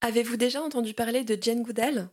Avez-vous 0.00 0.36
déjà 0.36 0.62
entendu 0.62 0.94
parler 0.94 1.24
de 1.24 1.36
Jane 1.40 1.64
Goodall? 1.64 2.08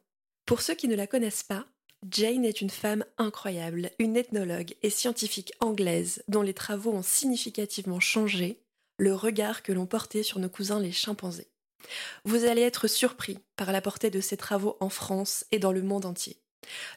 Pour 0.47 0.61
ceux 0.61 0.73
qui 0.73 0.87
ne 0.87 0.95
la 0.95 1.05
connaissent 1.05 1.43
pas, 1.43 1.67
Jane 2.09 2.43
est 2.43 2.59
une 2.59 2.71
femme 2.71 3.05
incroyable, 3.19 3.91
une 3.99 4.17
ethnologue 4.17 4.73
et 4.81 4.89
scientifique 4.89 5.53
anglaise 5.59 6.23
dont 6.27 6.41
les 6.41 6.55
travaux 6.55 6.91
ont 6.91 7.03
significativement 7.03 7.99
changé 7.99 8.59
le 8.97 9.13
regard 9.13 9.61
que 9.61 9.71
l'on 9.71 9.85
portait 9.85 10.23
sur 10.23 10.39
nos 10.39 10.49
cousins 10.49 10.79
les 10.79 10.91
chimpanzés. 10.91 11.51
Vous 12.23 12.45
allez 12.45 12.63
être 12.63 12.87
surpris 12.87 13.37
par 13.55 13.71
la 13.71 13.81
portée 13.81 14.09
de 14.09 14.19
ses 14.19 14.37
travaux 14.37 14.77
en 14.79 14.89
France 14.89 15.45
et 15.51 15.59
dans 15.59 15.71
le 15.71 15.83
monde 15.83 16.05
entier. 16.05 16.41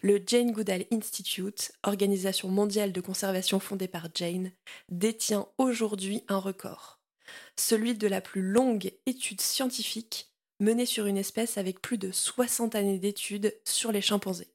Le 0.01 0.23
Jane 0.27 0.53
Goodall 0.53 0.87
Institute, 0.91 1.73
organisation 1.83 2.49
mondiale 2.49 2.93
de 2.93 3.01
conservation 3.03 3.61
fondée 3.61 3.89
par 3.89 4.09
Jane, 4.15 4.53
détient 4.89 5.49
aujourd'hui 5.59 6.25
un 6.29 6.39
record, 6.39 6.99
celui 7.57 7.95
de 7.95 8.09
la 8.09 8.23
plus 8.23 8.41
longue 8.41 8.91
étude 9.05 9.43
scientifique 9.43 10.28
menée 10.61 10.87
sur 10.87 11.07
une 11.07 11.17
espèce 11.17 11.59
avec 11.59 11.81
plus 11.81 11.99
de 11.99 12.11
60 12.11 12.75
années 12.75 12.99
d'études 12.99 13.55
sur 13.65 13.93
les 13.93 14.01
chimpanzés. 14.01 14.49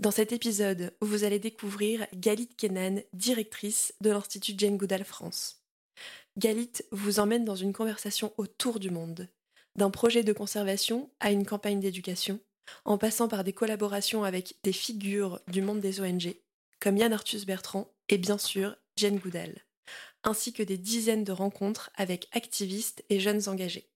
Dans 0.00 0.10
cet 0.10 0.32
épisode, 0.32 0.92
vous 1.00 1.24
allez 1.24 1.38
découvrir 1.38 2.06
Galit 2.14 2.48
Kenan, 2.48 3.02
directrice 3.12 3.94
de 4.00 4.10
l'Institut 4.10 4.54
Jane 4.56 4.76
Goodall 4.76 5.04
France. 5.04 5.62
Galit 6.36 6.72
vous 6.90 7.20
emmène 7.20 7.44
dans 7.44 7.54
une 7.54 7.72
conversation 7.72 8.32
autour 8.38 8.80
du 8.80 8.90
monde, 8.90 9.28
d'un 9.76 9.90
projet 9.90 10.24
de 10.24 10.32
conservation 10.32 11.10
à 11.20 11.30
une 11.30 11.46
campagne 11.46 11.80
d'éducation, 11.80 12.40
en 12.84 12.98
passant 12.98 13.28
par 13.28 13.44
des 13.44 13.52
collaborations 13.52 14.24
avec 14.24 14.56
des 14.62 14.72
figures 14.72 15.40
du 15.48 15.62
monde 15.62 15.80
des 15.80 16.00
ONG, 16.00 16.34
comme 16.80 16.96
Yann 16.96 17.12
Arthus 17.12 17.44
Bertrand 17.44 17.88
et 18.08 18.18
bien 18.18 18.38
sûr 18.38 18.76
Jane 18.96 19.18
Goodall, 19.18 19.54
ainsi 20.24 20.52
que 20.52 20.62
des 20.62 20.78
dizaines 20.78 21.24
de 21.24 21.32
rencontres 21.32 21.90
avec 21.94 22.28
activistes 22.32 23.04
et 23.10 23.20
jeunes 23.20 23.48
engagés. 23.48 23.91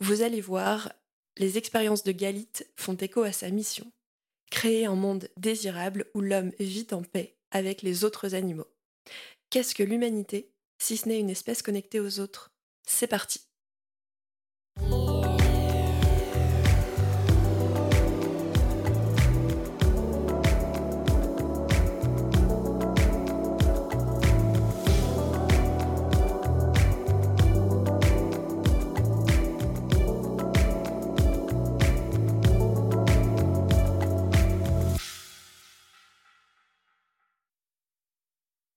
Vous 0.00 0.22
allez 0.22 0.40
voir, 0.40 0.92
les 1.36 1.58
expériences 1.58 2.04
de 2.04 2.12
Galit 2.12 2.48
font 2.76 2.94
écho 2.94 3.22
à 3.22 3.32
sa 3.32 3.50
mission, 3.50 3.92
créer 4.50 4.86
un 4.86 4.94
monde 4.94 5.28
désirable 5.36 6.06
où 6.14 6.22
l'homme 6.22 6.52
vit 6.58 6.86
en 6.92 7.02
paix 7.02 7.36
avec 7.50 7.82
les 7.82 8.02
autres 8.04 8.34
animaux. 8.34 8.68
Qu'est-ce 9.50 9.74
que 9.74 9.82
l'humanité, 9.82 10.52
si 10.78 10.96
ce 10.96 11.06
n'est 11.08 11.20
une 11.20 11.28
espèce 11.28 11.60
connectée 11.60 12.00
aux 12.00 12.18
autres? 12.18 12.50
C'est 12.86 13.08
parti 13.08 13.42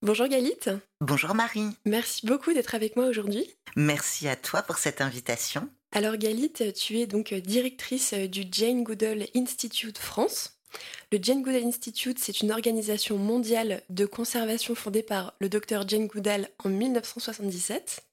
Bonjour 0.04 0.28
Galit. 0.28 0.60
Bonjour 1.00 1.34
Marie. 1.34 1.70
Merci 1.86 2.26
beaucoup 2.26 2.52
d'être 2.52 2.76
avec 2.76 2.98
moi 2.98 3.06
aujourd'hui. 3.06 3.50
Merci 3.78 4.28
à 4.28 4.36
toi 4.36 4.62
pour 4.62 4.78
cette 4.78 5.00
invitation. 5.00 5.70
Alors 5.94 6.18
Galit, 6.18 6.52
tu 6.76 7.00
es 7.00 7.08
donc 7.08 7.34
directrice 7.34 8.14
du 8.14 8.44
Jane 8.52 8.84
Goodall 8.84 9.28
Institute 9.34 9.98
France. 9.98 10.60
Le 11.14 11.20
Jane 11.22 11.42
Goodall 11.42 11.64
Institute, 11.64 12.20
c'est 12.20 12.42
une 12.42 12.52
organisation 12.52 13.18
mondiale 13.18 13.82
de 13.90 14.06
conservation 14.06 14.76
fondée 14.76 15.04
par 15.04 15.36
le 15.40 15.48
docteur 15.48 15.88
Jane 15.88 16.08
Goodall 16.08 16.50
en 16.66 16.68
1977. 16.68 18.04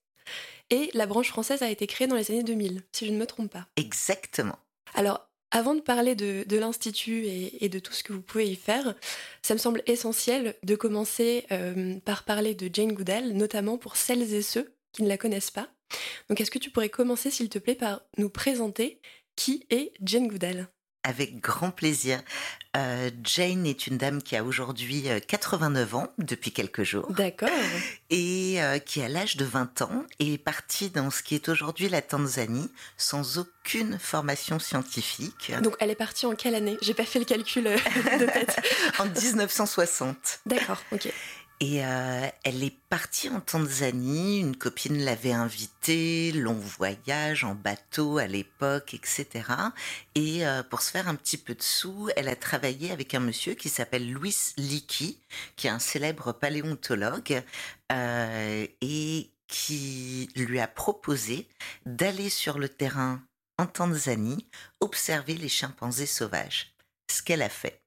Et 0.70 0.90
la 0.94 1.06
branche 1.06 1.30
française 1.30 1.62
a 1.62 1.70
été 1.70 1.88
créée 1.88 2.06
dans 2.06 2.14
les 2.14 2.30
années 2.30 2.44
2000, 2.44 2.84
si 2.92 3.04
je 3.04 3.10
ne 3.10 3.18
me 3.18 3.26
trompe 3.26 3.50
pas. 3.50 3.66
Exactement. 3.74 4.60
Alors, 4.94 5.28
avant 5.50 5.74
de 5.74 5.80
parler 5.80 6.14
de, 6.14 6.56
l'Institut 6.56 7.26
et, 7.26 7.68
de 7.68 7.78
tout 7.78 7.92
ce 7.92 8.02
que 8.02 8.12
vous 8.12 8.22
pouvez 8.22 8.48
y 8.48 8.56
faire, 8.56 8.94
ça 9.42 9.54
me 9.54 9.58
semble 9.58 9.82
essentiel 9.86 10.54
de 10.62 10.76
commencer 10.76 11.46
euh, 11.50 11.98
par 12.00 12.24
parler 12.24 12.54
de 12.54 12.70
Jane 12.72 12.92
Goodall, 12.92 13.32
notamment 13.32 13.78
pour 13.78 13.96
celles 13.96 14.34
et 14.34 14.42
ceux 14.42 14.72
qui 14.92 15.02
ne 15.02 15.08
la 15.08 15.18
connaissent 15.18 15.50
pas. 15.50 15.68
Donc 16.28 16.40
est-ce 16.40 16.50
que 16.50 16.58
tu 16.58 16.70
pourrais 16.70 16.88
commencer, 16.88 17.30
s'il 17.30 17.48
te 17.48 17.58
plaît, 17.58 17.74
par 17.74 18.02
nous 18.16 18.30
présenter 18.30 19.00
qui 19.36 19.66
est 19.70 19.92
Jane 20.02 20.28
Goodall? 20.28 20.68
Avec 21.02 21.40
grand 21.40 21.70
plaisir. 21.70 22.20
Euh, 22.76 23.10
Jane 23.24 23.66
est 23.66 23.86
une 23.86 23.98
dame 23.98 24.22
qui 24.22 24.36
a 24.36 24.44
aujourd'hui 24.44 25.08
89 25.26 25.92
euh, 25.92 25.96
ans 25.96 26.12
depuis 26.18 26.52
quelques 26.52 26.84
jours. 26.84 27.10
D'accord. 27.10 27.48
Et 28.10 28.62
euh, 28.62 28.78
qui, 28.78 29.02
à 29.02 29.08
l'âge 29.08 29.36
de 29.36 29.44
20 29.44 29.82
ans, 29.82 30.04
est 30.20 30.38
partie 30.38 30.90
dans 30.90 31.10
ce 31.10 31.22
qui 31.22 31.34
est 31.34 31.48
aujourd'hui 31.48 31.88
la 31.88 32.02
Tanzanie 32.02 32.70
sans 32.96 33.38
aucune 33.38 33.98
formation 33.98 34.58
scientifique. 34.58 35.52
Donc, 35.62 35.74
elle 35.80 35.90
est 35.90 35.96
partie 35.96 36.26
en 36.26 36.34
quelle 36.34 36.54
année? 36.54 36.78
J'ai 36.82 36.94
pas 36.94 37.04
fait 37.04 37.18
le 37.18 37.24
calcul 37.24 37.64
de 37.64 38.26
tête. 38.26 38.60
en 38.98 39.06
1960. 39.06 40.40
D'accord, 40.46 40.80
ok. 40.92 41.12
Et 41.62 41.84
euh, 41.84 42.26
elle 42.42 42.64
est 42.64 42.74
partie 42.88 43.28
en 43.28 43.40
Tanzanie, 43.40 44.40
une 44.40 44.56
copine 44.56 45.04
l'avait 45.04 45.34
invitée, 45.34 46.32
long 46.32 46.54
voyage 46.54 47.44
en 47.44 47.54
bateau 47.54 48.16
à 48.16 48.26
l'époque, 48.26 48.94
etc. 48.94 49.44
Et 50.14 50.46
euh, 50.46 50.62
pour 50.62 50.80
se 50.80 50.90
faire 50.90 51.06
un 51.06 51.16
petit 51.16 51.36
peu 51.36 51.54
de 51.54 51.62
sous, 51.62 52.08
elle 52.16 52.28
a 52.28 52.36
travaillé 52.36 52.90
avec 52.90 53.14
un 53.14 53.20
monsieur 53.20 53.52
qui 53.52 53.68
s'appelle 53.68 54.10
Louis 54.10 54.34
Leakey, 54.56 55.16
qui 55.56 55.66
est 55.66 55.70
un 55.70 55.78
célèbre 55.78 56.32
paléontologue, 56.32 57.42
euh, 57.92 58.66
et 58.80 59.30
qui 59.46 60.30
lui 60.36 60.60
a 60.60 60.66
proposé 60.66 61.46
d'aller 61.84 62.30
sur 62.30 62.58
le 62.58 62.70
terrain 62.70 63.22
en 63.58 63.66
Tanzanie 63.66 64.46
observer 64.80 65.34
les 65.34 65.50
chimpanzés 65.50 66.06
sauvages 66.06 66.72
ce 67.10 67.22
qu'elle 67.22 67.42
a 67.42 67.48
fait. 67.48 67.82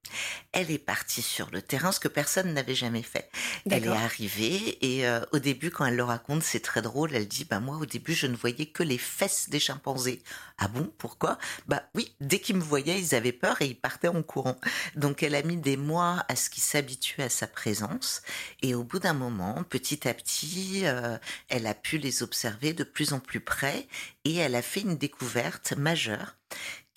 Elle 0.52 0.70
est 0.70 0.78
partie 0.78 1.22
sur 1.22 1.50
le 1.52 1.62
terrain, 1.62 1.92
ce 1.92 2.00
que 2.00 2.08
personne 2.08 2.54
n'avait 2.54 2.76
jamais 2.76 3.02
fait. 3.02 3.30
Elle 3.70 3.86
est 3.86 3.88
arrivée 3.88 4.78
et 4.86 5.08
euh, 5.08 5.22
au 5.32 5.40
début, 5.40 5.72
quand 5.72 5.86
elle 5.86 5.96
le 5.96 6.04
raconte, 6.04 6.44
c'est 6.44 6.60
très 6.60 6.82
drôle. 6.82 7.16
Elle 7.16 7.28
dit, 7.28 7.46
bah 7.46 7.60
moi, 7.60 7.78
au 7.78 7.86
début, 7.86 8.14
je 8.14 8.28
ne 8.28 8.36
voyais 8.36 8.68
que 8.68 8.84
les 8.84 8.98
fesses 8.98 9.50
des 9.50 9.60
chimpanzés. 9.60 10.22
Ah 10.58 10.68
bon, 10.68 10.92
pourquoi? 10.98 11.38
Bah 11.68 11.84
oui, 11.96 12.16
dès 12.20 12.40
qu'ils 12.40 12.58
me 12.58 12.62
voyaient, 12.62 13.00
ils 13.00 13.16
avaient 13.16 13.32
peur 13.32 13.62
et 13.62 13.68
ils 13.68 13.80
partaient 13.80 14.08
en 14.08 14.22
courant. 14.22 14.60
Donc 14.96 15.24
elle 15.24 15.36
a 15.36 15.42
mis 15.42 15.58
des 15.58 15.78
mois 15.78 16.24
à 16.28 16.36
ce 16.36 16.50
qu'ils 16.50 16.64
s'habituent 16.64 17.22
à 17.22 17.30
sa 17.30 17.48
présence 17.48 18.22
et 18.62 18.76
au 18.76 18.84
bout 18.84 19.00
d'un 19.00 19.14
moment, 19.14 19.64
petit 19.64 20.08
à 20.08 20.14
petit, 20.14 20.82
euh, 20.84 21.18
elle 21.50 21.68
a 21.68 21.74
pu 21.74 21.98
les 21.98 22.24
observer 22.24 22.74
de 22.74 22.84
plus 22.84 23.14
en 23.14 23.20
plus 23.20 23.40
près 23.40 23.88
et 24.26 24.36
elle 24.36 24.56
a 24.56 24.62
fait 24.62 24.82
une 24.82 24.98
découverte 24.98 25.74
majeure 25.74 26.36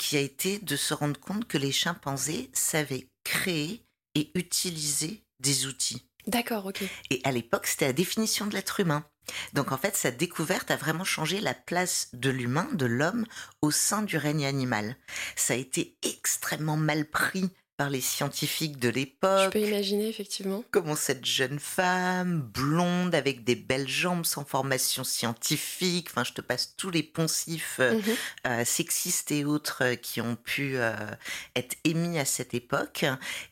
qui 0.07 0.17
a 0.17 0.21
été 0.21 0.61
de 0.61 0.77
se 0.77 0.95
rendre 0.95 1.19
compte 1.19 1.49
que 1.49 1.59
les 1.59 1.73
chimpanzés 1.73 2.49
savaient 2.53 3.09
créer 3.25 3.85
et 4.15 4.31
utiliser 4.37 5.25
des 5.41 5.67
outils. 5.67 6.09
D'accord, 6.29 6.67
ok. 6.67 6.85
Et 7.11 7.21
à 7.25 7.33
l'époque, 7.33 7.67
c'était 7.67 7.89
la 7.89 7.93
définition 7.93 8.47
de 8.47 8.55
l'être 8.55 8.79
humain. 8.79 9.05
Donc 9.53 9.73
en 9.73 9.77
fait, 9.77 9.97
sa 9.97 10.13
découverte 10.13 10.71
a 10.71 10.77
vraiment 10.77 11.03
changé 11.03 11.41
la 11.41 11.55
place 11.55 12.11
de 12.13 12.31
l'humain, 12.31 12.69
de 12.75 12.87
l'homme, 12.87 13.27
au 13.63 13.73
sein 13.73 14.03
du 14.03 14.17
règne 14.17 14.47
animal. 14.47 14.97
Ça 15.35 15.55
a 15.55 15.57
été 15.57 15.99
extrêmement 16.05 16.77
mal 16.77 17.11
pris 17.11 17.51
par 17.77 17.91
les 17.91 18.01
scientifiques 18.01 18.79
de 18.79 18.89
l'époque. 18.89 19.45
Je 19.45 19.51
peux 19.51 19.67
imaginer, 19.67 20.09
effectivement. 20.09 20.65
Comment 20.71 20.97
cette 20.97 21.27
jeune 21.27 21.59
femme, 21.59 22.41
blonde, 22.41 23.15
avec 23.15 23.45
des 23.45 23.55
belles 23.55 23.89
jambes, 23.89 24.25
sans 24.25 24.45
formation 24.45 25.05
scientifique, 25.05 26.09
enfin, 26.11 26.25
je 26.25 26.33
te 26.33 26.41
passe 26.41 26.75
tous 26.77 26.91
les 26.91 27.03
poncifs 27.03 27.77
euh, 27.81 27.95
mhm. 27.95 28.03
euh, 28.47 28.65
sexistes 28.65 29.31
et 29.31 29.45
autres 29.45 29.85
euh, 29.85 29.95
qui 29.95 30.21
ont 30.21 30.37
pu 30.37 30.77
être 31.55 31.77
émis 31.85 32.19
à 32.19 32.25
cette 32.25 32.55
époque. 32.55 33.05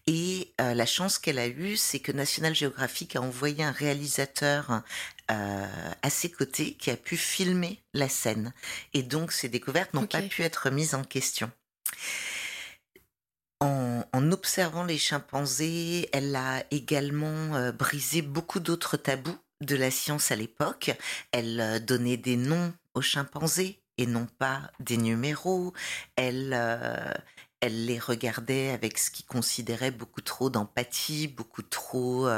Et 0.06 0.52
la 0.58 0.86
chance 0.86 1.18
qu'elle 1.18 1.38
a 1.38 1.46
eue, 1.46 1.76
c'est 1.76 1.98
que 1.98 2.12
National 2.12 2.54
Geographic 2.54 3.16
a 3.16 3.20
envoyé 3.20 3.64
un 3.64 3.72
réalisateur 3.72 4.82
à 5.28 6.10
ses 6.10 6.30
côtés 6.30 6.74
qui 6.74 6.90
a 6.90 6.96
pu 6.96 7.16
filmer 7.16 7.80
la 7.92 8.08
scène. 8.08 8.52
Et 8.92 9.02
donc, 9.02 9.32
ces 9.32 9.48
découvertes 9.48 9.94
n'ont 9.94 10.06
pas 10.06 10.22
pu 10.22 10.42
être 10.42 10.70
mises 10.70 10.94
en 10.94 11.04
question. 11.04 11.50
En, 13.64 14.30
observant 14.32 14.84
les 14.84 14.98
chimpanzés, 14.98 16.10
elle 16.12 16.36
a 16.36 16.64
également 16.70 17.54
euh, 17.54 17.72
brisé 17.72 18.20
beaucoup 18.20 18.60
d'autres 18.60 18.98
tabous 18.98 19.38
de 19.62 19.74
la 19.74 19.90
science 19.90 20.30
à 20.30 20.36
l'époque. 20.36 20.90
Elle 21.32 21.60
euh, 21.60 21.78
donnait 21.78 22.18
des 22.18 22.36
noms 22.36 22.74
aux 22.92 23.00
chimpanzés 23.00 23.80
et 23.96 24.06
non 24.06 24.26
pas 24.38 24.70
des 24.80 24.98
numéros. 24.98 25.72
Elle, 26.16 26.52
euh, 26.52 27.14
elle 27.60 27.86
les 27.86 27.98
regardait 27.98 28.70
avec 28.70 28.98
ce 28.98 29.10
qu'il 29.10 29.24
considérait 29.24 29.92
beaucoup 29.92 30.20
trop 30.20 30.50
d'empathie, 30.50 31.28
beaucoup 31.28 31.62
trop 31.62 32.28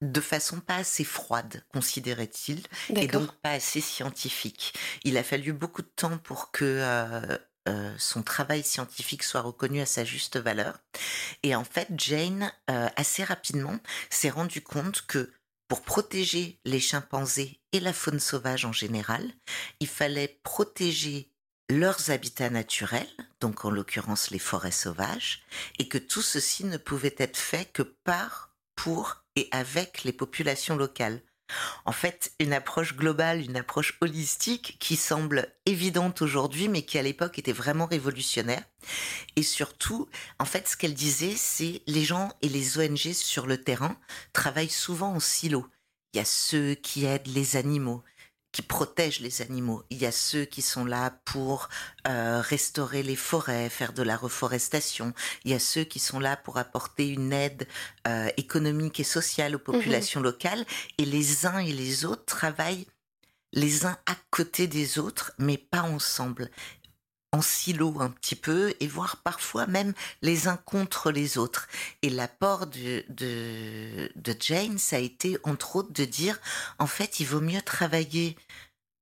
de 0.00 0.20
façon 0.20 0.58
pas 0.58 0.76
assez 0.76 1.04
froide, 1.04 1.62
considérait-il, 1.72 2.62
et 2.96 3.06
donc 3.06 3.30
pas 3.42 3.52
assez 3.52 3.80
scientifique. 3.80 4.74
Il 5.04 5.16
a 5.18 5.22
fallu 5.22 5.52
beaucoup 5.52 5.82
de 5.82 5.92
temps 5.94 6.18
pour 6.18 6.50
que 6.50 7.38
euh, 7.68 7.94
son 7.98 8.22
travail 8.22 8.62
scientifique 8.62 9.22
soit 9.22 9.42
reconnu 9.42 9.80
à 9.80 9.86
sa 9.86 10.04
juste 10.04 10.38
valeur. 10.38 10.78
Et 11.42 11.54
en 11.54 11.64
fait, 11.64 11.88
Jane, 11.96 12.50
euh, 12.70 12.88
assez 12.96 13.22
rapidement, 13.24 13.78
s'est 14.10 14.30
rendu 14.30 14.62
compte 14.62 15.02
que 15.06 15.30
pour 15.68 15.82
protéger 15.82 16.58
les 16.64 16.80
chimpanzés 16.80 17.60
et 17.72 17.80
la 17.80 17.92
faune 17.92 18.20
sauvage 18.20 18.64
en 18.64 18.72
général, 18.72 19.30
il 19.80 19.86
fallait 19.86 20.40
protéger 20.42 21.30
leurs 21.68 22.10
habitats 22.10 22.48
naturels, 22.48 23.06
donc 23.40 23.66
en 23.66 23.70
l'occurrence 23.70 24.30
les 24.30 24.38
forêts 24.38 24.70
sauvages, 24.70 25.44
et 25.78 25.86
que 25.86 25.98
tout 25.98 26.22
ceci 26.22 26.64
ne 26.64 26.78
pouvait 26.78 27.14
être 27.18 27.36
fait 27.36 27.66
que 27.66 27.82
par, 27.82 28.54
pour 28.76 29.24
et 29.36 29.48
avec 29.50 30.04
les 30.04 30.12
populations 30.12 30.76
locales. 30.76 31.20
En 31.84 31.92
fait, 31.92 32.32
une 32.40 32.52
approche 32.52 32.94
globale, 32.94 33.40
une 33.42 33.56
approche 33.56 33.96
holistique 34.00 34.76
qui 34.80 34.96
semble 34.96 35.52
évidente 35.66 36.22
aujourd'hui, 36.22 36.68
mais 36.68 36.82
qui 36.82 36.98
à 36.98 37.02
l'époque 37.02 37.38
était 37.38 37.52
vraiment 37.52 37.86
révolutionnaire. 37.86 38.62
Et 39.36 39.42
surtout, 39.42 40.08
en 40.38 40.44
fait, 40.44 40.68
ce 40.68 40.76
qu'elle 40.76 40.94
disait, 40.94 41.34
c'est 41.36 41.82
les 41.86 42.04
gens 42.04 42.30
et 42.42 42.48
les 42.48 42.78
ONG 42.78 43.12
sur 43.12 43.46
le 43.46 43.62
terrain 43.62 43.96
travaillent 44.32 44.68
souvent 44.68 45.14
en 45.14 45.20
silo. 45.20 45.66
Il 46.12 46.18
y 46.18 46.20
a 46.20 46.24
ceux 46.24 46.74
qui 46.74 47.04
aident 47.04 47.28
les 47.28 47.56
animaux, 47.56 48.02
qui 48.52 48.62
protègent 48.62 49.20
les 49.20 49.42
animaux. 49.42 49.84
Il 49.90 49.98
y 49.98 50.06
a 50.06 50.12
ceux 50.12 50.44
qui 50.44 50.62
sont 50.62 50.84
là 50.84 51.10
pour 51.24 51.68
euh, 52.06 52.40
restaurer 52.40 53.02
les 53.02 53.16
forêts, 53.16 53.68
faire 53.68 53.92
de 53.92 54.02
la 54.02 54.16
reforestation. 54.16 55.12
Il 55.44 55.50
y 55.50 55.54
a 55.54 55.58
ceux 55.58 55.84
qui 55.84 55.98
sont 55.98 56.18
là 56.18 56.36
pour 56.36 56.56
apporter 56.56 57.08
une 57.08 57.32
aide 57.32 57.68
euh, 58.06 58.28
économique 58.36 59.00
et 59.00 59.04
sociale 59.04 59.54
aux 59.54 59.58
Mhm. 59.58 59.64
populations 59.64 60.20
locales. 60.20 60.64
Et 60.96 61.04
les 61.04 61.46
uns 61.46 61.58
et 61.58 61.72
les 61.72 62.04
autres 62.04 62.24
travaillent 62.24 62.86
les 63.54 63.86
uns 63.86 63.96
à 64.06 64.14
côté 64.30 64.66
des 64.66 64.98
autres, 64.98 65.32
mais 65.38 65.56
pas 65.56 65.82
ensemble 65.82 66.50
en 67.32 67.42
silo 67.42 68.00
un 68.00 68.10
petit 68.10 68.36
peu 68.36 68.74
et 68.80 68.86
voire 68.86 69.18
parfois 69.18 69.66
même 69.66 69.92
les 70.22 70.48
uns 70.48 70.56
contre 70.56 71.10
les 71.10 71.38
autres. 71.38 71.68
Et 72.02 72.10
l'apport 72.10 72.66
de, 72.66 73.04
de, 73.10 74.10
de 74.16 74.36
Jane, 74.38 74.78
ça 74.78 74.96
a 74.96 75.00
été 75.00 75.38
entre 75.44 75.76
autres 75.76 75.92
de 75.92 76.04
dire, 76.04 76.40
en 76.78 76.86
fait, 76.86 77.20
il 77.20 77.26
vaut 77.26 77.40
mieux 77.40 77.62
travailler 77.62 78.36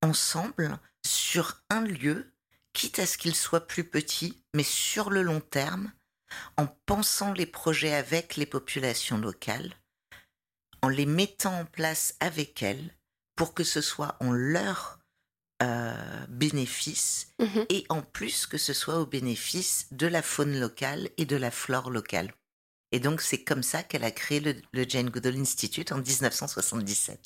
ensemble 0.02 0.78
sur 1.06 1.60
un 1.70 1.82
lieu, 1.82 2.32
quitte 2.72 2.98
à 2.98 3.06
ce 3.06 3.18
qu'il 3.18 3.34
soit 3.34 3.66
plus 3.66 3.84
petit, 3.84 4.42
mais 4.54 4.64
sur 4.64 5.10
le 5.10 5.22
long 5.22 5.40
terme, 5.40 5.92
en 6.56 6.66
pensant 6.66 7.32
les 7.32 7.46
projets 7.46 7.94
avec 7.94 8.36
les 8.36 8.46
populations 8.46 9.18
locales, 9.18 9.74
en 10.82 10.88
les 10.88 11.06
mettant 11.06 11.60
en 11.60 11.64
place 11.64 12.16
avec 12.20 12.62
elles, 12.62 12.94
pour 13.36 13.54
que 13.54 13.64
ce 13.64 13.80
soit 13.80 14.16
en 14.20 14.32
leur 14.32 14.98
euh, 15.62 15.94
bénéfice 16.28 17.28
Mhm. 17.38 17.66
et 17.70 17.84
en 17.88 18.02
plus 18.02 18.46
que 18.46 18.58
ce 18.58 18.72
soit 18.72 18.98
au 19.00 19.06
bénéfice 19.06 19.86
de 19.90 20.06
la 20.06 20.22
faune 20.22 20.58
locale 20.58 21.08
et 21.16 21.24
de 21.26 21.36
la 21.36 21.50
flore 21.50 21.90
locale. 21.90 22.32
Et 22.92 23.00
donc 23.00 23.20
c'est 23.20 23.42
comme 23.42 23.62
ça 23.62 23.82
qu'elle 23.82 24.04
a 24.04 24.10
créé 24.10 24.40
le, 24.40 24.54
le 24.72 24.84
Jane 24.88 25.10
Goodall 25.10 25.36
Institute 25.36 25.92
en 25.92 25.98
1977. 25.98 27.18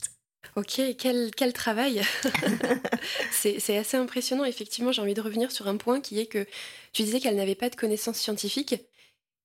Ok, 0.57 0.81
quel, 0.99 1.31
quel 1.37 1.53
travail 1.53 2.03
C'est 3.31 3.61
c'est 3.61 3.77
assez 3.77 3.97
impressionnant. 3.97 4.45
Effectivement, 4.45 4.91
j'ai 4.91 5.03
envie 5.03 5.15
de 5.15 5.21
revenir 5.21 5.53
sur 5.53 5.69
un 5.69 5.77
point 5.77 6.01
qui 6.01 6.19
est 6.19 6.27
que 6.27 6.47
tu 6.93 7.03
disais 7.03 7.21
qu'elle 7.21 7.37
n'avait 7.37 7.55
pas 7.55 7.71
de 7.71 7.77
connaissances 7.77 8.19
scientifiques 8.19 8.75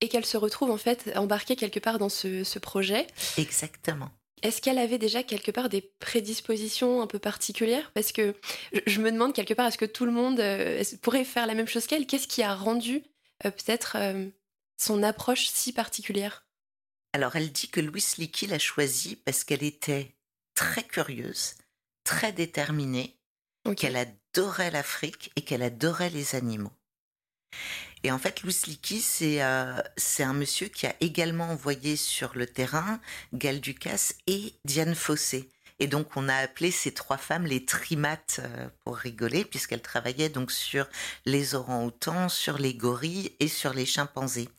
et 0.01 0.07
qu'elle 0.09 0.25
se 0.25 0.37
retrouve 0.37 0.71
en 0.71 0.77
fait 0.77 1.11
embarquée 1.15 1.55
quelque 1.55 1.79
part 1.79 1.99
dans 1.99 2.09
ce, 2.09 2.43
ce 2.43 2.59
projet. 2.59 3.07
Exactement. 3.37 4.09
Est-ce 4.41 4.61
qu'elle 4.61 4.77
avait 4.77 4.97
déjà 4.97 5.23
quelque 5.23 5.51
part 5.51 5.69
des 5.69 5.81
prédispositions 5.81 7.01
un 7.01 7.07
peu 7.07 7.19
particulières? 7.19 7.91
Parce 7.93 8.11
que 8.11 8.35
je, 8.85 9.01
me 9.01 9.11
demande 9.11 9.33
quelque 9.33 9.53
part, 9.53 9.67
est-ce 9.67 9.77
que 9.77 9.85
tout 9.85 10.05
le 10.05 10.11
monde 10.11 10.39
euh, 10.39 10.83
pourrait 11.01 11.23
faire 11.23 11.47
la 11.47 11.55
même 11.55 11.67
chose 11.67 11.87
qu'elle? 11.87 12.05
Qu'est-ce 12.05 12.27
qui 12.27 12.43
a 12.43 12.53
rendu 12.53 13.03
euh, 13.45 13.51
peut-être 13.51 13.95
euh, 13.99 14.27
son 14.77 15.03
approche 15.03 15.47
si 15.47 15.71
particulière? 15.73 16.45
Alors 17.13 17.35
elle 17.37 17.51
dit 17.51 17.69
que 17.69 17.79
Louise 17.79 18.17
Leakey 18.17 18.47
l'a 18.47 18.59
choisie 18.59 19.15
parce 19.15 19.45
qu'elle 19.45 19.63
était 19.63 20.15
très 20.53 20.83
curieuse, 20.83 21.55
très 22.03 22.33
déterminée, 22.33 23.17
qu'elle 23.77 23.95
adorait 23.95 24.69
l'Afrique 24.69 25.31
et 25.35 25.41
qu'elle 25.41 25.63
adorait 25.63 26.09
les 26.09 26.35
animaux. 26.35 26.73
Et 28.03 28.11
en 28.11 28.19
fait, 28.19 28.43
Louis 28.43 28.55
Leakey, 28.67 28.99
c'est 28.99 29.41
euh, 29.41 29.81
c'est 29.97 30.21
un 30.21 30.33
monsieur 30.33 30.67
qui 30.67 30.85
a 30.85 30.93
également 30.99 31.49
envoyé 31.49 31.95
sur 31.95 32.35
le 32.35 32.45
terrain 32.45 32.99
Gal 33.33 33.59
Ducasse 33.59 34.13
et 34.27 34.53
Diane 34.63 34.93
Fossé. 34.93 35.49
Et 35.79 35.87
donc, 35.87 36.15
on 36.15 36.29
a 36.29 36.35
appelé 36.35 36.71
ces 36.71 36.93
trois 36.93 37.17
femmes 37.17 37.45
les 37.45 37.65
trimates 37.65 38.39
euh, 38.43 38.69
pour 38.83 38.95
rigoler, 38.95 39.43
puisqu'elles 39.43 39.81
travaillaient 39.81 40.29
donc 40.29 40.51
sur 40.51 40.87
les 41.25 41.55
orang-outans, 41.55 42.29
sur 42.29 42.57
les 42.57 42.73
gorilles 42.73 43.31
et 43.39 43.47
sur 43.47 43.73
les 43.73 43.85
chimpanzés. 43.85 44.49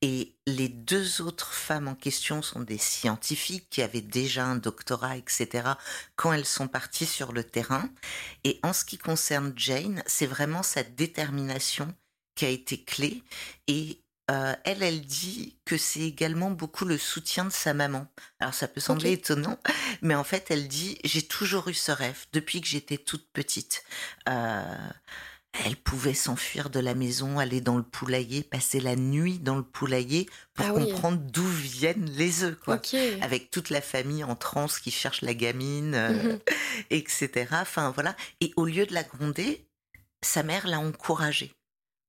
Et 0.00 0.34
les 0.46 0.68
deux 0.68 1.20
autres 1.20 1.52
femmes 1.52 1.88
en 1.88 1.94
question 1.94 2.42
sont 2.42 2.60
des 2.60 2.78
scientifiques 2.78 3.68
qui 3.70 3.82
avaient 3.82 4.00
déjà 4.00 4.46
un 4.46 4.56
doctorat, 4.56 5.16
etc., 5.16 5.68
quand 6.16 6.32
elles 6.32 6.46
sont 6.46 6.68
parties 6.68 7.06
sur 7.06 7.32
le 7.32 7.44
terrain. 7.44 7.90
Et 8.44 8.60
en 8.62 8.72
ce 8.72 8.84
qui 8.84 8.98
concerne 8.98 9.52
Jane, 9.56 10.02
c'est 10.06 10.26
vraiment 10.26 10.62
sa 10.62 10.82
détermination 10.82 11.94
qui 12.34 12.44
a 12.44 12.48
été 12.48 12.82
clé. 12.82 13.22
Et 13.68 13.98
euh, 14.30 14.54
elle, 14.64 14.82
elle 14.82 15.02
dit 15.02 15.56
que 15.64 15.76
c'est 15.76 16.00
également 16.00 16.50
beaucoup 16.50 16.84
le 16.84 16.96
soutien 16.98 17.44
de 17.44 17.52
sa 17.52 17.74
maman. 17.74 18.06
Alors 18.40 18.54
ça 18.54 18.68
peut 18.68 18.80
sembler 18.80 19.12
étonnant, 19.12 19.58
mais 20.02 20.14
en 20.14 20.24
fait, 20.24 20.46
elle 20.50 20.66
dit, 20.68 20.98
j'ai 21.04 21.22
toujours 21.22 21.68
eu 21.68 21.74
ce 21.74 21.92
rêve 21.92 22.24
depuis 22.32 22.60
que 22.60 22.66
j'étais 22.66 22.96
toute 22.98 23.28
petite. 23.32 23.84
Euh, 24.28 24.88
elle 25.64 25.76
pouvait 25.76 26.14
s'enfuir 26.14 26.68
de 26.68 26.80
la 26.80 26.94
maison, 26.94 27.38
aller 27.38 27.60
dans 27.60 27.76
le 27.76 27.84
poulailler, 27.84 28.42
passer 28.42 28.80
la 28.80 28.96
nuit 28.96 29.38
dans 29.38 29.54
le 29.54 29.62
poulailler 29.62 30.28
pour 30.54 30.66
Ah 30.66 30.72
oui. 30.74 30.88
comprendre 30.90 31.18
d'où 31.18 31.46
viennent 31.46 32.10
les 32.10 32.42
œufs, 32.42 32.56
quoi. 32.58 32.74
Avec 33.20 33.50
toute 33.52 33.70
la 33.70 33.80
famille 33.80 34.24
en 34.24 34.34
transe 34.34 34.80
qui 34.80 34.90
cherche 34.90 35.20
la 35.22 35.32
gamine, 35.34 35.94
euh, 35.94 36.10
Mhm. 36.32 36.38
etc. 36.90 37.46
Enfin 37.52 37.90
voilà. 37.92 38.16
Et 38.40 38.52
au 38.56 38.64
lieu 38.64 38.84
de 38.86 38.94
la 38.94 39.04
gronder, 39.04 39.64
sa 40.22 40.42
mère 40.42 40.66
l'a 40.66 40.80
encouragée 40.80 41.52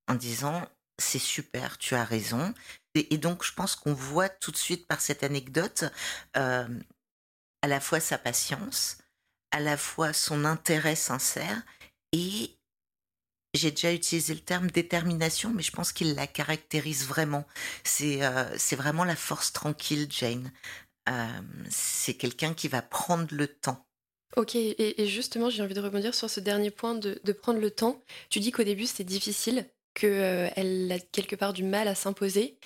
en 0.07 0.15
disant 0.15 0.67
c'est 0.97 1.19
super, 1.19 1.77
tu 1.77 1.95
as 1.95 2.05
raison. 2.05 2.53
Et, 2.93 3.17
donc 3.17 3.43
je 3.43 3.53
pense 3.53 3.75
qu'on 3.75 3.93
voit 3.93 4.29
tout 4.29 4.51
de 4.51 4.57
suite 4.57 4.87
par 4.87 5.01
cette 5.01 5.23
anecdote 5.23 5.83
euh, 6.37 6.67
à 7.61 7.67
la 7.67 7.79
fois 7.79 7.99
sa 7.99 8.17
patience, 8.17 8.97
à 9.51 9.59
la 9.59 9.75
fois 9.75 10.13
son 10.13 10.45
intérêt 10.45 10.95
sincère 10.95 11.61
et 12.13 12.55
j'ai 13.53 13.71
déjà 13.71 13.93
utilisé 13.93 14.33
le 14.33 14.39
terme 14.39 14.69
détermination, 14.69 15.51
mais 15.53 15.63
je 15.63 15.71
pense 15.71 15.91
qu'il 15.91 16.15
la 16.15 16.27
caractérise 16.27 17.05
vraiment. 17.05 17.45
C'est 17.83 18.23
euh, 18.23 18.43
vraiment 18.71 19.05
la 19.05 19.15
force 19.15 19.53
tranquille, 19.53 20.07
Jane. 20.09 20.51
Euh, 21.09 21.27
c'est 21.69 22.15
quelqu'un 22.15 22.53
qui 22.53 22.67
va 22.67 22.81
prendre 22.81 23.27
le 23.31 23.47
temps. 23.47 23.85
Ok, 24.35 24.55
et, 24.55 25.01
et 25.01 25.07
justement, 25.07 25.49
j'ai 25.49 25.63
envie 25.63 25.73
de 25.73 25.79
rebondir 25.79 26.13
sur 26.13 26.29
ce 26.29 26.41
dernier 26.41 26.71
point 26.71 26.95
de, 26.95 27.21
de 27.23 27.31
prendre 27.31 27.59
le 27.59 27.71
temps. 27.71 28.03
Tu 28.29 28.39
dis 28.39 28.51
qu'au 28.51 28.63
début, 28.63 28.85
c'était 28.85 29.05
difficile, 29.05 29.65
qu'elle 29.95 30.91
a 30.91 30.99
quelque 31.11 31.35
part 31.35 31.53
du 31.53 31.63
mal 31.63 31.87
à 31.87 31.95
s'imposer. 31.95 32.59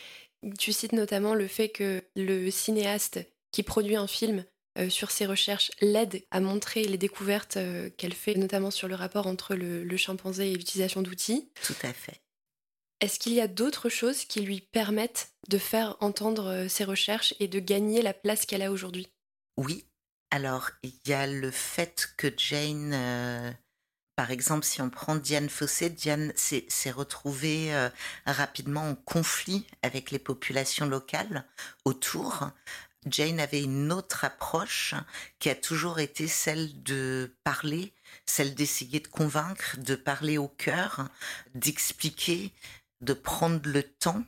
Tu 0.58 0.74
cites 0.74 0.92
notamment 0.94 1.34
le 1.34 1.48
fait 1.48 1.70
que 1.70 2.04
le 2.16 2.50
cinéaste 2.50 3.20
qui 3.52 3.64
produit 3.64 3.96
un 3.96 4.08
film 4.08 4.44
euh, 4.78 4.90
sur 4.90 5.12
ses 5.12 5.26
recherches 5.26 5.72
l'aide 5.82 6.24
à 6.32 6.40
montrer 6.40 6.84
les 6.84 6.98
découvertes 6.98 7.58
euh, 7.58 7.90
qu'elle 7.98 8.14
fait, 8.14 8.36
notamment 8.36 8.72
sur 8.72 8.88
le 8.88 8.96
rapport 8.96 9.28
entre 9.28 9.56
le, 9.56 9.84
le 9.84 9.98
chimpanzé 9.98 10.52
et 10.52 10.56
l'utilisation 10.56 11.02
d'outils. 11.02 11.50
Tout 11.64 11.76
à 11.84 11.94
fait. 11.94 12.22
Est-ce 13.02 13.18
qu'il 13.18 13.34
y 13.34 13.42
a 13.42 13.48
d'autres 13.48 13.90
choses 13.90 14.26
qui 14.26 14.42
lui 14.42 14.60
permettent 14.60 15.30
de 15.48 15.58
faire 15.58 15.96
entendre 16.02 16.48
euh, 16.48 16.68
ses 16.68 16.84
recherches 16.84 17.34
et 17.40 17.48
de 17.48 17.60
gagner 17.60 18.02
la 18.02 18.14
place 18.14 18.46
qu'elle 18.46 18.62
a 18.62 18.72
aujourd'hui? 18.72 19.08
Oui. 19.58 19.86
Alors, 20.32 20.70
il 20.84 20.94
y 21.08 21.14
a 21.14 21.26
le 21.26 21.50
fait 21.50 22.10
que 22.18 22.32
Jane, 22.38 22.92
euh, 22.94 23.52
par 24.20 24.32
exemple, 24.32 24.66
si 24.66 24.82
on 24.82 24.90
prend 24.90 25.16
Diane 25.16 25.48
Fossé, 25.48 25.90
Diane 25.90 26.34
s'est 26.36 26.92
retrouvée 26.92 27.74
euh, 27.74 27.88
rapidement 28.26 28.90
en 28.90 28.96
conflit 28.96 29.66
avec 29.82 30.12
les 30.12 30.20
populations 30.20 30.86
locales 30.86 31.46
autour. 31.86 32.50
Jane 33.06 33.40
avait 33.40 33.64
une 33.64 33.94
autre 33.94 34.26
approche 34.26 34.94
qui 35.40 35.50
a 35.50 35.56
toujours 35.56 36.00
été 36.00 36.28
celle 36.28 36.84
de 36.84 37.34
parler, 37.46 37.94
celle 38.26 38.56
d'essayer 38.56 39.00
de 39.00 39.08
convaincre, 39.08 39.78
de 39.78 39.96
parler 39.96 40.38
au 40.38 40.50
cœur, 40.50 41.08
d'expliquer, 41.56 42.52
de 43.00 43.14
prendre 43.14 43.70
le 43.70 43.84
temps 43.84 44.26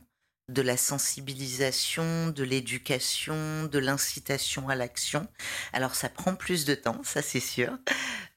de 0.48 0.62
la 0.62 0.76
sensibilisation, 0.76 2.28
de 2.28 2.42
l'éducation, 2.44 3.64
de 3.64 3.78
l'incitation 3.78 4.68
à 4.68 4.74
l'action. 4.74 5.26
Alors 5.72 5.94
ça 5.94 6.08
prend 6.08 6.34
plus 6.34 6.64
de 6.64 6.74
temps, 6.74 7.00
ça 7.04 7.22
c'est 7.22 7.40
sûr, 7.40 7.78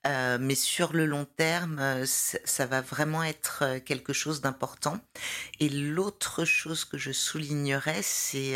Euh, 0.06 0.38
mais 0.40 0.56
sur 0.56 0.94
le 0.94 1.06
long 1.06 1.26
terme, 1.26 1.80
euh, 1.80 2.06
ça 2.06 2.66
va 2.68 2.82
vraiment 2.82 3.24
être 3.24 3.64
euh, 3.64 3.80
quelque 3.80 4.14
chose 4.14 4.40
d'important. 4.40 5.00
Et 5.60 5.68
l'autre 5.68 6.46
chose 6.46 6.86
que 6.86 6.98
je 6.98 7.12
soulignerais, 7.12 8.02
c'est 8.04 8.56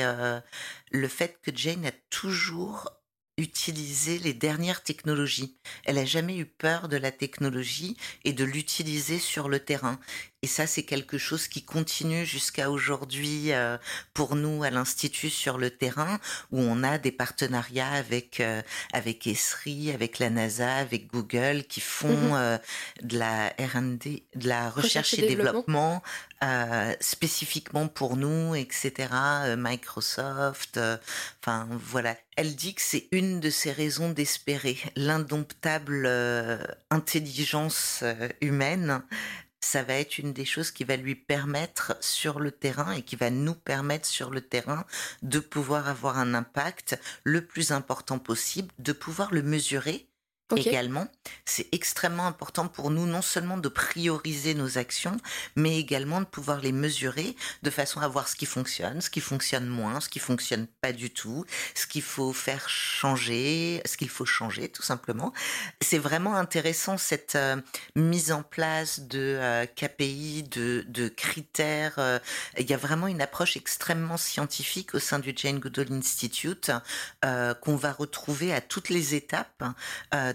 le 0.92 1.08
fait 1.08 1.40
que 1.42 1.52
Jane 1.56 1.86
a 1.86 1.92
toujours 2.10 2.99
utilisé 3.40 4.20
les 4.20 4.34
dernières 4.34 4.84
technologies. 4.84 5.56
Elle 5.86 5.98
a 5.98 6.06
jamais 6.06 6.38
eu 6.38 6.46
peur 6.46 6.90
de 6.90 6.98
la 6.98 7.12
technologie 7.12 7.98
et 8.26 8.34
de 8.34 8.44
l'utiliser 8.44 9.18
sur 9.18 9.50
le 9.50 9.60
terrain. 9.60 10.00
Et 10.42 10.48
ça, 10.48 10.68
c'est 10.68 10.84
quelque 10.84 11.18
chose 11.18 11.50
qui 11.50 11.64
continue 11.64 12.26
jusqu'à 12.26 12.72
aujourd'hui 12.72 13.52
euh, 13.52 13.78
pour 14.14 14.36
nous 14.36 14.64
à 14.64 14.70
l'Institut 14.70 15.30
sur 15.30 15.58
le 15.58 15.70
terrain, 15.70 16.18
où 16.52 16.62
on 16.62 16.82
a 16.84 16.98
des 16.98 17.12
partenariats 17.12 17.92
avec, 17.92 18.40
euh, 18.40 18.62
avec 18.94 19.28
Esri, 19.28 19.92
avec 19.92 20.18
la 20.18 20.30
NASA, 20.30 20.76
avec 20.76 21.08
Google, 21.08 21.64
qui 21.68 21.82
font 21.82 22.10
mmh 22.10 22.60
de 23.02 23.18
la 23.18 23.48
R&D, 23.60 24.24
de 24.36 24.48
la 24.48 24.70
recherche, 24.70 25.14
et, 25.16 25.28
développement, 25.28 26.02
spécifiquement 27.02 27.88
pour 27.88 28.16
nous, 28.16 28.56
etc. 28.56 29.10
Microsoft, 29.58 30.80
enfin 31.42 31.68
voilà. 31.72 32.16
Elle 32.38 32.56
dit 32.56 32.74
que 32.74 32.82
c'est 32.82 33.08
une 33.12 33.40
de 33.40 33.50
ses 33.50 33.72
raisons 33.72 34.12
d'espérer, 34.12 34.78
l'indomptable 34.96 36.08
intelligence 36.90 38.04
humaine 38.42 39.02
ça 39.62 39.84
va 39.84 39.96
être 39.96 40.18
une 40.18 40.34
des 40.34 40.46
choses 40.46 40.72
qui 40.72 40.84
va 40.84 40.96
lui 40.96 41.16
permettre 41.16 41.98
sur 42.00 42.40
le 42.40 42.52
terrain 42.52 42.92
et 42.94 43.02
qui 43.02 43.16
va 43.16 43.30
nous 43.30 43.54
permettre 43.54 44.08
sur 44.08 44.30
le 44.30 44.42
terrain 44.42 44.86
de 45.22 45.40
pouvoir 45.40 45.90
avoir 45.90 46.18
un 46.18 46.34
impact 46.34 47.00
le 47.24 47.46
plus 47.46 47.72
important 47.72 48.20
possible, 48.20 48.70
de 48.80 48.94
pouvoir 48.94 49.34
le 49.34 49.44
mesurer 49.44 50.09
également. 50.58 51.08
C'est 51.46 51.68
extrêmement 51.72 52.28
important 52.28 52.68
pour 52.68 52.92
nous 52.92 53.06
non 53.06 53.22
seulement 53.22 53.58
de 53.58 53.70
prioriser 53.70 54.54
nos 54.54 54.78
actions, 54.78 55.18
mais 55.56 55.78
également 55.78 56.22
de 56.22 56.26
pouvoir 56.26 56.60
les 56.62 56.72
mesurer 56.72 57.36
de 57.64 57.70
façon 57.70 58.00
à 58.02 58.08
voir 58.08 58.28
ce 58.28 58.36
qui 58.36 58.46
fonctionne, 58.46 59.02
ce 59.02 59.10
qui 59.10 59.22
fonctionne 59.22 59.68
moins, 59.68 60.00
ce 60.00 60.10
qui 60.10 60.20
fonctionne 60.20 60.68
pas 60.82 60.92
du 60.92 61.12
tout, 61.12 61.46
ce 61.76 61.88
qu'il 61.88 62.02
faut 62.02 62.34
faire 62.34 62.70
changer, 62.70 63.82
ce 63.86 63.98
qu'il 63.98 64.10
faut 64.10 64.26
changer 64.26 64.70
tout 64.70 64.84
simplement. 64.84 65.34
C'est 65.82 65.98
vraiment 65.98 66.36
intéressant 66.36 66.98
cette 66.98 67.36
euh, 67.36 67.58
mise 67.96 68.32
en 68.32 68.44
place 68.44 69.02
de 69.02 69.38
euh, 69.40 69.66
KPI, 69.66 70.44
de, 70.44 70.86
de 70.88 71.08
critères. 71.08 71.96
Euh, 71.98 72.20
il 72.58 72.70
y 72.70 72.74
a 72.74 72.78
vraiment 72.78 73.08
une 73.08 73.22
approche 73.22 73.58
extrêmement 73.58 74.18
scientifique 74.18 74.96
au 74.96 75.00
sein 75.00 75.20
du 75.20 75.34
Jane 75.36 75.60
Goodall 75.60 75.92
Institute 75.92 76.72
qu'on 77.62 77.76
va 77.76 77.92
retrouver 77.92 78.54
à 78.54 78.62
toutes 78.62 78.90
les 78.90 79.16
étapes 79.16 79.64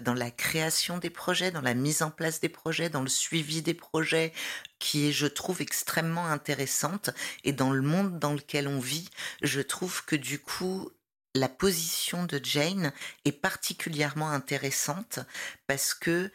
dans 0.04 0.14
la 0.14 0.30
création 0.30 0.98
des 0.98 1.10
projets, 1.10 1.50
dans 1.50 1.60
la 1.60 1.74
mise 1.74 2.02
en 2.02 2.10
place 2.10 2.40
des 2.40 2.48
projets, 2.48 2.90
dans 2.90 3.02
le 3.02 3.08
suivi 3.08 3.62
des 3.62 3.74
projets, 3.74 4.32
qui 4.78 5.08
est, 5.08 5.12
je 5.12 5.26
trouve, 5.26 5.60
extrêmement 5.60 6.26
intéressante. 6.26 7.10
Et 7.42 7.52
dans 7.52 7.72
le 7.72 7.82
monde 7.82 8.20
dans 8.20 8.34
lequel 8.34 8.68
on 8.68 8.78
vit, 8.78 9.10
je 9.42 9.60
trouve 9.60 10.04
que 10.04 10.14
du 10.14 10.38
coup, 10.38 10.90
la 11.34 11.48
position 11.48 12.24
de 12.24 12.40
Jane 12.42 12.92
est 13.24 13.32
particulièrement 13.32 14.30
intéressante 14.30 15.18
parce 15.66 15.94
que 15.94 16.30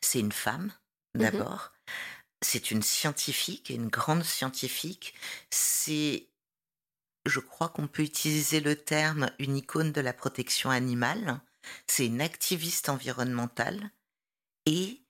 c'est 0.00 0.20
une 0.20 0.32
femme, 0.32 0.72
mmh 1.14 1.20
d'abord. 1.20 1.72
C'est 2.42 2.70
une 2.70 2.82
scientifique, 2.82 3.70
une 3.70 3.88
grande 3.88 4.22
scientifique. 4.22 5.14
C'est 5.50 6.28
je 7.26 7.40
crois 7.40 7.68
qu'on 7.68 7.88
peut 7.88 8.02
utiliser 8.02 8.60
le 8.60 8.76
terme 8.76 9.30
une 9.38 9.56
icône 9.56 9.90
de 9.90 10.00
la 10.00 10.12
protection 10.12 10.70
animale 10.70 11.40
c'est 11.86 12.06
une 12.06 12.20
activiste 12.20 12.88
environnementale 12.88 13.90
et 14.66 15.02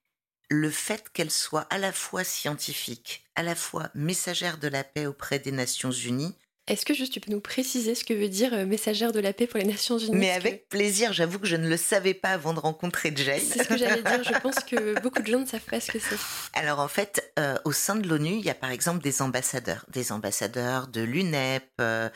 le 0.49 0.71
fait 0.71 1.11
qu'elle 1.11 1.31
soit 1.31 1.67
à 1.71 1.79
la 1.79 1.93
fois 1.93 2.25
scientifique, 2.25 3.25
à 3.35 3.43
la 3.43 3.55
fois 3.55 3.91
messagère 3.95 4.59
de 4.59 4.69
la 4.69 4.85
paix 4.85 5.07
auprès 5.07 5.39
des 5.39 5.53
Nations 5.53 5.91
Unies, 5.91 6.37
est-ce 6.69 6.85
que 6.85 6.95
juste 6.95 7.13
tu 7.13 7.21
peux 7.21 7.31
nous 7.31 7.41
préciser 7.41 7.95
ce 7.95 8.05
que 8.05 8.13
veut 8.13 8.29
dire 8.29 8.53
euh, 8.53 8.67
messagère 8.67 9.13
de 9.13 9.21
la 9.21 9.33
paix 9.33 9.47
pour 9.47 9.59
les 9.59 9.67
Nations 9.67 9.99
Unies? 9.99 10.17
Mais 10.17 10.31
avec 10.33 10.69
plaisir, 10.69 11.13
j'avoue 11.13 11.39
que 11.39 11.47
je 11.47 11.55
ne 11.55 11.69
le 11.69 11.77
savais 11.77 12.13
pas 12.13 12.31
avant 12.31 12.55
de 12.55 12.59
rencontrer 12.59 13.13
Jane. 13.15 13.41
C'est 13.41 13.63
ce 13.63 13.69
que 13.69 13.77
j'allais 13.77 14.03
dire, 14.03 14.25
je 14.25 14.33
pense 14.43 14.57
que 14.61 15.01
beaucoup 15.01 15.23
de 15.23 15.29
gens 15.29 15.39
ne 15.39 15.47
savent 15.47 15.61
pas 15.61 15.81
ce 15.81 15.93
que 15.93 16.01
c'est. 16.01 16.17
Alors 16.55 16.81
en 16.81 16.89
fait, 16.89 17.33
euh, 17.39 17.57
au 17.65 17.71
sein 17.71 17.95
de 17.95 18.09
l'ONU, 18.09 18.35
il 18.39 18.45
y 18.45 18.51
a 18.51 18.55
par 18.55 18.73
exemple 18.73 19.01
des 19.01 19.23
ambassadeurs, 19.23 19.85
des 19.93 20.11
ambassadeurs 20.11 20.89
de 20.89 21.03
l'UNEP, 21.03 21.69
euh, 21.81 22.09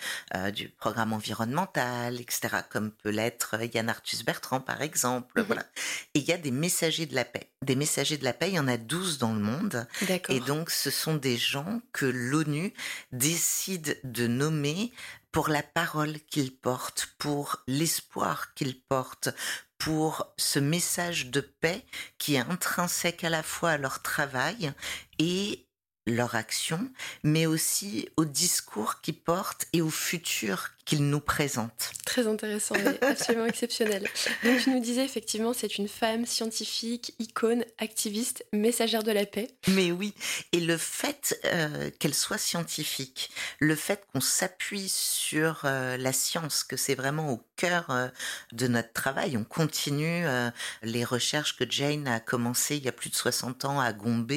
du 0.52 0.68
programme 0.68 1.12
environnemental, 1.12 2.20
etc., 2.20 2.48
comme 2.70 2.90
peut 2.90 3.10
l'être 3.10 3.56
Yann 3.72 3.88
Arthus 3.88 4.24
Bertrand 4.24 4.60
par 4.60 4.82
exemple. 4.82 5.40
Mhm. 5.40 5.44
Voilà. 5.46 5.62
Et 6.14 6.18
il 6.18 6.24
y 6.24 6.32
a 6.32 6.38
des 6.38 6.50
messagers 6.50 7.06
de 7.06 7.14
la 7.14 7.24
paix. 7.24 7.50
Des 7.62 7.76
messagers 7.76 8.16
de 8.16 8.24
la 8.24 8.32
paix, 8.32 8.48
il 8.48 8.54
y 8.54 8.58
en 8.58 8.66
a 8.66 8.78
12 8.78 9.18
dans 9.18 9.32
le 9.32 9.40
monde. 9.40 9.86
Et 10.28 10.40
donc 10.40 10.70
ce 10.70 10.90
sont 10.90 11.14
des 11.14 11.36
gens 11.36 11.80
que 11.92 12.06
l'ONU 12.06 12.72
décide 13.12 14.00
de 14.02 14.26
nommer 14.40 14.90
pour 15.32 15.48
la 15.48 15.62
parole 15.62 16.18
qu'ils 16.30 16.56
portent, 16.56 17.14
pour 17.18 17.62
l'espoir 17.66 18.54
qu'ils 18.54 18.80
portent, 18.80 19.28
pour 19.78 20.32
ce 20.38 20.58
message 20.58 21.26
de 21.26 21.40
paix 21.40 21.84
qui 22.18 22.34
est 22.34 22.38
intrinsèque 22.38 23.22
à 23.24 23.30
la 23.30 23.42
fois 23.42 23.70
à 23.70 23.78
leur 23.78 24.02
travail 24.02 24.72
et 25.18 25.66
leur 26.06 26.34
action, 26.34 26.90
mais 27.22 27.46
aussi 27.46 28.08
au 28.16 28.24
discours 28.24 29.00
qu'ils 29.02 29.20
portent 29.20 29.66
et 29.72 29.82
au 29.82 29.90
futur 29.90 30.70
qu'ils 30.84 31.08
nous 31.08 31.20
présentent. 31.20 31.92
Très 32.04 32.26
intéressant 32.26 32.74
et 32.74 33.04
absolument 33.04 33.46
exceptionnel. 33.46 34.08
Donc 34.44 34.60
tu 34.62 34.70
nous 34.70 34.80
disais 34.80 35.04
effectivement 35.04 35.52
c'est 35.52 35.78
une 35.78 35.88
femme 35.88 36.26
scientifique, 36.26 37.14
icône, 37.18 37.64
activiste, 37.78 38.44
messagère 38.52 39.02
de 39.02 39.12
la 39.12 39.26
paix. 39.26 39.48
Mais 39.68 39.92
oui, 39.92 40.14
et 40.52 40.60
le 40.60 40.76
fait 40.76 41.38
euh, 41.44 41.90
qu'elle 41.98 42.14
soit 42.14 42.38
scientifique, 42.38 43.30
le 43.58 43.74
fait 43.74 44.04
qu'on 44.12 44.20
s'appuie 44.20 44.88
sur 44.88 45.62
euh, 45.64 45.96
la 45.96 46.12
science, 46.12 46.64
que 46.64 46.76
c'est 46.76 46.94
vraiment 46.94 47.32
au 47.32 47.42
cœur 47.56 47.90
euh, 47.90 48.08
de 48.52 48.66
notre 48.66 48.92
travail, 48.92 49.36
on 49.36 49.44
continue 49.44 50.24
les 50.82 51.04
recherches 51.04 51.56
que 51.56 51.64
Jane 51.68 52.08
a 52.08 52.20
commencées 52.20 52.76
il 52.76 52.84
y 52.84 52.88
a 52.88 52.92
plus 52.92 53.10
de 53.10 53.14
60 53.14 53.64
ans 53.64 53.80
à 53.80 53.92
Gombe, 53.92 54.32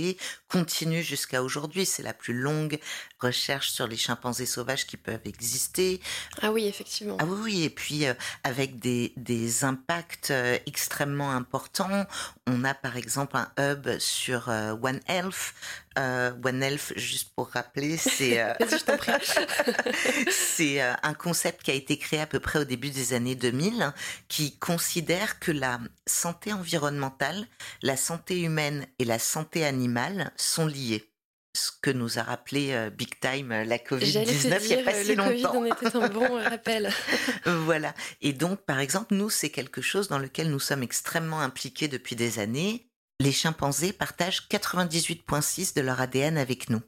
continuent 0.47 1.01
jusqu'à 1.01 1.43
aujourd'hui. 1.43 1.85
C'est 1.85 2.03
la 2.03 2.13
plus 2.13 2.33
longue 2.33 2.79
recherche 3.23 3.71
sur 3.71 3.87
les 3.87 3.97
chimpanzés 3.97 4.45
sauvages 4.45 4.85
qui 4.85 4.97
peuvent 4.97 5.25
exister. 5.25 6.01
Ah 6.41 6.51
oui, 6.51 6.65
effectivement. 6.65 7.17
Ah 7.19 7.25
oui, 7.25 7.39
oui. 7.43 7.63
Et 7.63 7.69
puis 7.69 8.05
euh, 8.05 8.13
avec 8.43 8.79
des, 8.79 9.13
des 9.17 9.63
impacts 9.63 10.31
euh, 10.31 10.57
extrêmement 10.65 11.31
importants. 11.31 12.05
On 12.47 12.63
a 12.63 12.73
par 12.73 12.97
exemple 12.97 13.37
un 13.37 13.49
hub 13.57 13.99
sur 13.99 14.49
euh, 14.49 14.75
One 14.81 14.99
Health. 15.07 15.53
One 15.95 16.63
Health, 16.63 16.93
juste 16.95 17.33
pour 17.35 17.49
rappeler, 17.51 17.97
c'est 17.97 18.43
c'est 20.31 20.81
un 20.81 21.13
concept 21.13 21.61
qui 21.61 21.69
a 21.69 21.75
été 21.75 21.99
créé 21.99 22.19
à 22.19 22.25
peu 22.25 22.39
près 22.39 22.57
au 22.57 22.63
début 22.63 22.89
des 22.89 23.13
années 23.13 23.35
2000, 23.35 23.93
qui 24.27 24.57
considère 24.57 25.37
que 25.37 25.51
la 25.51 25.79
santé 26.07 26.51
environnementale, 26.51 27.45
la 27.83 27.95
santé 27.95 28.41
humaine 28.41 28.87
et 28.97 29.05
la 29.05 29.19
santé 29.19 29.65
animale 29.65 30.31
sont 30.35 30.65
liées 30.65 31.12
ce 31.55 31.71
que 31.81 31.91
nous 31.91 32.17
a 32.17 32.23
rappelé 32.23 32.71
euh, 32.71 32.89
Big 32.89 33.19
Time 33.19 33.51
euh, 33.51 33.63
la 33.63 33.77
Covid-19 33.77 34.59
il 34.63 34.67
n'y 34.67 34.73
a 34.73 34.83
pas 34.83 34.95
euh, 34.95 35.03
si 35.03 35.15
longtemps. 35.15 35.51
Covid 35.51 35.69
était 35.69 35.95
un 35.95 36.09
bon 36.09 36.35
rappel. 36.41 36.91
voilà. 37.45 37.93
Et 38.21 38.33
donc, 38.33 38.61
par 38.61 38.79
exemple, 38.79 39.13
nous, 39.13 39.29
c'est 39.29 39.49
quelque 39.49 39.81
chose 39.81 40.07
dans 40.07 40.19
lequel 40.19 40.49
nous 40.49 40.59
sommes 40.59 40.83
extrêmement 40.83 41.41
impliqués 41.41 41.87
depuis 41.87 42.15
des 42.15 42.39
années. 42.39 42.89
Les 43.19 43.31
chimpanzés 43.31 43.93
partagent 43.93 44.47
98,6 44.49 45.75
de 45.75 45.81
leur 45.81 46.01
ADN 46.01 46.37
avec 46.37 46.69
nous. 46.69 46.81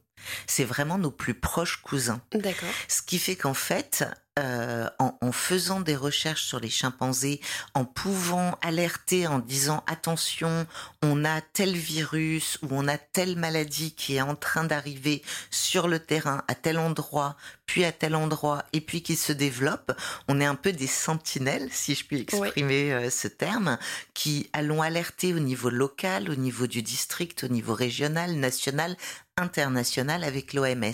C'est 0.48 0.64
vraiment 0.64 0.98
nos 0.98 1.12
plus 1.12 1.34
proches 1.34 1.82
cousins. 1.82 2.22
D'accord. 2.34 2.70
Ce 2.88 3.02
qui 3.02 3.20
fait 3.20 3.36
qu'en 3.36 3.54
fait, 3.54 4.06
euh, 4.38 4.90
en, 5.00 5.18
en, 5.22 5.32
faisant 5.32 5.80
des 5.80 5.96
recherches 5.96 6.44
sur 6.44 6.60
les 6.60 6.70
chimpanzés, 6.70 7.40
en 7.74 7.86
pouvant 7.86 8.58
alerter 8.62 9.28
en 9.28 9.40
disant 9.40 9.82
attention, 9.88 10.68
on 11.02 11.24
a 11.24 11.40
tel 11.40 11.74
virus 11.74 12.58
ou 12.62 12.68
on 12.72 12.86
a 12.90 12.98
telle 12.98 13.38
maladie 13.38 13.94
qui 13.94 14.16
est 14.16 14.22
en 14.22 14.36
train 14.36 14.66
d'arriver 14.66 15.22
sur 15.52 15.88
le 15.88 16.00
terrain 16.00 16.44
à 16.50 16.56
tel 16.56 16.80
endroit, 16.80 17.38
puis 17.66 17.86
à 17.86 17.94
tel 17.94 18.14
endroit, 18.14 18.66
et 18.74 18.82
puis 18.82 19.02
qui 19.02 19.16
se 19.16 19.32
développe, 19.32 19.94
on 20.28 20.42
est 20.42 20.46
un 20.46 20.56
peu 20.56 20.74
des 20.74 20.86
sentinelles, 20.88 21.70
si 21.72 21.96
je 21.96 22.06
puis 22.06 22.20
exprimer 22.20 22.92
euh, 22.92 23.10
ce 23.10 23.30
terme, 23.30 23.78
qui 24.14 24.50
allons 24.52 24.82
alerter 24.82 25.34
au 25.34 25.40
niveau 25.40 25.70
local, 25.70 26.30
au 26.30 26.36
niveau 26.36 26.68
du 26.68 26.82
district, 26.82 27.46
au 27.46 27.48
niveau 27.48 27.74
régional, 27.74 28.34
national, 28.34 28.98
international 29.38 30.24
avec 30.24 30.54
l'OMS. 30.54 30.94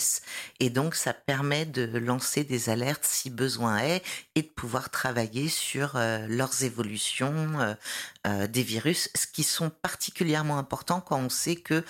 Et 0.59 0.71
donc, 0.71 0.95
ça 0.95 1.13
permet 1.13 1.65
de 1.65 1.85
lancer 1.99 2.43
des 2.43 2.69
alertes 2.69 3.05
si 3.05 3.29
besoin 3.29 3.77
est 3.77 4.01
et 4.33 4.41
de 4.41 4.47
pouvoir 4.47 4.89
travailler 4.89 5.47
sur 5.47 5.95
euh, 5.95 6.25
leurs 6.27 6.63
évolutions 6.63 7.59
euh, 7.59 7.73
euh, 8.25 8.47
des 8.47 8.63
virus, 8.63 9.09
ce 9.13 9.27
qui 9.27 9.43
sont 9.43 9.69
particulièrement 9.69 10.57
importants 10.57 11.01
quand 11.01 11.19
on 11.19 11.29
sait 11.29 11.55
que 11.55 11.83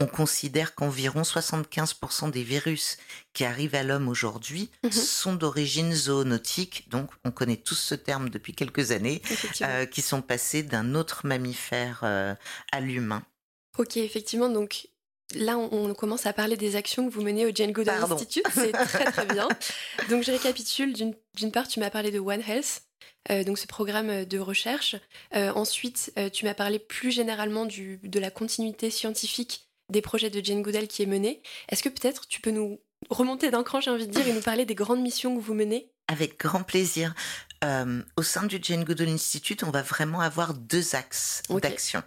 on 0.00 0.06
considère 0.06 0.74
qu'environ 0.74 1.22
75% 1.22 2.30
des 2.30 2.42
virus 2.42 2.96
qui 3.34 3.44
arrivent 3.44 3.74
à 3.74 3.82
l'homme 3.82 4.08
aujourd'hui 4.08 4.70
mhm. 4.84 4.92
sont 4.92 5.34
d'origine 5.34 5.92
zoonotique. 5.92 6.88
Donc, 6.88 7.10
on 7.24 7.30
connaît 7.30 7.56
tous 7.56 7.74
ce 7.74 7.94
terme 7.94 8.30
depuis 8.30 8.54
quelques 8.54 8.92
années, 8.92 9.20
qui 9.90 10.02
sont 10.02 10.22
passés 10.22 10.62
d'un 10.62 10.94
autre 10.94 11.26
mammifère 11.26 12.04
à 12.04 12.80
l'humain. 12.80 13.24
Ok, 13.76 13.96
effectivement, 13.96 14.48
donc 14.48 14.88
Là, 15.34 15.58
on, 15.58 15.92
commence 15.92 16.24
à 16.24 16.32
parler 16.32 16.56
des 16.56 16.74
actions 16.74 17.06
que 17.06 17.12
vous 17.12 17.22
menez 17.22 17.44
au 17.44 17.50
Jane 17.54 17.72
Goodall 17.72 18.02
Institute. 18.02 18.46
C'est 18.52 18.72
très 18.72 19.04
très 19.04 19.26
bien. 19.26 19.48
Donc, 20.08 20.22
je 20.22 20.32
récapitule. 20.32 20.94
D'une 20.94 21.52
part, 21.52 21.68
tu 21.68 21.80
m'as 21.80 21.90
parlé 21.90 22.10
de 22.10 22.18
One 22.18 22.42
Health, 22.46 22.82
euh, 23.30 23.44
donc 23.44 23.58
ce 23.58 23.66
programme 23.66 24.24
de 24.24 24.38
recherche. 24.38 24.96
Euh, 25.34 25.52
ensuite, 25.52 26.12
euh, 26.18 26.30
tu 26.30 26.44
m'as 26.44 26.54
parlé 26.54 26.78
plus 26.78 27.10
généralement 27.10 27.66
du, 27.66 28.00
de 28.02 28.18
la 28.18 28.30
continuité 28.30 28.90
scientifique 28.90 29.68
des 29.90 30.02
projets 30.02 30.30
de 30.30 30.44
Jane 30.44 30.62
Goodall 30.62 30.86
qui 30.86 31.02
est 31.02 31.06
mené. 31.06 31.42
Est-ce 31.68 31.82
que 31.82 31.88
peut-être 31.88 32.26
tu 32.28 32.40
peux 32.40 32.50
nous 32.50 32.80
remonter 33.10 33.50
d'un 33.50 33.62
cran, 33.62 33.80
j'ai 33.80 33.90
envie 33.90 34.06
de 34.06 34.12
dire, 34.12 34.26
et 34.26 34.32
nous 34.32 34.40
parler 34.40 34.64
des 34.64 34.74
grandes 34.74 35.00
missions 35.00 35.36
que 35.36 35.40
vous 35.40 35.54
menez? 35.54 35.90
Avec 36.08 36.38
grand 36.38 36.62
plaisir. 36.62 37.14
Euh, 37.64 38.02
au 38.16 38.22
sein 38.22 38.44
du 38.44 38.58
Jane 38.62 38.84
Goodall 38.84 39.08
Institute, 39.08 39.64
on 39.64 39.70
va 39.70 39.82
vraiment 39.82 40.20
avoir 40.20 40.54
deux 40.54 40.94
axes 40.94 41.42
d'action. 41.50 42.02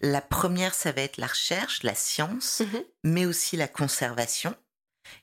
La 0.00 0.20
première, 0.20 0.74
ça 0.74 0.90
va 0.92 1.02
être 1.02 1.16
la 1.16 1.28
recherche, 1.28 1.82
la 1.82 1.94
science, 1.94 2.60
mhm. 2.60 2.84
mais 3.04 3.26
aussi 3.26 3.56
la 3.56 3.68
conservation. 3.68 4.54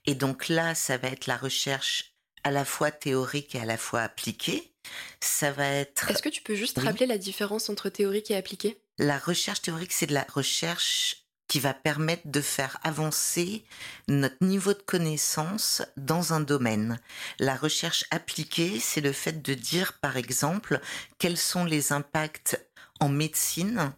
Et 0.05 0.15
donc 0.15 0.47
là, 0.47 0.73
ça 0.73 0.97
va 0.97 1.09
être 1.09 1.27
la 1.27 1.37
recherche 1.37 2.15
à 2.43 2.51
la 2.51 2.65
fois 2.65 2.91
théorique 2.91 3.55
et 3.55 3.59
à 3.59 3.65
la 3.65 3.77
fois 3.77 4.01
appliquée. 4.01 4.73
Ça 5.19 5.51
va 5.51 5.67
être. 5.67 6.09
Est-ce 6.09 6.21
que 6.21 6.29
tu 6.29 6.41
peux 6.41 6.55
juste 6.55 6.79
rappeler 6.79 7.05
la 7.05 7.17
différence 7.17 7.69
entre 7.69 7.89
théorique 7.89 8.31
et 8.31 8.37
appliquée? 8.37 8.81
La 8.97 9.17
recherche 9.17 9.61
théorique, 9.61 9.91
c'est 9.91 10.07
de 10.07 10.13
la 10.13 10.25
recherche 10.29 11.26
qui 11.47 11.59
va 11.59 11.73
permettre 11.73 12.27
de 12.27 12.41
faire 12.41 12.77
avancer 12.83 13.63
notre 14.07 14.37
niveau 14.41 14.73
de 14.73 14.81
connaissance 14.81 15.81
dans 15.95 16.33
un 16.33 16.39
domaine. 16.39 16.99
La 17.39 17.55
recherche 17.55 18.05
appliquée, 18.11 18.79
c'est 18.79 19.01
le 19.01 19.13
fait 19.13 19.41
de 19.41 19.53
dire, 19.53 19.93
par 19.93 20.17
exemple, 20.17 20.79
quels 21.19 21.37
sont 21.37 21.65
les 21.65 21.91
impacts 21.91 22.59
en 22.99 23.09
médecine 23.09 23.93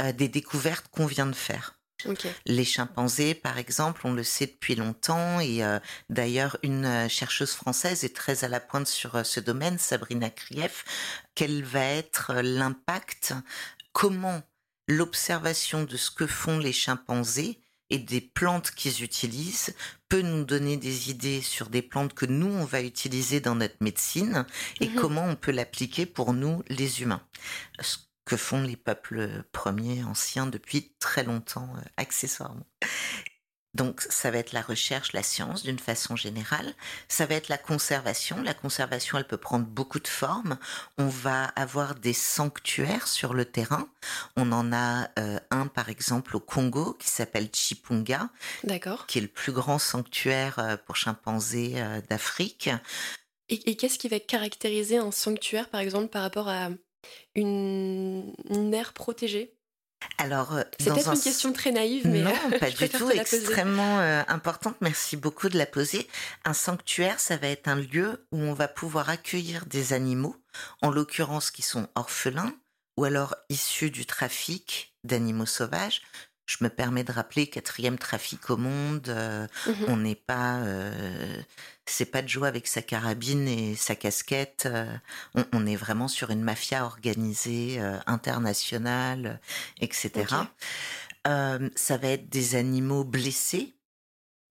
euh, 0.00 0.12
des 0.12 0.28
découvertes 0.28 0.88
qu'on 0.90 1.06
vient 1.06 1.26
de 1.26 1.34
faire. 1.34 1.74
Les 2.46 2.64
chimpanzés, 2.64 3.34
par 3.34 3.58
exemple, 3.58 4.02
on 4.04 4.12
le 4.12 4.22
sait 4.22 4.46
depuis 4.46 4.76
longtemps, 4.76 5.40
et 5.40 5.64
euh, 5.64 5.80
d'ailleurs 6.08 6.56
une 6.62 6.84
euh, 6.84 7.08
chercheuse 7.08 7.54
française 7.54 8.04
est 8.04 8.14
très 8.14 8.44
à 8.44 8.48
la 8.48 8.60
pointe 8.60 8.86
sur 8.86 9.26
ce 9.26 9.40
domaine, 9.40 9.78
Sabrina 9.78 10.30
Krief. 10.30 10.84
Quel 11.34 11.64
va 11.64 11.84
être 11.84 12.34
l'impact? 12.34 13.34
Comment 13.92 14.42
l'observation 14.88 15.84
de 15.84 15.96
ce 15.96 16.10
que 16.10 16.26
font 16.26 16.58
les 16.58 16.72
chimpanzés 16.72 17.60
et 17.90 17.98
des 17.98 18.20
plantes 18.20 18.70
qu'ils 18.72 19.02
utilisent 19.02 19.74
peut 20.08 20.22
nous 20.22 20.44
donner 20.44 20.76
des 20.76 21.10
idées 21.10 21.40
sur 21.40 21.68
des 21.68 21.82
plantes 21.82 22.14
que 22.14 22.26
nous, 22.26 22.48
on 22.48 22.64
va 22.64 22.82
utiliser 22.82 23.40
dans 23.40 23.54
notre 23.54 23.76
médecine 23.80 24.46
et 24.80 24.88
mhm. 24.88 24.94
comment 24.96 25.24
on 25.24 25.36
peut 25.36 25.52
l'appliquer 25.52 26.06
pour 26.06 26.32
nous, 26.32 26.62
les 26.68 27.02
humains. 27.02 27.22
Ce 27.80 27.96
que 28.24 28.36
font 28.36 28.62
les 28.62 28.76
peuples 28.76 29.42
premiers, 29.52 30.04
anciens, 30.04 30.46
depuis 30.46 30.92
très 30.98 31.24
longtemps, 31.24 31.72
euh, 31.76 31.80
accessoirement. 31.96 32.66
Donc 33.74 34.00
ça 34.08 34.30
va 34.30 34.38
être 34.38 34.52
la 34.52 34.62
recherche, 34.62 35.12
la 35.12 35.22
science 35.22 35.62
d'une 35.62 35.78
façon 35.78 36.16
générale. 36.16 36.74
Ça 37.06 37.26
va 37.26 37.34
être 37.34 37.48
la 37.48 37.58
conservation. 37.58 38.42
La 38.42 38.54
conservation, 38.54 39.18
elle 39.18 39.26
peut 39.26 39.36
prendre 39.36 39.66
beaucoup 39.66 40.00
de 40.00 40.08
formes. 40.08 40.58
On 40.96 41.08
va 41.08 41.44
avoir 41.44 41.94
des 41.94 42.14
sanctuaires 42.14 43.06
sur 43.06 43.34
le 43.34 43.44
terrain. 43.44 43.88
On 44.36 44.52
en 44.52 44.72
a 44.72 45.10
euh, 45.18 45.38
un 45.50 45.66
par 45.66 45.90
exemple 45.90 46.36
au 46.36 46.40
Congo 46.40 46.94
qui 46.94 47.08
s'appelle 47.08 47.50
Chipunga, 47.52 48.30
qui 49.06 49.18
est 49.18 49.22
le 49.22 49.28
plus 49.28 49.52
grand 49.52 49.78
sanctuaire 49.78 50.58
euh, 50.58 50.76
pour 50.76 50.96
chimpanzés 50.96 51.74
euh, 51.76 52.00
d'Afrique. 52.08 52.70
Et, 53.50 53.76
qu'est-ce 53.76 53.98
qui 53.98 54.08
va 54.08 54.20
caractériser 54.20 54.98
un 54.98 55.10
sanctuaire 55.10 55.70
par 55.70 55.80
exemple 55.80 56.08
par 56.08 56.22
rapport 56.22 56.48
à 56.48 56.70
une 57.34 58.34
aire 58.74 58.92
protégée? 58.92 59.57
Alors, 60.18 60.54
euh, 60.54 60.62
c'est 60.78 60.90
peut-être 60.90 61.12
une 61.12 61.20
question 61.20 61.52
très 61.52 61.72
naïve, 61.72 62.06
mais 62.06 62.22
non, 62.22 62.34
pas 62.60 62.70
du 62.70 62.88
tout, 62.88 63.10
extrêmement 63.10 64.00
euh, 64.00 64.22
importante. 64.28 64.76
Merci 64.80 65.16
beaucoup 65.16 65.48
de 65.48 65.58
la 65.58 65.66
poser. 65.66 66.08
Un 66.44 66.54
sanctuaire, 66.54 67.20
ça 67.20 67.36
va 67.36 67.48
être 67.48 67.68
un 67.68 67.76
lieu 67.76 68.26
où 68.32 68.38
on 68.38 68.54
va 68.54 68.68
pouvoir 68.68 69.10
accueillir 69.10 69.66
des 69.66 69.92
animaux, 69.92 70.36
en 70.82 70.90
l'occurrence 70.90 71.50
qui 71.50 71.62
sont 71.62 71.88
orphelins 71.94 72.52
ou 72.96 73.04
alors 73.04 73.36
issus 73.48 73.90
du 73.90 74.06
trafic 74.06 74.96
d'animaux 75.04 75.46
sauvages. 75.46 76.02
Je 76.48 76.56
me 76.64 76.68
permets 76.68 77.04
de 77.04 77.12
rappeler 77.12 77.46
quatrième 77.46 77.98
trafic 77.98 78.50
au 78.50 78.56
monde. 78.56 79.08
Euh, 79.08 79.46
mmh 79.66 79.84
on 79.86 79.96
n'est 79.98 80.16
pas 80.16 80.64
c'est 81.90 82.04
pas 82.06 82.22
de 82.22 82.28
jouer 82.28 82.48
avec 82.48 82.66
sa 82.66 82.82
carabine 82.82 83.48
et 83.48 83.74
sa 83.74 83.94
casquette. 83.94 84.64
Euh, 84.66 84.86
on, 85.52 85.66
est 85.66 85.76
vraiment 85.76 86.08
sur 86.08 86.30
une 86.30 86.42
mafia 86.42 86.84
organisée, 86.84 87.76
euh, 87.80 87.96
internationale, 88.06 89.40
etc. 89.80 90.26
Euh, 91.26 91.68
ça 91.74 91.96
va 91.96 92.08
être 92.08 92.28
des 92.28 92.54
animaux 92.54 93.04
blessés 93.04 93.74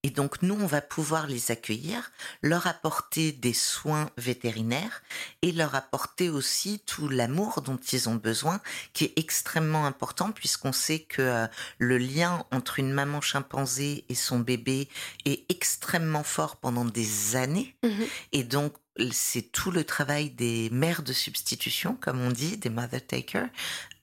et 0.08 0.10
donc 0.10 0.42
nous, 0.42 0.56
on 0.56 0.68
va 0.68 0.80
pouvoir 0.80 1.28
les 1.28 1.52
accueillir, 1.52 2.12
leur 2.42 2.66
apporter 2.66 3.34
des 3.34 3.52
soins 3.52 4.10
vétérinaires 4.16 5.04
et 5.42 5.52
leur 5.52 5.76
apporter 5.76 6.30
aussi 6.30 6.80
tout 6.86 7.10
l'amour 7.10 7.62
dont 7.62 7.76
ils 7.76 8.08
ont 8.08 8.16
besoin, 8.16 8.62
qui 8.94 9.04
est 9.04 9.14
extrêmement 9.18 9.86
important 9.86 10.32
puisqu'on 10.32 10.72
sait 10.72 11.00
que 11.00 11.22
euh, 11.22 11.48
le 11.78 11.98
lien 11.98 12.46
entre 12.54 12.80
une 12.80 12.94
maman 12.94 13.20
chimpanzé 13.20 14.06
et 14.08 14.16
son 14.16 14.40
bébé 14.40 14.88
est 15.26 15.44
extrêmement 15.52 16.24
fort 16.24 16.56
pendant 16.56 16.86
des 16.86 17.36
années. 17.36 17.76
Mmh 17.84 17.90
et 18.32 18.44
donc 18.44 18.74
c'est 19.12 19.52
tout 19.52 19.72
le 19.72 19.84
travail 19.84 20.30
des 20.30 20.70
mères 20.72 21.04
de 21.04 21.14
substitution, 21.14 21.98
comme 22.00 22.22
on 22.22 22.32
dit, 22.32 22.58
des 22.58 22.70
mother 22.70 23.06
takers, 23.06 23.50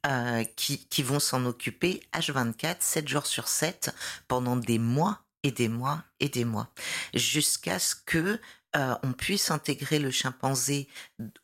euh, 0.06 0.44
qui, 0.56 0.86
qui 0.86 1.02
vont 1.02 1.18
s'en 1.18 1.46
occuper 1.46 2.02
H24, 2.12 2.76
7 2.80 3.08
jours 3.08 3.26
sur 3.26 3.48
7, 3.48 3.94
pendant 4.28 4.56
des 4.56 4.78
mois 4.78 5.23
des 5.50 5.68
mois, 5.68 6.04
jusqu'à 7.14 7.78
ce 7.78 7.94
que 7.94 8.40
euh, 8.76 8.94
on 9.02 9.12
puisse 9.12 9.50
intégrer 9.50 9.98
le 9.98 10.10
chimpanzé 10.10 10.88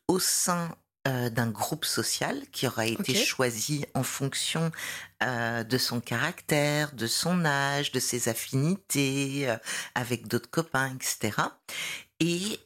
au 0.07 0.19
sein 0.19 0.75
euh, 1.07 1.29
d'un 1.29 1.49
groupe 1.49 1.85
social 1.85 2.43
qui 2.51 2.67
aura 2.67 2.85
été 2.85 3.15
choisi 3.15 3.85
en 3.93 4.03
fonction 4.03 4.71
euh, 5.23 5.63
de 5.63 5.77
son 5.77 6.01
caractère, 6.01 6.91
de 6.93 7.07
son 7.07 7.45
âge, 7.45 7.91
de 7.91 7.99
ses 7.99 8.27
affinités 8.27 9.55
avec 9.95 10.27
d'autres 10.27 10.49
copains, 10.49 10.93
etc. 10.93 11.37
Et 12.21 12.59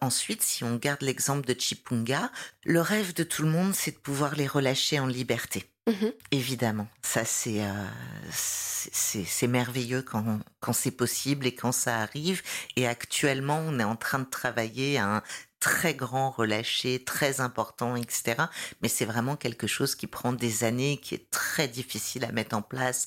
ensuite, 0.00 0.42
si 0.42 0.64
on 0.64 0.76
garde 0.76 1.02
l'exemple 1.02 1.46
de 1.46 1.58
Chipunga, 1.58 2.30
le 2.64 2.80
rêve 2.80 3.14
de 3.14 3.24
tout 3.24 3.42
le 3.42 3.48
monde, 3.48 3.74
c'est 3.74 3.92
de 3.92 3.96
pouvoir 3.96 4.36
les 4.36 4.46
relâcher 4.46 5.00
en 5.00 5.06
liberté. 5.06 5.64
Mmh 5.88 6.10
Évidemment, 6.30 6.86
ça 7.02 7.24
c'est 7.24 7.64
euh, 7.64 7.86
c'est 8.30 9.46
merveilleux 9.48 10.02
quand, 10.02 10.38
quand 10.60 10.72
c'est 10.72 10.92
possible 10.92 11.46
et 11.46 11.54
quand 11.54 11.72
ça 11.72 11.98
arrive. 11.98 12.42
Et 12.76 12.86
actuellement, 12.86 13.58
on 13.66 13.80
est 13.80 13.84
en 13.84 13.96
train 13.96 14.20
de 14.20 14.28
travailler 14.28 14.98
à 14.98 15.16
un 15.16 15.22
très 15.58 15.94
grand 15.94 16.30
relâché, 16.30 17.02
très 17.04 17.40
important, 17.40 17.96
etc. 17.96 18.34
Mais 18.80 18.88
c'est 18.88 19.04
vraiment 19.04 19.36
quelque 19.36 19.66
chose 19.66 19.94
qui 19.94 20.06
prend 20.06 20.32
des 20.32 20.64
années, 20.64 20.98
qui 20.98 21.14
est 21.14 21.30
très 21.30 21.68
difficile 21.68 22.24
à 22.24 22.32
mettre 22.32 22.56
en 22.56 22.62
place, 22.62 23.06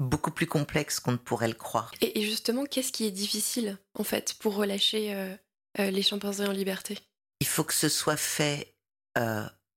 beaucoup 0.00 0.32
plus 0.32 0.46
complexe 0.46 0.98
qu'on 0.98 1.12
ne 1.12 1.16
pourrait 1.16 1.48
le 1.48 1.54
croire. 1.54 1.92
Et, 2.00 2.22
justement, 2.22 2.64
qu'est-ce 2.64 2.90
qui 2.90 3.06
est 3.06 3.10
difficile 3.12 3.78
en 3.94 4.02
fait 4.04 4.34
pour 4.40 4.56
relâcher 4.56 5.14
euh, 5.14 5.36
euh, 5.78 5.90
les 5.90 6.02
chimpanzés 6.02 6.46
en 6.46 6.52
liberté? 6.52 6.98
Il 7.40 7.46
faut 7.46 7.64
que 7.64 7.74
ce 7.74 7.88
soit 7.88 8.16
fait 8.16 8.74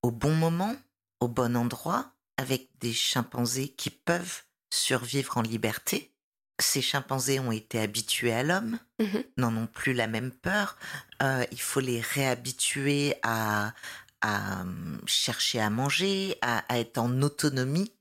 au 0.01 0.11
bon 0.11 0.33
moment, 0.35 0.75
au 1.19 1.27
bon 1.27 1.57
endroit 1.57 2.13
avec 2.37 2.69
des 2.79 2.93
chimpanzés 2.93 3.69
qui 3.69 3.89
peuvent 3.89 4.43
survivre 4.73 5.37
en 5.37 5.41
liberté. 5.41 6.11
Ces 6.59 6.81
chimpanzés 6.81 7.39
ont 7.39 7.51
été 7.51 7.79
habitués 7.79 8.33
à 8.33 8.43
l'homme, 8.43 8.79
mmh 8.99 9.19
n'en 9.37 9.55
ont 9.55 9.67
plus 9.67 9.93
la 9.93 10.07
même 10.07 10.31
peur. 10.31 10.77
Euh, 11.21 11.45
il 11.51 11.59
faut 11.59 11.79
les 11.79 11.99
réhabituer 11.99 13.15
à, 13.23 13.73
à 14.21 14.61
hum, 14.61 15.01
chercher 15.05 15.59
à 15.59 15.69
manger, 15.69 16.37
à, 16.41 16.59
à 16.71 16.79
être 16.79 16.99
en 16.99 17.21
autonomie 17.21 17.91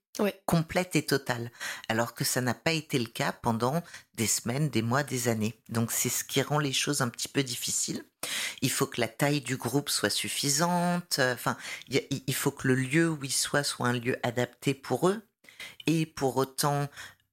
complète 0.47 0.97
et 0.97 1.05
totale, 1.05 1.51
alors 1.89 2.15
que 2.15 2.25
ça 2.25 2.41
n'a 2.41 2.55
pas 2.55 2.73
été 2.73 2.99
le 2.99 3.07
cas 3.07 3.33
pendant 3.33 3.83
des 4.15 4.27
semaines, 4.27 4.69
des 4.69 4.83
mois, 4.83 5.03
des 5.03 5.29
années. 5.29 5.59
Donc 5.69 5.93
c'est 5.93 6.09
ce 6.09 6.25
qui 6.25 6.43
rend 6.43 6.59
les 6.59 6.73
choses 6.73 7.01
un 7.01 7.09
petit 7.09 7.29
peu 7.29 7.43
difficiles. 7.43 8.05
Il 8.61 8.71
faut 8.71 8.87
que 8.87 9.01
la 9.01 9.09
taille 9.09 9.41
du 9.41 9.57
groupe 9.57 9.89
soit 9.89 10.11
suffisante. 10.11 11.17
Euh, 11.19 11.35
enfin, 11.35 11.57
il 11.89 12.35
faut 12.35 12.51
que 12.51 12.69
le 12.69 12.75
lieu 12.75 13.11
où 13.11 13.19
ils 13.23 13.33
soient 13.33 13.65
soit 13.65 13.89
un 13.89 13.93
lieu 13.95 14.17
adapté 14.23 14.75
pour 14.75 15.09
eux 15.09 15.23
et 15.87 16.07
pour 16.07 16.37
autant 16.37 16.89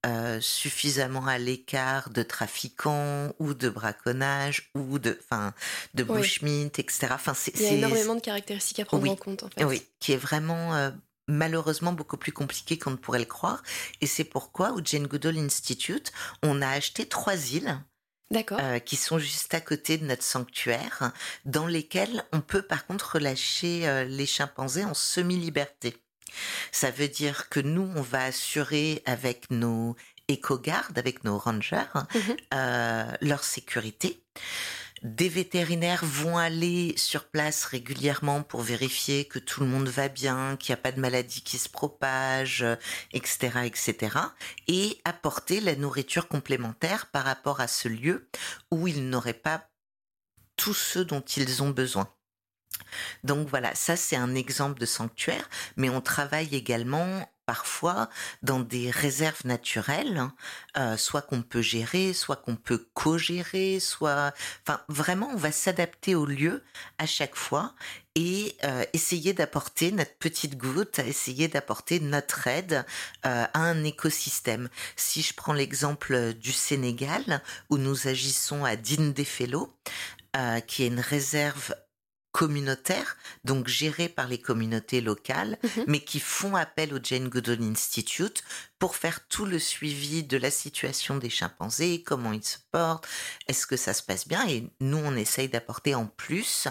euh, 0.06 0.40
suffisamment 0.40 1.26
à 1.26 1.36
l'écart 1.36 2.08
de 2.08 2.22
trafiquants 2.22 3.34
ou 3.38 3.52
de 3.52 3.68
braconnage 3.68 4.70
ou 4.74 4.98
de, 4.98 5.18
enfin, 5.22 5.52
de 5.92 6.04
bushmeat, 6.04 6.78
etc. 6.78 7.08
Enfin, 7.10 7.34
Il 7.54 7.62
y 7.62 7.66
a 7.66 7.72
énormément 7.72 8.14
de 8.14 8.20
caractéristiques 8.20 8.80
à 8.80 8.86
prendre 8.86 9.10
en 9.10 9.16
compte, 9.16 9.42
en 9.42 9.50
fait. 9.50 9.62
Oui, 9.62 9.86
qui 9.98 10.12
est 10.12 10.16
vraiment 10.16 10.74
euh, 10.74 10.90
malheureusement 11.30 11.92
beaucoup 11.92 12.16
plus 12.16 12.32
compliqué 12.32 12.78
qu'on 12.78 12.90
ne 12.92 12.96
pourrait 12.96 13.18
le 13.18 13.24
croire. 13.24 13.62
Et 14.00 14.06
c'est 14.06 14.24
pourquoi 14.24 14.72
au 14.72 14.80
Jane 14.84 15.06
Goodall 15.06 15.38
Institute, 15.38 16.12
on 16.42 16.62
a 16.62 16.68
acheté 16.68 17.06
trois 17.06 17.52
îles. 17.52 17.78
Euh, 18.32 18.78
qui 18.78 18.94
sont 18.94 19.18
juste 19.18 19.54
à 19.54 19.60
côté 19.60 19.98
de 19.98 20.04
notre 20.04 20.22
sanctuaire, 20.22 21.10
dans 21.46 21.66
lesquelles 21.66 22.24
on 22.32 22.40
peut 22.40 22.62
par 22.62 22.86
contre 22.86 23.14
relâcher 23.14 23.88
euh, 23.88 24.04
les 24.04 24.26
chimpanzés 24.26 24.84
en 24.84 24.94
semi-liberté. 24.94 25.96
Ça 26.70 26.92
veut 26.92 27.08
dire 27.08 27.48
que 27.48 27.58
nous, 27.58 27.90
on 27.96 28.02
va 28.02 28.22
assurer 28.22 29.02
avec 29.04 29.50
nos 29.50 29.96
éco-gardes, 30.28 30.96
avec 30.96 31.24
nos 31.24 31.38
rangers, 31.38 31.82
mhm. 32.14 32.36
euh, 32.54 33.12
leur 33.20 33.42
sécurité 33.42 34.22
des 35.02 35.28
vétérinaires 35.28 36.04
vont 36.04 36.36
aller 36.36 36.94
sur 36.96 37.24
place 37.24 37.64
régulièrement 37.64 38.42
pour 38.42 38.60
vérifier 38.60 39.24
que 39.24 39.38
tout 39.38 39.60
le 39.60 39.66
monde 39.66 39.88
va 39.88 40.08
bien, 40.08 40.56
qu'il 40.56 40.72
n'y 40.72 40.78
a 40.78 40.82
pas 40.82 40.92
de 40.92 41.00
maladie 41.00 41.42
qui 41.42 41.58
se 41.58 41.68
propage, 41.68 42.64
etc., 43.12 43.60
etc., 43.64 44.16
et 44.68 45.00
apporter 45.04 45.60
la 45.60 45.74
nourriture 45.76 46.28
complémentaire 46.28 47.06
par 47.06 47.24
rapport 47.24 47.60
à 47.60 47.68
ce 47.68 47.88
lieu 47.88 48.28
où 48.70 48.88
ils 48.88 49.08
n'auraient 49.08 49.32
pas 49.32 49.68
tout 50.56 50.74
ce 50.74 50.98
dont 50.98 51.22
ils 51.22 51.62
ont 51.62 51.70
besoin. 51.70 52.12
Donc 53.24 53.48
voilà, 53.48 53.74
ça 53.74 53.96
c'est 53.96 54.16
un 54.16 54.34
exemple 54.34 54.80
de 54.80 54.86
sanctuaire, 54.86 55.48
mais 55.76 55.88
on 55.88 56.00
travaille 56.00 56.54
également 56.54 57.28
parfois 57.50 58.08
dans 58.44 58.60
des 58.60 58.92
réserves 58.92 59.44
naturelles, 59.44 60.18
hein, 60.18 60.32
euh, 60.76 60.96
soit 60.96 61.22
qu'on 61.22 61.42
peut 61.42 61.62
gérer, 61.62 62.12
soit 62.12 62.36
qu'on 62.36 62.54
peut 62.54 62.86
co-gérer, 62.94 63.80
soit, 63.80 64.32
enfin 64.62 64.80
vraiment, 64.86 65.30
on 65.32 65.36
va 65.36 65.50
s'adapter 65.50 66.14
au 66.14 66.26
lieu 66.26 66.62
à 66.98 67.06
chaque 67.06 67.34
fois 67.34 67.74
et 68.14 68.54
euh, 68.62 68.84
essayer 68.92 69.32
d'apporter 69.32 69.90
notre 69.90 70.14
petite 70.14 70.56
goutte, 70.56 71.00
essayer 71.00 71.48
d'apporter 71.48 71.98
notre 71.98 72.46
aide 72.46 72.84
euh, 73.26 73.44
à 73.52 73.58
un 73.58 73.82
écosystème. 73.82 74.68
Si 74.94 75.20
je 75.20 75.34
prends 75.34 75.52
l'exemple 75.52 76.34
du 76.34 76.52
Sénégal, 76.52 77.42
où 77.68 77.78
nous 77.78 78.06
agissons 78.06 78.64
à 78.64 78.76
Dindéfelo, 78.76 79.74
euh, 80.36 80.60
qui 80.60 80.84
est 80.84 80.86
une 80.86 81.00
réserve 81.00 81.74
communautaires, 82.32 83.16
donc 83.44 83.68
gérés 83.68 84.08
par 84.08 84.28
les 84.28 84.38
communautés 84.38 85.00
locales, 85.00 85.58
mhm. 85.62 85.84
mais 85.86 86.00
qui 86.00 86.20
font 86.20 86.56
appel 86.56 86.94
au 86.94 86.98
Jane 87.02 87.28
Goodall 87.28 87.62
Institute 87.62 88.44
pour 88.78 88.96
faire 88.96 89.26
tout 89.28 89.44
le 89.44 89.58
suivi 89.58 90.22
de 90.22 90.36
la 90.36 90.50
situation 90.50 91.16
des 91.16 91.28
chimpanzés, 91.28 92.02
comment 92.02 92.32
ils 92.32 92.44
se 92.44 92.58
portent, 92.72 93.06
est-ce 93.46 93.66
que 93.66 93.76
ça 93.76 93.92
se 93.92 94.02
passe 94.02 94.26
bien? 94.26 94.46
Et 94.48 94.70
nous, 94.80 94.96
on 94.96 95.16
essaye 95.16 95.48
d'apporter 95.48 95.94
en 95.94 96.06
plus, 96.06 96.66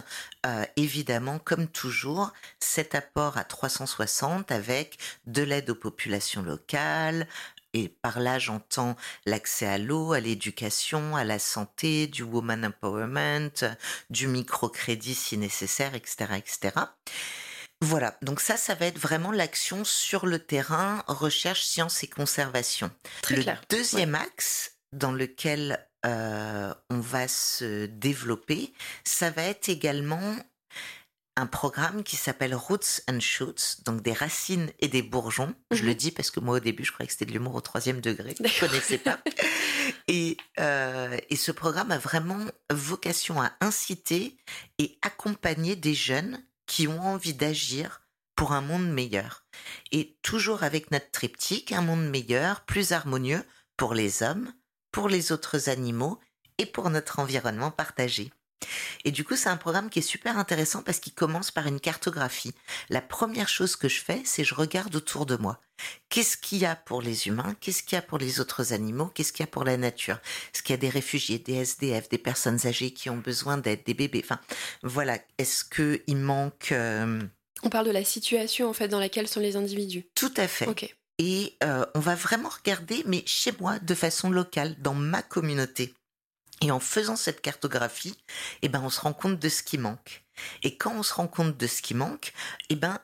euh, 0.45 0.65
évidemment, 0.75 1.39
comme 1.39 1.67
toujours, 1.67 2.33
cet 2.59 2.95
apport 2.95 3.37
à 3.37 3.43
360 3.43 4.51
avec 4.51 4.97
de 5.27 5.43
l'aide 5.43 5.69
aux 5.69 5.75
populations 5.75 6.41
locales, 6.41 7.27
et 7.73 7.89
par 7.89 8.19
là 8.19 8.39
j'entends 8.39 8.95
l'accès 9.25 9.65
à 9.65 9.77
l'eau, 9.77 10.13
à 10.13 10.19
l'éducation, 10.19 11.15
à 11.15 11.23
la 11.23 11.39
santé, 11.39 12.07
du 12.07 12.23
woman 12.23 12.65
empowerment, 12.65 13.75
du 14.09 14.27
microcrédit 14.27 15.15
si 15.15 15.37
nécessaire, 15.37 15.95
etc., 15.95 16.33
etc. 16.37 16.71
Voilà, 17.81 18.17
donc 18.21 18.41
ça, 18.41 18.57
ça 18.57 18.75
va 18.75 18.87
être 18.87 18.99
vraiment 18.99 19.31
l'action 19.31 19.85
sur 19.85 20.25
le 20.25 20.39
terrain, 20.39 21.03
recherche, 21.07 21.63
science 21.63 22.03
et 22.03 22.07
conservation. 22.07 22.91
le 23.29 23.43
deuxième 23.69 24.15
axe 24.15 24.75
dans 24.91 25.13
lequel 25.13 25.87
euh, 26.05 26.73
on 26.89 26.99
va 26.99 27.27
se 27.27 27.85
développer, 27.85 28.73
ça 29.05 29.29
va 29.29 29.43
être 29.43 29.69
également 29.69 30.35
un 31.39 31.47
programme 31.47 32.03
qui 32.03 32.15
s'appelle 32.15 32.53
Roots 32.53 33.01
and 33.09 33.19
Shoots, 33.21 33.83
donc 33.85 34.01
des 34.01 34.13
racines 34.13 34.71
et 34.79 34.87
des 34.87 35.01
bourgeons. 35.01 35.55
Je 35.71 35.83
le 35.83 35.91
mhm. 35.91 35.95
dis 35.95 36.11
parce 36.11 36.31
que 36.31 36.39
moi 36.39 36.57
au 36.57 36.59
début 36.59 36.83
je 36.83 36.91
croyais 36.91 37.07
que 37.07 37.13
c'était 37.13 37.25
de 37.25 37.31
l'humour 37.31 37.55
au 37.55 37.61
troisième 37.61 38.01
degré, 38.01 38.35
je 38.37 38.43
ne 38.43 38.67
connaissais 38.67 38.97
pas. 38.97 39.19
et, 40.07 40.37
euh, 40.59 41.17
et 41.29 41.35
ce 41.35 41.51
programme 41.51 41.91
a 41.91 41.97
vraiment 41.97 42.45
vocation 42.71 43.41
à 43.41 43.51
inciter 43.61 44.37
et 44.77 44.97
accompagner 45.01 45.75
des 45.75 45.93
jeunes 45.93 46.43
qui 46.67 46.87
ont 46.87 47.01
envie 47.01 47.33
d'agir 47.33 48.01
pour 48.35 48.51
un 48.51 48.61
monde 48.61 48.89
meilleur. 48.89 49.43
Et 49.91 50.17
toujours 50.21 50.63
avec 50.63 50.91
notre 50.91 51.11
triptyque, 51.11 51.71
un 51.71 51.81
monde 51.81 52.07
meilleur, 52.07 52.61
plus 52.61 52.91
harmonieux 52.91 53.43
pour 53.75 53.93
les 53.93 54.23
hommes, 54.23 54.53
pour 54.91 55.09
les 55.09 55.31
autres 55.31 55.69
animaux 55.69 56.19
et 56.57 56.65
pour 56.65 56.89
notre 56.89 57.19
environnement 57.19 57.71
partagé. 57.71 58.31
Et 59.05 59.11
du 59.11 59.23
coup, 59.23 59.35
c'est 59.35 59.49
un 59.49 59.57
programme 59.57 59.89
qui 59.89 59.99
est 59.99 60.03
super 60.03 60.37
intéressant 60.37 60.81
parce 60.81 60.99
qu'il 60.99 61.13
commence 61.13 61.51
par 61.51 61.67
une 61.67 61.79
cartographie. 61.79 62.53
La 62.89 63.01
première 63.01 63.49
chose 63.49 63.75
que 63.75 63.87
je 63.87 64.01
fais, 64.01 64.21
c'est 64.25 64.43
je 64.43 64.55
regarde 64.55 64.95
autour 64.95 65.25
de 65.25 65.35
moi. 65.35 65.59
Qu'est-ce 66.09 66.37
qu'il 66.37 66.59
y 66.59 66.65
a 66.65 66.75
pour 66.75 67.01
les 67.01 67.27
humains? 67.27 67.55
Qu'est-ce 67.61 67.83
qu'il 67.83 67.95
y 67.95 67.99
a 67.99 68.01
pour 68.01 68.17
les 68.17 68.39
autres 68.39 68.73
animaux? 68.73 69.11
Qu'est-ce 69.13 69.31
qu'il 69.31 69.43
y 69.43 69.47
a 69.47 69.51
pour 69.51 69.63
la 69.63 69.77
nature? 69.77 70.19
Est-ce 70.53 70.61
qu'il 70.61 70.73
y 70.73 70.77
a 70.77 70.81
des 70.81 70.89
réfugiés, 70.89 71.39
des 71.39 71.55
SDF, 71.55 72.09
des 72.09 72.17
personnes 72.17 72.65
âgées 72.65 72.91
qui 72.91 73.09
ont 73.09 73.17
besoin 73.17 73.57
d'aide, 73.57 73.83
des 73.85 73.93
bébés? 73.93 74.21
Enfin, 74.23 74.39
voilà. 74.83 75.17
Est-ce 75.37 75.63
qu'il 75.63 76.17
manque... 76.17 76.71
Euh, 76.71 77.21
on 77.63 77.69
parle 77.69 77.87
de 77.87 77.91
la 77.91 78.03
situation, 78.03 78.69
en 78.69 78.73
fait, 78.73 78.87
dans 78.87 78.99
laquelle 78.99 79.27
sont 79.27 79.39
les 79.39 79.55
individus. 79.55 80.05
Tout 80.15 80.33
à 80.37 80.47
fait. 80.47 80.95
Et 81.17 81.57
euh, 81.63 81.85
on 81.95 81.99
va 81.99 82.15
vraiment 82.15 82.47
regarder, 82.49 83.03
mais 83.05 83.23
chez 83.25 83.51
moi, 83.59 83.77
de 83.79 83.93
façon 83.93 84.29
locale, 84.29 84.75
dans 84.79 84.93
ma 84.93 85.21
communauté. 85.21 85.93
Et 86.61 86.71
en 86.71 86.79
faisant 86.79 87.15
cette 87.15 87.41
cartographie, 87.41 88.17
eh 88.61 88.69
ben, 88.69 88.81
on 88.83 88.89
se 88.89 89.01
rend 89.01 89.13
compte 89.13 89.39
de 89.39 89.49
ce 89.49 89.63
qui 89.63 89.77
manque. 89.77 90.23
Et 90.63 90.77
quand 90.77 90.93
on 90.93 91.03
se 91.03 91.13
rend 91.13 91.27
compte 91.27 91.57
de 91.57 91.67
ce 91.67 91.81
qui 91.81 91.93
manque, 91.93 92.33
eh 92.69 92.75
ben, 92.75 92.99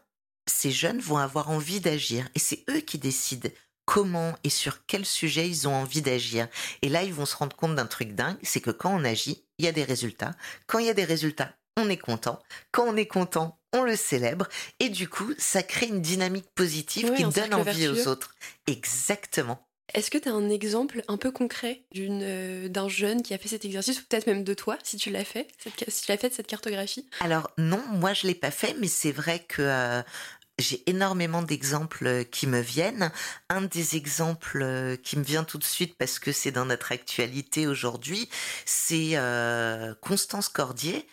ces 0.47 0.71
jeunes 0.71 0.99
vont 0.99 1.17
avoir 1.17 1.49
envie 1.49 1.79
d'agir. 1.79 2.27
Et 2.35 2.39
c'est 2.39 2.63
eux 2.69 2.79
qui 2.79 2.97
décident 2.97 3.49
comment 3.85 4.35
et 4.43 4.49
sur 4.49 4.85
quel 4.85 5.05
sujet 5.05 5.47
ils 5.47 5.67
ont 5.67 5.75
envie 5.75 6.01
d'agir. 6.01 6.47
Et 6.81 6.89
là, 6.89 7.03
ils 7.03 7.13
vont 7.13 7.25
se 7.25 7.35
rendre 7.35 7.55
compte 7.55 7.75
d'un 7.75 7.85
truc 7.85 8.13
dingue, 8.13 8.37
c'est 8.43 8.61
que 8.61 8.71
quand 8.71 8.93
on 8.93 9.03
agit, 9.03 9.43
il 9.57 9.65
y 9.65 9.67
a 9.67 9.71
des 9.71 9.83
résultats. 9.83 10.31
Quand 10.67 10.79
il 10.79 10.87
y 10.87 10.89
a 10.89 10.93
des 10.93 11.05
résultats, 11.05 11.53
on 11.77 11.89
est 11.89 11.97
content. 11.97 12.41
Quand 12.71 12.85
on 12.85 12.95
est 12.95 13.07
content, 13.07 13.59
on 13.73 13.83
le 13.83 13.95
célèbre. 13.95 14.47
Et 14.79 14.89
du 14.89 15.09
coup, 15.09 15.33
ça 15.37 15.63
crée 15.63 15.87
une 15.87 16.01
dynamique 16.01 16.49
positive 16.55 17.13
qui 17.13 17.23
donne 17.25 17.53
envie 17.53 17.87
aux 17.87 18.07
autres. 18.07 18.35
Exactement. 18.67 19.67
Est-ce 19.93 20.09
que 20.09 20.17
tu 20.17 20.27
as 20.29 20.33
un 20.33 20.49
exemple 20.49 21.03
un 21.07 21.17
peu 21.17 21.31
concret 21.31 21.83
euh, 21.97 22.67
d'un 22.67 22.89
jeune 22.89 23.21
qui 23.21 23.33
a 23.33 23.37
fait 23.37 23.47
cet 23.47 23.65
exercice, 23.65 23.99
ou 23.99 24.03
peut-être 24.09 24.27
même 24.27 24.43
de 24.43 24.53
toi, 24.53 24.77
si 24.83 24.97
tu 24.97 25.11
l'as 25.11 25.23
fait, 25.23 25.47
si 25.59 26.01
tu 26.03 26.11
l'as 26.11 26.17
fait 26.17 26.33
cette 26.33 26.47
cartographie? 26.47 27.07
Alors 27.19 27.51
non, 27.57 27.81
moi 27.93 28.13
je 28.13 28.27
l'ai 28.27 28.35
pas 28.35 28.51
fait, 28.51 28.75
mais 28.79 28.87
c'est 28.87 29.11
vrai 29.11 29.39
que 29.39 29.61
euh, 29.61 30.01
j'ai 30.57 30.89
énormément 30.89 31.41
d'exemples 31.41 32.07
euh, 32.07 32.23
qui 32.23 32.47
me 32.47 32.61
viennent. 32.61 33.11
Un 33.49 33.61
des 33.61 33.97
exemples 33.97 34.61
euh, 34.61 34.95
qui 34.95 35.17
me 35.17 35.23
vient 35.23 35.43
tout 35.43 35.57
de 35.57 35.63
suite 35.63 35.95
parce 35.97 36.17
que 36.17 36.31
c'est 36.31 36.51
dans 36.51 36.65
notre 36.65 36.91
actualité 36.91 37.67
aujourd'hui, 37.67 38.29
c'est 38.65 39.11
euh, 39.15 39.93
Constance 40.01 40.49
Cordier 40.49 41.07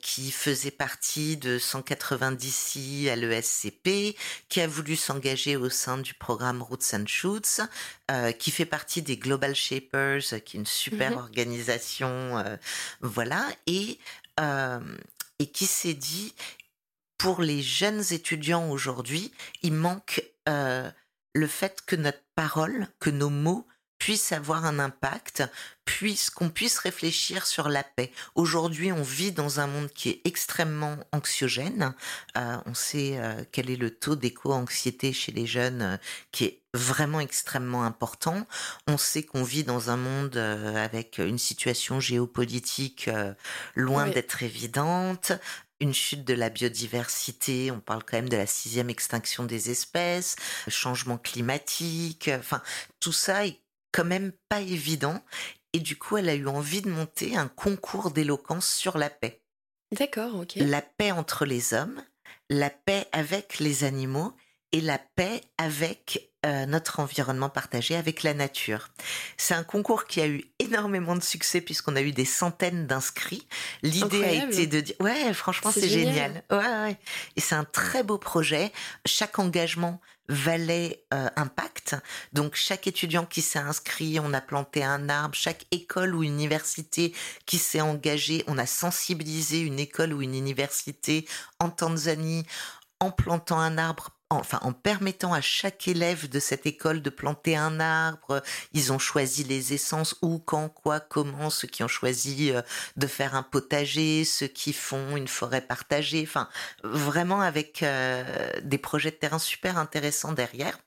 qui 0.00 0.30
faisait 0.30 0.70
partie 0.70 1.36
de 1.36 1.58
190 1.58 3.08
à 3.10 3.16
l'ESCP, 3.16 4.16
qui 4.48 4.60
a 4.60 4.66
voulu 4.66 4.96
s'engager 4.96 5.56
au 5.56 5.68
sein 5.68 5.98
du 5.98 6.14
programme 6.14 6.62
Roots 6.62 6.94
and 6.94 7.06
Shoots, 7.06 7.60
qui 8.38 8.50
fait 8.50 8.64
partie 8.64 9.02
des 9.02 9.16
Global 9.16 9.54
Shapers, 9.54 10.22
qui 10.44 10.56
est 10.56 10.60
une 10.60 10.66
super 10.66 11.12
mhm. 11.12 11.18
organisation, 11.18 12.58
voilà, 13.00 13.46
et 13.66 13.98
et 15.38 15.46
qui 15.46 15.66
s'est 15.66 15.94
dit 15.94 16.34
pour 17.18 17.42
les 17.42 17.62
jeunes 17.62 18.04
étudiants 18.12 18.70
aujourd'hui, 18.70 19.32
il 19.62 19.74
manque 19.74 20.22
euh, 20.48 20.88
le 21.34 21.46
fait 21.48 21.82
que 21.84 21.96
notre 21.96 22.22
parole, 22.36 22.86
que 23.00 23.10
nos 23.10 23.28
mots 23.28 23.66
puissent 23.98 24.30
avoir 24.30 24.64
un 24.64 24.78
impact, 24.78 25.42
puisqu'on 25.84 26.50
puisse 26.50 26.78
réfléchir 26.78 27.44
sur 27.44 27.68
la 27.68 27.82
paix. 27.82 28.12
Aujourd'hui, 28.36 28.92
on 28.92 29.02
vit 29.02 29.32
dans 29.32 29.58
un 29.58 29.66
monde 29.66 29.90
qui 29.92 30.10
est 30.10 30.20
extrêmement 30.24 30.96
anxiogène. 31.10 31.92
Euh, 32.36 32.58
on 32.66 32.74
sait 32.74 33.18
euh, 33.18 33.42
quel 33.50 33.68
est 33.70 33.76
le 33.76 33.90
taux 33.90 34.14
d'éco-anxiété 34.14 35.12
chez 35.12 35.32
les 35.32 35.46
jeunes 35.46 35.98
qui 36.30 36.44
est 36.44 36.62
vraiment 36.74 37.18
extrêmement 37.18 37.82
important. 37.82 38.46
On 38.86 38.98
sait 38.98 39.24
qu'on 39.24 39.42
vit 39.42 39.64
dans 39.64 39.90
un 39.90 39.96
monde 39.96 40.36
avec 40.36 41.18
une 41.18 41.38
situation 41.38 41.98
géopolitique 41.98 43.10
loin 43.74 44.06
d'être 44.06 44.44
évidente 44.44 45.32
une 45.80 45.94
chute 45.94 46.24
de 46.24 46.34
la 46.34 46.50
biodiversité, 46.50 47.70
on 47.70 47.80
parle 47.80 48.02
quand 48.04 48.16
même 48.16 48.28
de 48.28 48.36
la 48.36 48.46
sixième 48.46 48.90
extinction 48.90 49.44
des 49.44 49.70
espèces, 49.70 50.36
changement 50.68 51.18
climatique, 51.18 52.30
enfin 52.32 52.62
tout 53.00 53.12
ça 53.12 53.46
est 53.46 53.60
quand 53.92 54.04
même 54.04 54.32
pas 54.48 54.60
évident. 54.60 55.22
Et 55.72 55.80
du 55.80 55.96
coup, 55.96 56.16
elle 56.16 56.28
a 56.28 56.34
eu 56.34 56.46
envie 56.46 56.82
de 56.82 56.90
monter 56.90 57.36
un 57.36 57.48
concours 57.48 58.10
d'éloquence 58.10 58.68
sur 58.68 58.96
la 58.98 59.10
paix. 59.10 59.42
D'accord, 59.92 60.34
ok. 60.34 60.54
La 60.56 60.82
paix 60.82 61.12
entre 61.12 61.44
les 61.44 61.74
hommes, 61.74 62.02
la 62.50 62.70
paix 62.70 63.06
avec 63.12 63.58
les 63.58 63.84
animaux 63.84 64.34
et 64.72 64.80
la 64.80 64.98
paix 64.98 65.42
avec 65.56 66.27
euh, 66.46 66.66
notre 66.66 67.00
environnement 67.00 67.48
partagé, 67.48 67.96
avec 67.96 68.22
la 68.22 68.32
nature. 68.32 68.90
C'est 69.36 69.54
un 69.54 69.64
concours 69.64 70.04
qui 70.04 70.20
a 70.20 70.28
eu 70.28 70.44
énormément 70.60 71.16
de 71.16 71.22
succès 71.22 71.60
puisqu'on 71.60 71.96
a 71.96 72.00
eu 72.00 72.12
des 72.12 72.24
centaines 72.24 72.86
d'inscrits. 72.86 73.48
L'idée 73.82 74.22
a 74.22 74.32
été 74.44 74.68
de 74.68 74.80
dire, 74.80 74.94
ouais, 75.00 75.32
franchement, 75.34 75.72
c'est 75.72 75.88
génial. 75.88 76.44
Ouais, 76.50 76.58
ouais. 76.58 76.96
Et 77.34 77.40
c'est 77.40 77.56
un 77.56 77.64
très 77.64 78.04
beau 78.04 78.18
projet. 78.18 78.72
Chaque 79.04 79.40
engagement 79.40 80.00
valait 80.28 81.04
euh, 81.12 81.28
impact. 81.36 81.96
Donc 82.32 82.54
chaque 82.54 82.86
étudiant 82.86 83.24
qui 83.24 83.42
s'est 83.42 83.58
inscrit, 83.58 84.20
on 84.20 84.32
a 84.32 84.40
planté 84.40 84.84
un 84.84 85.08
arbre. 85.08 85.34
Chaque 85.34 85.66
école 85.70 86.14
ou 86.14 86.22
université 86.22 87.14
qui 87.46 87.58
s'est 87.58 87.80
engagée, 87.80 88.44
on 88.46 88.58
a 88.58 88.66
sensibilisé 88.66 89.60
une 89.60 89.80
école 89.80 90.12
ou 90.12 90.22
une 90.22 90.34
université 90.34 91.26
en 91.58 91.70
Tanzanie 91.70 92.46
en 93.00 93.10
plantant 93.10 93.58
un 93.58 93.78
arbre 93.78 94.10
enfin 94.30 94.58
en 94.62 94.72
permettant 94.72 95.32
à 95.32 95.40
chaque 95.40 95.88
élève 95.88 96.28
de 96.28 96.38
cette 96.40 96.66
école 96.66 97.02
de 97.02 97.10
planter 97.10 97.56
un 97.56 97.80
arbre. 97.80 98.42
Ils 98.72 98.92
ont 98.92 98.98
choisi 98.98 99.44
les 99.44 99.72
essences 99.74 100.16
où, 100.22 100.38
quand, 100.38 100.68
quoi, 100.68 101.00
comment. 101.00 101.50
Ceux 101.50 101.68
qui 101.68 101.82
ont 101.82 101.88
choisi 101.88 102.52
euh, 102.52 102.62
de 102.96 103.06
faire 103.06 103.34
un 103.34 103.42
potager, 103.42 104.24
ceux 104.24 104.48
qui 104.48 104.72
font 104.72 105.16
une 105.16 105.28
forêt 105.28 105.60
partagée. 105.60 106.24
Enfin, 106.26 106.48
vraiment 106.84 107.40
avec 107.40 107.82
euh, 107.82 108.24
des 108.62 108.78
projets 108.78 109.10
de 109.10 109.16
terrain 109.16 109.38
super 109.38 109.78
intéressants 109.78 110.32
derrière. 110.32 110.78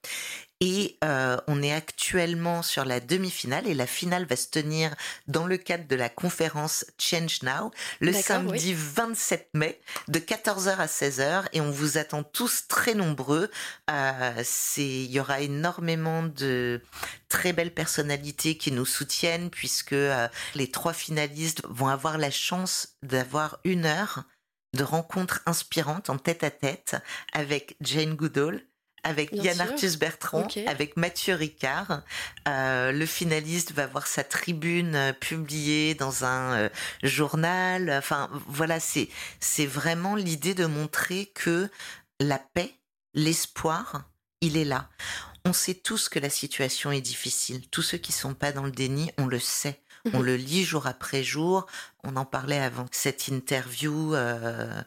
Et 0.63 1.00
euh, 1.04 1.38
on 1.47 1.63
est 1.63 1.74
actuellement 1.74 2.62
sur 2.62 2.86
la 2.86 3.00
demi-finale 3.00 3.67
et 3.67 3.74
la 3.74 3.88
finale 3.88 4.26
va 4.26 4.36
se 4.36 4.47
tenir 4.47 4.93
dans 5.28 5.47
le 5.47 5.58
cadre 5.58 5.88
de 5.88 5.95
la 5.95 6.08
conférence 6.08 6.86
Change 7.00 7.41
Now 7.41 7.71
le 8.00 8.13
samedi 8.13 8.76
27 8.76 9.50
mai 9.56 9.82
de 10.08 10.19
14h 10.19 10.78
à 10.78 10.86
16h 10.86 11.45
et 11.54 11.62
on 11.62 11.71
vous 11.71 11.97
attend 11.97 12.21
tous 12.21 12.67
très 12.67 12.93
nombreux. 12.93 13.50
Euh, 13.89 14.43
il 14.78 15.12
y 15.12 15.19
aura 15.19 15.41
énormément 15.41 16.21
de 16.21 16.80
très 17.28 17.54
belles 17.54 17.74
personnalités 17.74 18.56
qui 18.56 18.71
nous 18.71 18.86
soutiennent 18.86 19.50
puisque 19.50 19.93
euh, 19.93 20.28
les 20.54 20.69
trois 20.69 20.93
finalistes 20.93 21.63
vont 21.69 21.88
avoir 21.88 22.19
la 22.19 22.30
chance 22.30 22.97
d'avoir 23.02 23.60
une 23.63 23.88
heure 23.88 24.26
de 24.74 24.84
rencontres 24.84 25.41
inspirantes 25.47 26.12
en 26.12 26.17
tête 26.17 26.43
à 26.43 26.52
tête 26.52 26.95
avec 27.34 27.76
Jane 27.82 28.15
Goodall, 28.15 28.63
avec 29.03 29.29
Yann 29.33 29.59
Arthus 29.59 29.97
Bertrand, 29.97 30.47
avec 30.67 30.97
Mathieu 30.97 31.35
Ricard. 31.35 32.01
Euh, 32.47 32.91
le 32.91 33.05
finaliste 33.05 33.71
va 33.73 33.87
voir 33.87 34.07
sa 34.07 34.23
tribune 34.23 34.95
euh, 34.95 35.13
publiée 35.13 35.95
dans 35.95 36.25
un 36.25 36.53
euh, 36.53 36.69
journal. 37.03 37.89
Enfin, 37.91 38.29
voilà, 38.47 38.79
c'est 38.79 39.09
c'est 39.39 39.65
vraiment 39.65 40.15
l'idée 40.15 40.53
de 40.53 40.65
montrer 40.65 41.27
que 41.27 41.69
la 42.19 42.39
paix, 42.39 42.73
l'espoir, 43.13 44.03
il 44.41 44.57
est 44.57 44.65
là. 44.65 44.89
On 45.45 45.53
sait 45.53 45.73
tous 45.73 46.07
que 46.07 46.19
la 46.19 46.29
situation 46.29 46.91
est 46.91 47.01
difficile. 47.01 47.67
Tous 47.69 47.81
ceux 47.81 47.97
qui 47.97 48.11
sont 48.11 48.35
pas 48.35 48.51
dans 48.51 48.63
le 48.63 48.71
déni, 48.71 49.11
on 49.17 49.25
le 49.25 49.39
sait. 49.39 49.81
On 50.13 50.19
mhm. 50.19 50.25
le 50.25 50.35
lit 50.35 50.63
jour 50.63 50.87
après 50.87 51.23
jour. 51.23 51.65
On 52.03 52.15
en 52.15 52.25
parlait 52.25 52.59
avant 52.59 52.85
cette 52.91 53.27
interview. 53.27 54.15
Euh, 54.15 54.81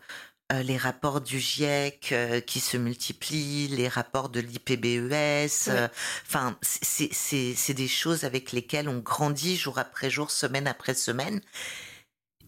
les 0.63 0.77
rapports 0.77 1.21
du 1.21 1.39
GIEC 1.41 2.13
euh, 2.13 2.41
qui 2.41 2.61
se 2.61 2.77
multiplient, 2.77 3.69
les 3.69 3.89
rapports 3.89 4.29
de 4.29 4.41
l'IPBES. 4.41 5.69
Euh, 5.69 5.89
enfin, 6.27 6.59
c'est 6.63 7.75
des 7.75 7.89
choses 7.89 8.25
avec 8.25 8.53
lesquelles 8.53 8.89
on 8.89 8.99
grandit 8.99 9.57
jour 9.57 9.79
après 9.79 10.11
jour, 10.11 10.31
semaine 10.31 10.67
après 10.67 10.95
semaine. 10.95 11.41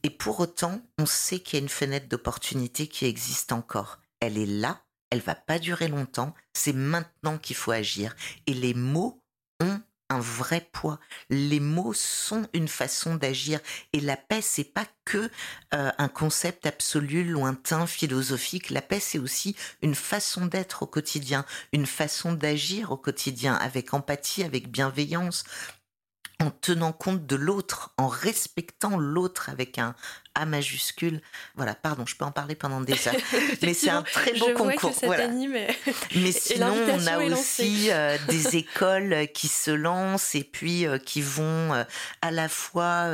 Et 0.02 0.10
pour 0.10 0.40
autant, 0.40 0.80
on 0.98 1.06
sait 1.06 1.40
qu'il 1.40 1.58
y 1.58 1.60
a 1.60 1.62
une 1.62 1.68
fenêtre 1.68 2.08
d'opportunité 2.08 2.86
qui 2.86 3.06
existe 3.06 3.52
encore. 3.52 3.98
Elle 4.20 4.38
est 4.38 4.46
là, 4.46 4.80
elle 5.10 5.20
va 5.20 5.34
pas 5.34 5.58
durer 5.58 5.88
longtemps. 5.88 6.34
C'est 6.52 6.72
maintenant 6.72 7.38
qu'il 7.38 7.56
faut 7.56 7.72
agir. 7.72 8.14
Et 8.46 8.54
les 8.54 8.74
mots 8.74 9.22
ont 9.60 9.80
un 10.08 10.20
vrai 10.20 10.68
poids. 10.72 10.98
Les 11.30 11.60
mots 11.60 11.92
sont 11.92 12.46
une 12.52 12.68
façon 12.68 13.16
d'agir 13.16 13.60
et 13.92 14.00
la 14.00 14.16
paix 14.16 14.40
c'est 14.42 14.64
pas 14.64 14.86
que 15.04 15.30
euh, 15.74 15.90
un 15.98 16.08
concept 16.08 16.66
absolu, 16.66 17.24
lointain, 17.24 17.86
philosophique. 17.86 18.70
La 18.70 18.82
paix 18.82 19.00
c'est 19.00 19.18
aussi 19.18 19.56
une 19.82 19.94
façon 19.94 20.46
d'être 20.46 20.82
au 20.82 20.86
quotidien, 20.86 21.44
une 21.72 21.86
façon 21.86 22.32
d'agir 22.32 22.92
au 22.92 22.96
quotidien 22.96 23.54
avec 23.54 23.94
empathie, 23.94 24.44
avec 24.44 24.70
bienveillance, 24.70 25.44
en 26.40 26.50
tenant 26.50 26.92
compte 26.92 27.26
de 27.26 27.36
l'autre, 27.36 27.94
en 27.96 28.08
respectant 28.08 28.98
l'autre 28.98 29.48
avec 29.48 29.78
un, 29.78 29.94
a 30.36 30.44
majuscule. 30.44 31.20
Voilà, 31.56 31.74
pardon, 31.74 32.04
je 32.06 32.14
peux 32.14 32.24
en 32.24 32.30
parler 32.30 32.54
pendant 32.54 32.80
des 32.80 33.08
heures. 33.08 33.14
mais 33.62 33.74
c'est 33.74 33.90
un 33.90 34.02
très 34.02 34.34
beau 34.34 34.52
concours. 34.54 34.92
voilà. 35.02 35.28
Mais 35.28 36.32
sinon, 36.32 36.74
on 36.92 37.06
a 37.06 37.18
aussi 37.24 37.90
euh, 37.90 38.16
des 38.28 38.56
écoles 38.56 39.28
qui 39.32 39.48
se 39.48 39.70
lancent 39.70 40.34
et 40.34 40.44
puis 40.44 40.86
euh, 40.86 40.98
qui 40.98 41.22
vont 41.22 41.72
euh, 41.72 41.84
à 42.20 42.30
la 42.30 42.48
fois 42.48 43.10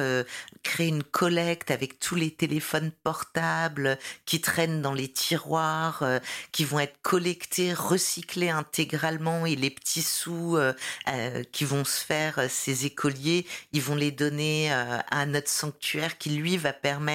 créer 0.62 0.88
une 0.88 1.04
collecte 1.04 1.70
avec 1.70 1.98
tous 2.00 2.16
les 2.16 2.30
téléphones 2.30 2.90
portables 3.04 3.98
qui 4.26 4.40
traînent 4.40 4.82
dans 4.82 4.92
les 4.92 5.08
tiroirs, 5.08 6.04
qui 6.50 6.64
vont 6.64 6.80
être 6.80 7.00
collectés, 7.02 7.72
recyclés 7.72 8.50
intégralement 8.50 9.46
et 9.46 9.54
les 9.54 9.70
petits 9.70 10.02
sous 10.02 10.58
qui 11.52 11.64
vont 11.64 11.84
se 11.84 12.04
faire, 12.04 12.40
ces 12.48 12.86
écoliers, 12.86 13.46
ils 13.72 13.82
vont 13.82 13.94
les 13.94 14.10
donner 14.10 14.72
à 14.72 15.26
notre 15.26 15.48
sanctuaire 15.48 16.18
qui 16.18 16.30
lui 16.30 16.56
va 16.56 16.72
permettre 16.72 17.11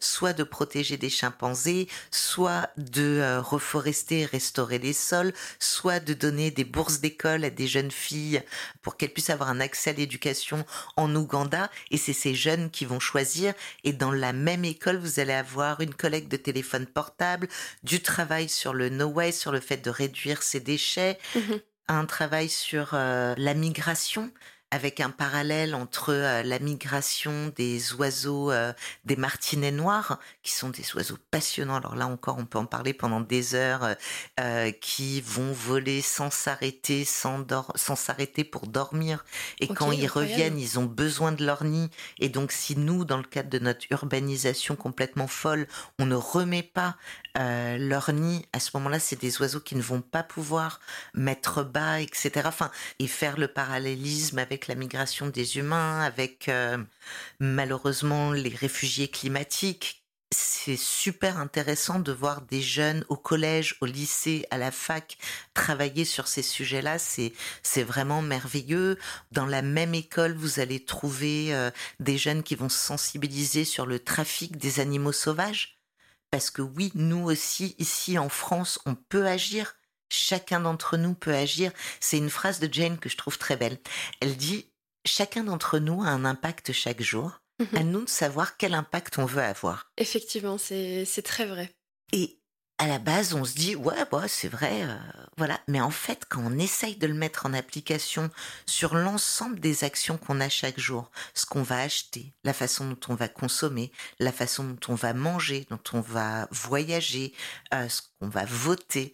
soit 0.00 0.32
de 0.32 0.44
protéger 0.44 0.96
des 0.96 1.10
chimpanzés, 1.10 1.88
soit 2.10 2.70
de 2.76 3.18
euh, 3.20 3.40
reforester 3.40 4.20
et 4.20 4.26
restaurer 4.26 4.78
les 4.78 4.92
sols, 4.92 5.32
soit 5.58 6.00
de 6.00 6.14
donner 6.14 6.50
des 6.50 6.64
bourses 6.64 7.00
d'école 7.00 7.44
à 7.44 7.50
des 7.50 7.66
jeunes 7.66 7.90
filles 7.90 8.42
pour 8.82 8.96
qu'elles 8.96 9.12
puissent 9.12 9.30
avoir 9.30 9.50
un 9.50 9.60
accès 9.60 9.90
à 9.90 9.94
l'éducation 9.94 10.64
en 10.96 11.14
Ouganda. 11.14 11.70
Et 11.90 11.96
c'est 11.96 12.12
ces 12.12 12.34
jeunes 12.34 12.70
qui 12.70 12.84
vont 12.84 13.00
choisir. 13.00 13.54
Et 13.84 13.92
dans 13.92 14.12
la 14.12 14.32
même 14.32 14.64
école, 14.64 14.96
vous 14.96 15.20
allez 15.20 15.32
avoir 15.32 15.80
une 15.80 15.94
collecte 15.94 16.30
de 16.30 16.36
téléphones 16.36 16.86
portables, 16.86 17.48
du 17.82 18.00
travail 18.00 18.48
sur 18.48 18.72
le 18.74 18.88
no 18.88 19.06
way, 19.06 19.32
sur 19.32 19.52
le 19.52 19.60
fait 19.60 19.78
de 19.78 19.90
réduire 19.90 20.42
ses 20.42 20.60
déchets. 20.60 21.18
Mmh 21.34 21.40
un 21.88 22.06
travail 22.06 22.48
sur 22.48 22.90
euh, 22.94 23.34
la 23.36 23.54
migration, 23.54 24.30
avec 24.72 25.00
un 25.00 25.10
parallèle 25.10 25.74
entre 25.74 26.14
euh, 26.14 26.42
la 26.42 26.58
migration 26.58 27.52
des 27.56 27.92
oiseaux, 27.92 28.50
euh, 28.50 28.72
des 29.04 29.16
martinets 29.16 29.70
noirs, 29.70 30.18
qui 30.42 30.52
sont 30.52 30.70
des 30.70 30.94
oiseaux 30.94 31.18
passionnants. 31.30 31.76
Alors 31.76 31.94
là 31.94 32.06
encore, 32.06 32.38
on 32.38 32.46
peut 32.46 32.58
en 32.58 32.64
parler 32.64 32.94
pendant 32.94 33.20
des 33.20 33.54
heures, 33.54 33.96
euh, 34.40 34.72
qui 34.80 35.20
vont 35.20 35.52
voler 35.52 36.00
sans 36.00 36.30
s'arrêter, 36.30 37.04
sans, 37.04 37.44
sans 37.74 37.96
s'arrêter 37.96 38.44
pour 38.44 38.66
dormir. 38.66 39.26
Et 39.60 39.68
quand 39.68 39.92
ils 39.92 40.08
reviennent, 40.08 40.58
ils 40.58 40.78
ont 40.78 40.86
besoin 40.86 41.32
de 41.32 41.44
leur 41.44 41.64
nid. 41.64 41.90
Et 42.18 42.30
donc, 42.30 42.50
si 42.50 42.74
nous, 42.74 43.04
dans 43.04 43.18
le 43.18 43.24
cadre 43.24 43.50
de 43.50 43.58
notre 43.58 43.84
urbanisation 43.90 44.74
complètement 44.74 45.26
folle, 45.26 45.66
on 45.98 46.06
ne 46.06 46.14
remet 46.14 46.62
pas 46.62 46.96
leur 47.34 48.12
nid, 48.12 48.46
à 48.54 48.60
ce 48.60 48.70
moment-là, 48.74 48.98
c'est 48.98 49.20
des 49.20 49.40
oiseaux 49.40 49.60
qui 49.60 49.76
ne 49.76 49.82
vont 49.82 50.00
pas 50.00 50.22
pouvoir 50.22 50.80
mettre 51.12 51.62
bas, 51.62 52.00
etc. 52.00 52.42
Enfin, 52.46 52.70
et 52.98 53.06
faire 53.06 53.38
le 53.38 53.48
parallélisme 53.48 54.38
avec 54.38 54.61
la 54.66 54.74
migration 54.74 55.26
des 55.26 55.58
humains, 55.58 56.00
avec 56.00 56.48
euh, 56.48 56.78
malheureusement 57.40 58.32
les 58.32 58.54
réfugiés 58.54 59.08
climatiques. 59.08 60.04
C'est 60.34 60.78
super 60.78 61.38
intéressant 61.38 61.98
de 61.98 62.10
voir 62.10 62.40
des 62.42 62.62
jeunes 62.62 63.04
au 63.10 63.16
collège, 63.16 63.76
au 63.82 63.86
lycée, 63.86 64.46
à 64.50 64.56
la 64.56 64.70
fac 64.70 65.18
travailler 65.52 66.06
sur 66.06 66.26
ces 66.26 66.42
sujets-là. 66.42 66.98
C'est 66.98 67.34
c'est 67.62 67.82
vraiment 67.82 68.22
merveilleux. 68.22 68.98
Dans 69.30 69.44
la 69.46 69.60
même 69.60 69.94
école, 69.94 70.34
vous 70.34 70.58
allez 70.58 70.84
trouver 70.84 71.54
euh, 71.54 71.70
des 72.00 72.16
jeunes 72.16 72.42
qui 72.42 72.54
vont 72.54 72.70
se 72.70 72.78
sensibiliser 72.78 73.64
sur 73.64 73.84
le 73.84 73.98
trafic 73.98 74.56
des 74.56 74.80
animaux 74.80 75.12
sauvages. 75.12 75.78
Parce 76.30 76.50
que 76.50 76.62
oui, 76.62 76.92
nous 76.94 77.24
aussi, 77.24 77.74
ici 77.78 78.18
en 78.18 78.30
France, 78.30 78.78
on 78.86 78.94
peut 78.94 79.26
agir 79.26 79.74
Chacun 80.12 80.60
d'entre 80.60 80.98
nous 80.98 81.14
peut 81.14 81.34
agir. 81.34 81.72
C'est 82.00 82.18
une 82.18 82.30
phrase 82.30 82.60
de 82.60 82.72
Jane 82.72 82.98
que 82.98 83.08
je 83.08 83.16
trouve 83.16 83.38
très 83.38 83.56
belle. 83.56 83.78
Elle 84.20 84.36
dit 84.36 84.66
Chacun 85.04 85.44
d'entre 85.44 85.78
nous 85.78 86.02
a 86.02 86.08
un 86.08 86.24
impact 86.24 86.72
chaque 86.72 87.02
jour. 87.02 87.40
Mhm. 87.58 87.78
À 87.78 87.82
nous 87.82 88.04
de 88.04 88.08
savoir 88.08 88.56
quel 88.56 88.74
impact 88.74 89.18
on 89.18 89.24
veut 89.24 89.42
avoir. 89.42 89.90
Effectivement, 89.96 90.58
c'est 90.58 91.22
très 91.24 91.46
vrai. 91.46 91.74
Et 92.12 92.38
à 92.78 92.88
la 92.88 92.98
base, 92.98 93.34
on 93.34 93.44
se 93.44 93.54
dit 93.54 93.76
ouais, 93.76 94.04
bah, 94.10 94.26
c'est 94.26 94.48
vrai, 94.48 94.82
euh, 94.82 94.96
voilà. 95.36 95.60
Mais 95.68 95.80
en 95.80 95.90
fait, 95.90 96.24
quand 96.28 96.42
on 96.44 96.58
essaye 96.58 96.96
de 96.96 97.06
le 97.06 97.14
mettre 97.14 97.46
en 97.46 97.54
application 97.54 98.30
sur 98.66 98.94
l'ensemble 98.94 99.60
des 99.60 99.84
actions 99.84 100.18
qu'on 100.18 100.40
a 100.40 100.48
chaque 100.48 100.80
jour, 100.80 101.10
ce 101.34 101.46
qu'on 101.46 101.62
va 101.62 101.80
acheter, 101.80 102.34
la 102.42 102.52
façon 102.52 102.88
dont 102.88 102.98
on 103.08 103.14
va 103.14 103.28
consommer, 103.28 103.92
la 104.18 104.32
façon 104.32 104.64
dont 104.64 104.80
on 104.88 104.94
va 104.94 105.14
manger, 105.14 105.66
dont 105.70 105.80
on 105.92 106.00
va 106.00 106.48
voyager, 106.50 107.32
euh, 107.72 107.88
ce 107.88 108.02
qu'on 108.18 108.28
va 108.28 108.44
voter, 108.46 109.12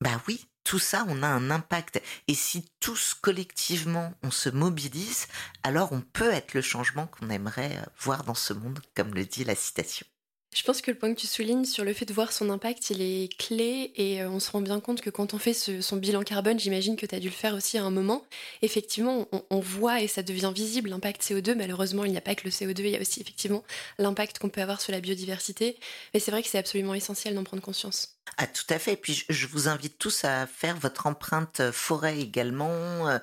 bah 0.00 0.22
oui, 0.26 0.46
tout 0.64 0.78
ça, 0.78 1.04
on 1.08 1.22
a 1.22 1.26
un 1.26 1.50
impact. 1.50 2.02
Et 2.28 2.34
si 2.34 2.64
tous 2.80 3.14
collectivement 3.14 4.14
on 4.22 4.30
se 4.30 4.48
mobilise, 4.48 5.26
alors 5.62 5.92
on 5.92 6.00
peut 6.00 6.30
être 6.32 6.54
le 6.54 6.62
changement 6.62 7.06
qu'on 7.06 7.30
aimerait 7.30 7.76
euh, 7.76 7.84
voir 7.98 8.24
dans 8.24 8.34
ce 8.34 8.52
monde, 8.52 8.80
comme 8.94 9.14
le 9.14 9.24
dit 9.24 9.44
la 9.44 9.54
citation. 9.54 10.06
Je 10.52 10.64
pense 10.64 10.82
que 10.82 10.90
le 10.90 10.98
point 10.98 11.14
que 11.14 11.20
tu 11.20 11.28
soulignes 11.28 11.64
sur 11.64 11.84
le 11.84 11.92
fait 11.92 12.06
de 12.06 12.12
voir 12.12 12.32
son 12.32 12.50
impact, 12.50 12.90
il 12.90 13.02
est 13.02 13.32
clé 13.38 13.92
et 13.94 14.20
euh, 14.20 14.28
on 14.28 14.40
se 14.40 14.50
rend 14.50 14.60
bien 14.60 14.80
compte 14.80 15.00
que 15.00 15.08
quand 15.08 15.32
on 15.32 15.38
fait 15.38 15.54
son 15.54 15.96
bilan 15.96 16.24
carbone, 16.24 16.58
j'imagine 16.58 16.96
que 16.96 17.06
tu 17.06 17.14
as 17.14 17.20
dû 17.20 17.28
le 17.28 17.34
faire 17.34 17.54
aussi 17.54 17.78
à 17.78 17.84
un 17.84 17.90
moment, 17.90 18.24
effectivement, 18.60 19.28
on, 19.50 19.60
voit 19.60 20.00
et 20.00 20.08
ça 20.08 20.24
devient 20.24 20.50
visible 20.52 20.90
l'impact 20.90 21.22
CO2. 21.22 21.54
Malheureusement, 21.54 22.04
il 22.04 22.10
n'y 22.10 22.18
a 22.18 22.20
pas 22.20 22.34
que 22.34 22.44
le 22.44 22.50
CO2, 22.50 22.80
il 22.80 22.88
y 22.88 22.96
a 22.96 23.00
aussi 23.00 23.20
effectivement 23.20 23.62
l'impact 23.98 24.40
qu'on 24.40 24.48
peut 24.48 24.60
avoir 24.60 24.80
sur 24.80 24.90
la 24.90 25.00
biodiversité. 25.00 25.78
Mais 26.14 26.20
c'est 26.20 26.32
vrai 26.32 26.42
que 26.42 26.48
c'est 26.48 26.58
absolument 26.58 26.94
essentiel 26.94 27.36
d'en 27.36 27.44
prendre 27.44 27.62
conscience. 27.62 28.16
Ah, 28.36 28.48
tout 28.48 28.64
à 28.70 28.78
fait. 28.80 28.94
Et 28.94 28.96
puis, 28.96 29.24
je 29.28 29.46
vous 29.46 29.68
invite 29.68 29.98
tous 29.98 30.24
à 30.24 30.48
faire 30.48 30.76
votre 30.76 31.06
empreinte 31.06 31.60
euh, 31.60 31.72
forêt 31.72 32.18
également. 32.18 33.20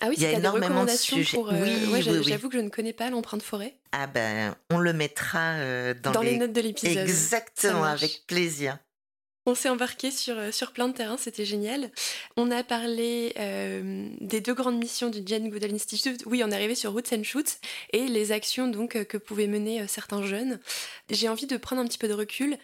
Ah 0.00 0.08
oui, 0.08 0.14
il 0.16 0.22
y 0.22 0.26
a 0.26 0.32
énormément 0.32 0.84
de 0.84 0.90
sujets. 0.90 1.36
Pour, 1.36 1.50
euh, 1.50 1.56
oui, 1.92 2.02
j'avoue 2.02 2.48
que 2.48 2.56
je 2.56 2.62
ne 2.62 2.70
connais 2.70 2.92
pas 2.92 3.10
l'empreinte 3.10 3.42
forêt. 3.42 3.76
Ah 3.92 4.06
ben, 4.06 4.54
on 4.70 4.78
le 4.78 4.92
mettra 4.92 5.54
euh, 5.54 5.94
dans, 5.94 6.22
les... 6.22 6.36
notes 6.36 6.52
de 6.52 6.60
l'épisode. 6.60 6.96
Exactement, 6.96 7.84
avec 7.84 8.22
plaisir. 8.26 8.78
On 9.46 9.54
s'est 9.54 9.68
embarqué 9.68 10.10
sur, 10.10 10.38
euh, 10.38 10.52
sur 10.52 10.72
plein 10.72 10.86
de 10.88 10.92
terrains, 10.92 11.16
c'était 11.16 11.46
génial. 11.46 11.90
On 12.36 12.50
a 12.50 12.62
parlé 12.62 13.32
euh, 13.38 14.08
des 14.20 14.40
deux 14.40 14.54
grandes 14.54 14.78
missions 14.78 15.08
du 15.08 15.22
Jane 15.24 15.48
Goodall 15.48 15.74
Institute. 15.74 16.22
Oui, 16.26 16.42
on 16.44 16.50
est 16.50 16.54
arrivé 16.54 16.74
sur 16.74 16.92
Roots 16.92 17.12
and 17.12 17.24
Shoots 17.24 17.58
et 17.92 18.06
les 18.06 18.32
actions 18.32 18.68
donc 18.68 19.02
que 19.04 19.16
pouvaient 19.16 19.46
mener 19.46 19.86
certains 19.88 20.22
jeunes. 20.22 20.60
J'ai 21.08 21.28
envie 21.28 21.46
de 21.46 21.56
prendre 21.56 21.82
un 21.82 21.86
petit 21.86 21.98
peu 21.98 22.06
de 22.06 22.14
recul 22.14 22.58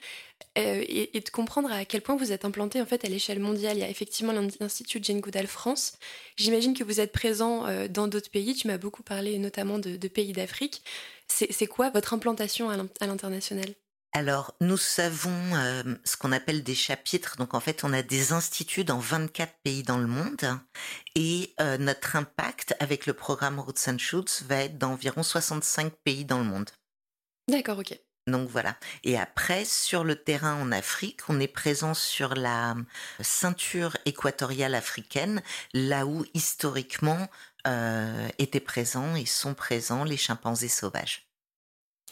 et, 0.55 1.21
de 1.21 1.31
comprendre 1.31 1.71
à 1.71 1.85
quel 1.85 2.01
point 2.01 2.17
vous 2.17 2.33
êtes 2.33 2.45
implanté 2.45 2.81
en 2.81 2.87
fait 2.87 3.05
à 3.05 3.09
l'échelle 3.09 3.41
mondiale. 3.41 3.77
Il 3.77 3.81
y 3.81 3.85
a 3.85 3.91
effectivement 3.91 4.33
l'Institut 4.33 5.01
Jane 5.03 5.21
Goodall 5.21 5.47
France. 5.47 5.99
J'imagine 6.37 6.75
que 6.75 6.85
vous 6.85 7.01
êtes 7.01 7.13
présent 7.13 7.67
dans 7.89 8.09
d'autres 8.09 8.31
pays. 8.31 8.55
Tu 8.55 8.67
m'as 8.67 8.79
beaucoup 8.79 9.03
parlé 9.03 9.39
notamment 9.39 9.79
de, 9.79 10.09
pays 10.09 10.33
d'Afrique. 10.33 10.83
C'est 11.29 11.67
quoi 11.67 11.91
votre 11.91 12.15
implantation 12.15 12.71
à 12.71 13.07
l'international? 13.07 13.75
Alors, 14.17 14.55
nous 14.63 14.79
savons 14.79 15.55
euh, 15.57 15.83
ce 16.05 16.17
qu'on 16.17 16.33
appelle 16.33 16.63
des 16.63 16.75
chapitres. 16.75 17.37
Donc, 17.37 17.53
en 17.53 17.61
fait, 17.61 17.85
on 17.85 17.93
a 17.93 18.01
des 18.01 18.33
instituts 18.33 18.83
dans 18.83 18.99
24 18.99 19.53
pays 19.63 19.83
dans 19.83 19.99
le 19.99 20.07
monde. 20.07 20.59
Et 21.15 21.53
euh, 21.61 21.77
notre 21.77 22.17
impact 22.17 22.75
avec 22.81 23.05
le 23.05 23.13
programme 23.13 23.61
Roots 23.61 23.89
and 23.89 23.99
Shoots 23.99 24.43
va 24.49 24.63
être 24.63 24.79
d'environ 24.79 25.23
65 25.23 25.93
pays 26.03 26.25
dans 26.25 26.39
le 26.39 26.45
monde. 26.45 26.71
D'accord, 27.47 27.79
ok. 27.79 28.01
Donc 28.27 28.49
voilà. 28.49 28.77
Et 29.05 29.17
après, 29.17 29.65
sur 29.65 30.03
le 30.03 30.17
terrain 30.17 30.61
en 30.61 30.73
Afrique, 30.73 31.21
on 31.29 31.39
est 31.39 31.49
présent 31.49 31.95
sur 31.95 32.35
la 32.35 32.75
ceinture 33.21 33.97
équatoriale 34.05 34.75
africaine, 34.75 35.43
là 35.73 36.07
où 36.07 36.25
historiquement 36.35 37.29
euh, 37.67 38.29
étaient 38.39 38.61
présents 38.61 39.15
et 39.15 39.27
sont 39.27 39.55
présents 39.55 40.05
les 40.05 40.17
chimpanzés 40.17 40.69
sauvages. 40.69 41.29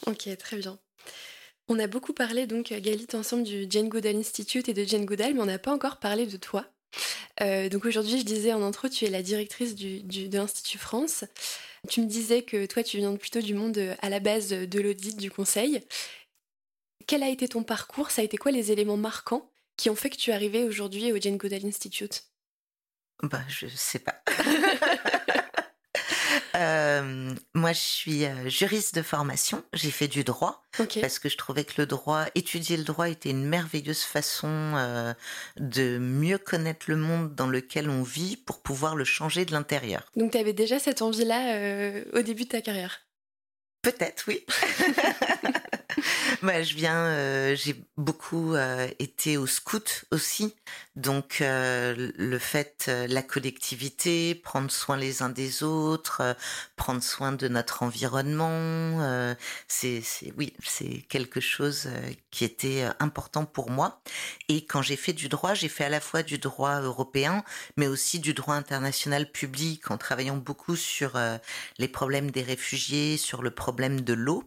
Ok, 0.07 0.29
très 0.37 0.57
bien. 0.57 0.79
On 1.67 1.79
a 1.79 1.87
beaucoup 1.87 2.13
parlé 2.13 2.45
donc 2.45 2.67
Galit 2.71 3.07
ensemble 3.13 3.43
du 3.43 3.65
Jane 3.69 3.89
Goodall 3.89 4.15
Institute 4.17 4.69
et 4.69 4.73
de 4.73 4.83
Jane 4.83 5.05
Goodall, 5.05 5.33
mais 5.33 5.41
on 5.41 5.45
n'a 5.45 5.59
pas 5.59 5.73
encore 5.73 5.97
parlé 5.97 6.27
de 6.27 6.37
toi. 6.37 6.65
Euh, 7.41 7.69
donc 7.69 7.85
aujourd'hui, 7.85 8.19
je 8.19 8.25
disais 8.25 8.53
en 8.53 8.61
intro, 8.61 8.87
tu 8.87 9.05
es 9.05 9.09
la 9.09 9.21
directrice 9.21 9.75
du, 9.75 10.01
de 10.01 10.37
l'Institut 10.37 10.77
France. 10.77 11.25
Tu 11.87 12.01
me 12.01 12.07
disais 12.07 12.43
que 12.43 12.65
toi, 12.65 12.83
tu 12.83 12.97
viens 12.97 13.15
plutôt 13.15 13.41
du 13.41 13.53
monde 13.53 13.95
à 14.01 14.09
la 14.09 14.19
base 14.19 14.49
de 14.49 14.79
l'audit, 14.79 15.17
du 15.17 15.31
conseil. 15.31 15.81
Quel 17.07 17.23
a 17.23 17.29
été 17.29 17.47
ton 17.47 17.63
parcours? 17.63 18.11
Ça 18.11 18.21
a 18.21 18.25
été 18.25 18.37
quoi 18.37 18.51
les 18.51 18.71
éléments 18.71 18.97
marquants 18.97 19.51
qui 19.77 19.89
ont 19.89 19.95
fait 19.95 20.09
que 20.09 20.17
tu 20.17 20.31
es 20.31 20.33
arrivée 20.33 20.63
aujourd'hui 20.63 21.11
au 21.11 21.19
Jane 21.19 21.37
Goodall 21.37 21.65
Institute? 21.65 22.23
Bah, 23.23 23.43
je 23.47 23.67
sais 23.67 23.99
pas. 23.99 24.21
Euh, 26.55 27.33
moi, 27.53 27.73
je 27.73 27.79
suis 27.79 28.25
euh, 28.25 28.49
juriste 28.49 28.95
de 28.95 29.01
formation. 29.01 29.63
J'ai 29.73 29.91
fait 29.91 30.07
du 30.07 30.23
droit 30.23 30.63
parce 31.01 31.19
que 31.19 31.29
je 31.29 31.37
trouvais 31.37 31.63
que 31.63 31.73
le 31.77 31.85
droit, 31.85 32.25
étudier 32.35 32.77
le 32.77 32.83
droit, 32.83 33.09
était 33.09 33.29
une 33.29 33.45
merveilleuse 33.45 34.03
façon 34.03 34.47
euh, 34.75 35.13
de 35.57 35.97
mieux 35.97 36.37
connaître 36.37 36.85
le 36.87 36.95
monde 36.95 37.35
dans 37.35 37.47
lequel 37.47 37.89
on 37.89 38.03
vit 38.03 38.37
pour 38.37 38.61
pouvoir 38.61 38.95
le 38.95 39.03
changer 39.03 39.45
de 39.45 39.51
l'intérieur. 39.51 40.03
Donc, 40.15 40.31
tu 40.31 40.37
avais 40.37 40.53
déjà 40.53 40.79
cette 40.79 41.01
envie-là 41.01 42.01
au 42.13 42.21
début 42.21 42.43
de 42.43 42.49
ta 42.49 42.61
carrière? 42.61 43.01
Peut-être, 43.81 44.25
oui. 44.27 44.45
Moi, 46.41 46.61
je 46.63 46.75
viens, 46.75 47.05
euh, 47.05 47.55
j'ai 47.55 47.75
beaucoup 47.97 48.55
euh, 48.55 48.87
été 48.99 49.37
au 49.37 49.47
scout 49.47 50.05
aussi, 50.11 50.55
donc 50.95 51.39
euh, 51.41 52.11
le 52.15 52.39
fait, 52.39 52.89
la 53.07 53.21
collectivité, 53.21 54.35
prendre 54.35 54.71
soin 54.71 54.97
les 54.97 55.21
uns 55.21 55.29
des 55.29 55.63
autres, 55.63 56.35
prendre 56.75 57.03
soin 57.03 57.31
de 57.31 57.47
notre 57.47 57.83
environnement, 57.83 59.35
c'est, 59.67 60.03
oui, 60.37 60.53
c'est 60.63 61.05
quelque 61.09 61.39
chose 61.39 61.89
qui 62.31 62.45
était 62.45 62.85
important 62.99 63.45
pour 63.45 63.69
moi. 63.69 64.01
Et 64.49 64.65
quand 64.65 64.81
j'ai 64.81 64.95
fait 64.95 65.13
du 65.13 65.29
droit, 65.29 65.53
j'ai 65.53 65.69
fait 65.69 65.85
à 65.85 65.89
la 65.89 65.99
fois 65.99 66.23
du 66.23 66.37
droit 66.37 66.79
européen, 66.81 67.43
mais 67.77 67.87
aussi 67.87 68.19
du 68.19 68.33
droit 68.33 68.55
international 68.55 69.31
public, 69.31 69.91
en 69.91 69.97
travaillant 69.97 70.37
beaucoup 70.37 70.75
sur 70.75 71.19
les 71.77 71.87
problèmes 71.87 72.31
des 72.31 72.43
réfugiés, 72.43 73.17
sur 73.17 73.41
le 73.41 73.51
problème 73.51 74.01
de 74.01 74.13
l'eau 74.13 74.43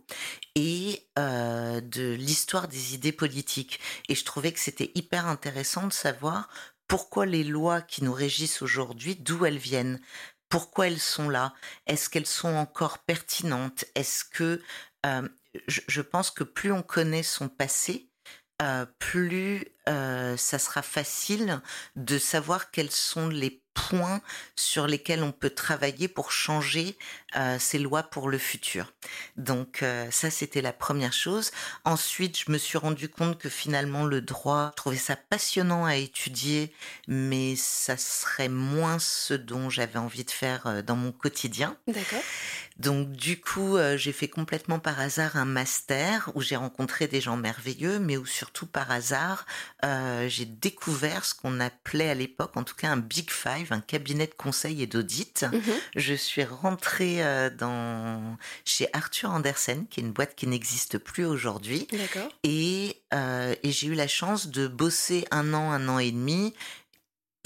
et 0.59 1.07
euh, 1.17 1.81
de 1.81 2.15
l'histoire 2.15 2.67
des 2.67 2.95
idées 2.95 3.13
politiques. 3.13 3.79
Et 4.09 4.17
je 4.17 4.25
trouvais 4.25 4.51
que 4.51 4.59
c'était 4.59 4.91
hyper 4.97 5.29
intéressant 5.29 5.87
de 5.87 5.93
savoir 5.93 6.49
pourquoi 6.89 7.27
les 7.27 7.45
lois 7.45 7.81
qui 7.81 8.03
nous 8.03 8.13
régissent 8.13 8.61
aujourd'hui, 8.61 9.15
d'où 9.15 9.47
elles 9.47 9.59
viennent, 9.59 10.01
pourquoi 10.49 10.89
elles 10.89 10.99
sont 10.99 11.29
là, 11.29 11.55
est-ce 11.87 12.11
qu'elles 12.11 12.27
sont 12.27 12.55
encore 12.55 12.99
pertinentes, 12.99 13.85
est-ce 13.95 14.25
que 14.25 14.61
euh, 15.07 15.29
je, 15.69 16.01
pense 16.01 16.33
que 16.33 16.43
plus 16.43 16.73
on 16.73 16.83
connaît 16.83 17.23
son 17.23 17.49
passé, 17.49 18.11
euh, 18.61 18.85
plus 18.99 19.65
ça 19.87 20.59
sera 20.59 20.83
facile 20.83 21.63
de 21.97 22.19
savoir 22.19 22.71
quels 22.71 22.91
sont 22.91 23.29
les 23.29 23.63
sur 24.57 24.87
lesquels 24.87 25.23
on 25.23 25.33
peut 25.33 25.51
travailler 25.51 26.09
pour 26.09 26.33
changer 26.33 26.97
euh, 27.37 27.59
ces 27.59 27.79
lois 27.79 28.03
pour 28.03 28.29
le 28.29 28.39
futur. 28.39 28.93
Donc 29.37 29.83
euh, 29.83 30.11
ça, 30.11 30.31
c'était 30.31 30.63
la 30.63 30.73
première 30.73 31.13
chose. 31.13 31.51
Ensuite, 31.85 32.39
je 32.39 32.51
me 32.51 32.59
suis 32.59 32.79
rendu 32.79 33.09
compte 33.09 33.39
que 33.39 33.49
finalement, 33.49 34.05
le 34.05 34.21
droit, 34.21 34.71
je 34.73 34.77
trouvais 34.77 34.97
ça 34.97 35.17
passionnant 35.17 35.85
à 35.85 35.97
étudier, 35.97 36.73
mais 37.07 37.55
ça 37.57 37.97
serait 37.97 38.49
moins 38.49 38.99
ce 38.99 39.35
dont 39.35 39.71
j'avais 39.71 39.99
envie 39.99 40.25
de 40.25 40.31
faire 40.31 40.67
euh, 40.67 40.83
dans 40.83 40.97
mon 40.97 41.13
quotidien. 41.13 41.77
D'accord. 41.87 42.23
Donc 42.79 43.11
du 43.13 43.41
coup, 43.41 43.77
j'ai 43.97 44.13
fait 44.13 44.29
complètement 44.29 44.79
par 44.79 45.01
hasard 45.01 45.37
un 45.37 45.45
master 45.45 46.31
où 46.35 46.43
j'ai 46.43 46.57
rencontré 46.57 47.09
des 47.09 47.21
gens 47.21 47.37
merveilleux, 47.37 47.99
mais 47.99 48.17
où 48.17 48.27
surtout 48.27 48.67
par 48.67 48.91
hasard, 48.91 49.47
j'ai 49.83 50.45
découvert 50.45 51.25
ce 51.25 51.35
qu'on 51.35 51.61
appelait 51.61 52.11
à 52.11 52.15
l'époque, 52.15 52.57
en 52.57 52.65
tout 52.65 52.75
cas, 52.75 52.91
un 52.91 52.97
Big 52.97 53.31
Five 53.31 53.69
un 53.71 53.81
cabinet 53.81 54.27
de 54.27 54.35
conseil 54.35 54.83
et 54.83 54.87
d'audit. 54.87 55.45
Mhm. 55.53 55.63
Je 55.97 56.15
suis 56.15 56.45
rentrée 56.45 57.25
euh, 57.25 57.51
dans, 57.51 58.37
chez 58.65 58.89
Arthur 58.93 59.31
Andersen, 59.31 59.87
qui 59.89 60.01
est 60.01 60.03
une 60.03 60.13
boîte 60.13 60.35
qui 60.35 60.47
n'existe 60.47 60.99
plus 60.99 61.25
aujourd'hui. 61.25 61.87
Et, 62.43 63.03
euh, 63.15 63.55
et 63.63 63.71
j'ai 63.71 63.89
eu 63.89 63.95
la 63.95 64.09
chance 64.09 64.49
de 64.49 64.69
bosser 64.69 65.27
un 65.31 65.55
an, 65.55 65.71
un 65.73 65.89
an 65.89 65.99
et 65.99 66.11
demi 66.11 66.55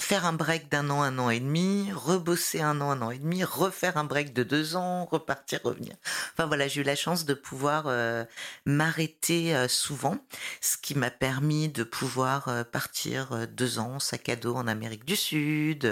faire 0.01 0.25
un 0.25 0.33
break 0.33 0.69
d'un 0.69 0.89
an, 0.89 1.01
un 1.01 1.17
an 1.17 1.29
et 1.29 1.39
demi, 1.39 1.89
rebosser 1.93 2.61
un 2.61 2.81
an, 2.81 2.91
un 2.91 3.01
an 3.01 3.11
et 3.11 3.19
demi, 3.19 3.43
refaire 3.43 3.97
un 3.97 4.03
break 4.03 4.33
de 4.33 4.43
deux 4.43 4.75
ans, 4.75 5.05
repartir, 5.05 5.61
revenir. 5.63 5.95
Enfin 6.33 6.45
voilà, 6.45 6.67
j'ai 6.67 6.81
eu 6.81 6.83
la 6.83 6.95
chance 6.95 7.25
de 7.25 7.33
pouvoir 7.33 7.85
euh, 7.87 8.25
m'arrêter 8.65 9.55
euh, 9.55 9.67
souvent, 9.67 10.17
ce 10.61 10.77
qui 10.77 10.95
m'a 10.95 11.09
permis 11.09 11.69
de 11.69 11.83
pouvoir 11.83 12.49
euh, 12.49 12.63
partir 12.63 13.47
deux 13.47 13.79
ans 13.79 13.99
sac 13.99 14.27
à 14.29 14.35
dos 14.35 14.55
en 14.55 14.67
Amérique 14.67 15.05
du 15.05 15.15
Sud, 15.15 15.83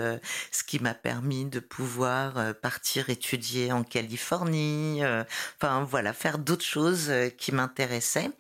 ce 0.52 0.64
qui 0.64 0.80
m'a 0.80 0.94
permis 0.94 1.46
de 1.46 1.60
pouvoir 1.60 2.54
partir 2.56 3.10
étudier 3.10 3.72
en 3.72 3.84
Californie, 3.84 5.02
enfin 5.58 5.84
voilà, 5.84 6.14
faire 6.14 6.38
d'autres 6.38 6.66
choses 6.66 7.12
qui 7.38 7.52
m'intéressaient. 7.52 8.32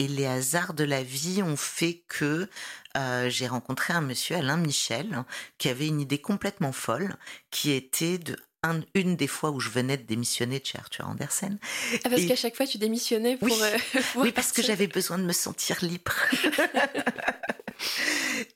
Et 0.00 0.08
les 0.08 0.26
hasards 0.26 0.74
de 0.74 0.84
la 0.84 1.02
vie 1.02 1.42
ont 1.42 1.56
fait 1.56 2.02
que 2.08 2.48
euh, 2.96 3.30
j'ai 3.30 3.46
rencontré 3.46 3.92
un 3.92 4.00
monsieur, 4.00 4.36
Alain 4.36 4.56
Michel, 4.56 5.24
qui 5.58 5.68
avait 5.68 5.86
une 5.86 6.00
idée 6.00 6.20
complètement 6.20 6.72
folle, 6.72 7.16
qui 7.50 7.70
était 7.70 8.18
de 8.18 8.36
une 8.94 9.16
des 9.16 9.26
fois 9.26 9.50
où 9.50 9.60
je 9.60 9.68
venais 9.68 9.96
de 9.96 10.04
démissionner 10.04 10.60
de 10.60 10.66
chez 10.66 10.78
Arthur 10.78 11.08
Andersen. 11.08 11.58
Ah, 12.04 12.08
parce 12.08 12.24
qu'à 12.24 12.36
chaque 12.36 12.56
fois, 12.56 12.66
tu 12.66 12.78
démissionnais 12.78 13.36
pour... 13.36 13.48
Oui, 14.16 14.28
euh, 14.28 14.32
parce 14.34 14.52
que 14.52 14.62
j'avais 14.62 14.86
besoin 14.86 15.18
de 15.18 15.24
me 15.24 15.32
sentir 15.32 15.84
libre. 15.84 16.14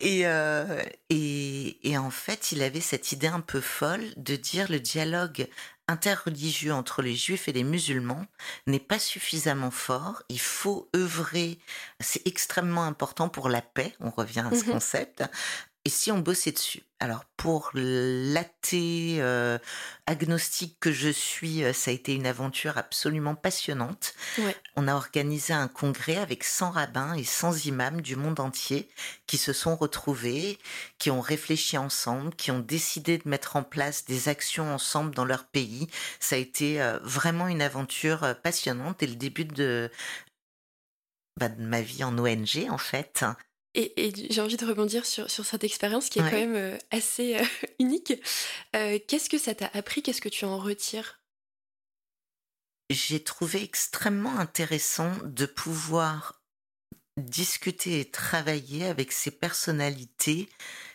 et, 0.00 0.26
euh, 0.26 0.82
et, 1.10 1.90
et, 1.90 1.98
en 1.98 2.10
fait, 2.10 2.52
il 2.52 2.62
avait 2.62 2.80
cette 2.80 3.12
idée 3.12 3.26
un 3.26 3.40
peu 3.40 3.60
folle 3.60 4.04
de 4.16 4.36
dire 4.36 4.70
le 4.70 4.80
dialogue 4.80 5.48
interreligieux 5.88 6.72
entre 6.72 7.02
les 7.02 7.16
juifs 7.16 7.48
et 7.48 7.52
les 7.52 7.64
musulmans 7.64 8.26
n'est 8.66 8.78
pas 8.78 8.98
suffisamment 8.98 9.70
fort. 9.70 10.22
Il 10.28 10.38
faut 10.40 10.88
œuvrer, 10.94 11.58
c'est 11.98 12.26
extrêmement 12.26 12.84
important 12.84 13.28
pour 13.28 13.48
la 13.48 13.62
paix, 13.62 13.94
on 14.00 14.10
revient 14.10 14.44
à 14.50 14.54
ce 14.54 14.64
mmh 14.64 14.72
concept, 14.72 15.24
et 15.84 15.90
si 15.90 16.12
on 16.12 16.18
bossait 16.18 16.52
dessus? 16.52 16.82
Alors 17.00 17.24
pour 17.36 17.70
l'athée 17.72 19.18
euh, 19.20 19.58
agnostique 20.06 20.76
que 20.80 20.92
je 20.92 21.08
suis, 21.08 21.64
euh, 21.64 21.72
ça 21.72 21.90
a 21.90 21.94
été 21.94 22.14
une 22.14 22.26
aventure 22.26 22.76
absolument 22.76 23.36
passionnante. 23.36 24.14
On 24.76 24.88
a 24.88 24.94
organisé 24.94 25.52
un 25.54 25.68
congrès 25.68 26.16
avec 26.16 26.44
100 26.44 26.72
rabbins 26.72 27.14
et 27.14 27.24
100 27.24 27.66
imams 27.66 28.02
du 28.02 28.16
monde 28.16 28.40
entier 28.40 28.88
qui 29.26 29.38
se 29.38 29.52
sont 29.52 29.76
retrouvés, 29.76 30.58
qui 30.98 31.10
ont 31.10 31.20
réfléchi 31.20 31.78
ensemble, 31.78 32.34
qui 32.34 32.50
ont 32.50 32.60
décidé 32.60 33.18
de 33.18 33.28
mettre 33.28 33.56
en 33.56 33.62
place 33.62 34.04
des 34.04 34.28
actions 34.28 34.74
ensemble 34.74 35.14
dans 35.14 35.24
leur 35.24 35.46
pays. 35.46 35.86
Ça 36.20 36.36
a 36.36 36.38
été 36.38 36.82
euh, 36.82 36.98
vraiment 37.02 37.48
une 37.48 37.62
aventure 37.62 38.34
passionnante 38.42 39.02
et 39.02 39.06
le 39.06 39.16
début 39.16 39.44
de, 39.44 39.90
bah, 41.38 41.48
de 41.48 41.62
ma 41.62 41.80
vie 41.80 42.02
en 42.04 42.18
ONG 42.18 42.66
en 42.68 42.78
fait. 42.78 43.24
Et, 43.74 44.12
j'ai 44.30 44.40
envie 44.40 44.56
de 44.56 44.66
rebondir 44.66 45.06
sur, 45.06 45.30
sur 45.30 45.44
cette 45.44 45.62
expérience 45.62 46.08
qui 46.08 46.18
est 46.18 46.22
quand 46.22 46.32
même 46.32 46.56
euh, 46.56 46.78
assez 46.90 47.36
euh, 47.36 47.44
unique. 47.78 48.12
Euh, 48.74 48.98
qu'est-ce 49.06 49.28
que 49.28 49.38
ça 49.38 49.54
t'a 49.54 49.70
appris? 49.74 50.02
Qu'est-ce 50.02 50.20
que 50.20 50.28
tu 50.28 50.44
en 50.44 50.58
retires? 50.58 51.20
J'ai 52.90 53.22
trouvé 53.22 53.62
extrêmement 53.62 54.38
intéressant 54.38 55.12
de 55.24 55.44
pouvoir 55.44 56.42
discuter 57.18 58.00
et 58.00 58.10
travailler 58.10 58.86
avec 58.86 59.12
ces 59.12 59.30
personnalités 59.30 60.48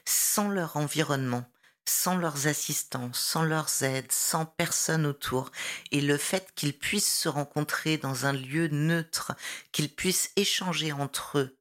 sans 0.05 0.49
leur 0.49 0.75
environnement, 0.75 1.45
sans 1.87 2.17
leurs 2.17 2.47
assistants, 2.47 3.11
sans 3.13 3.43
leurs 3.43 3.83
aides, 3.83 4.11
sans 4.11 4.45
personne 4.45 5.05
autour. 5.05 5.51
Et 5.91 6.01
le 6.01 6.17
fait 6.17 6.51
qu'ils 6.55 6.77
puissent 6.77 7.13
se 7.13 7.29
rencontrer 7.29 7.97
dans 7.97 8.25
un 8.25 8.33
lieu 8.33 8.67
neutre, 8.69 9.33
qu'ils 9.71 9.93
puissent 9.93 10.31
échanger 10.35 10.91
entre 10.91 11.37
eux. 11.37 11.57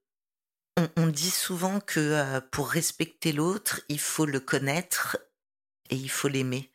On, 0.96 1.06
dit 1.06 1.30
souvent 1.30 1.80
que 1.80 2.00
euh, 2.00 2.40
pour 2.50 2.70
respecter 2.70 3.32
l'autre, 3.32 3.82
il 3.88 4.00
faut 4.00 4.24
le 4.24 4.40
connaître 4.40 5.18
et 5.90 5.96
il 5.96 6.10
faut 6.10 6.28
l'aimer. 6.28 6.72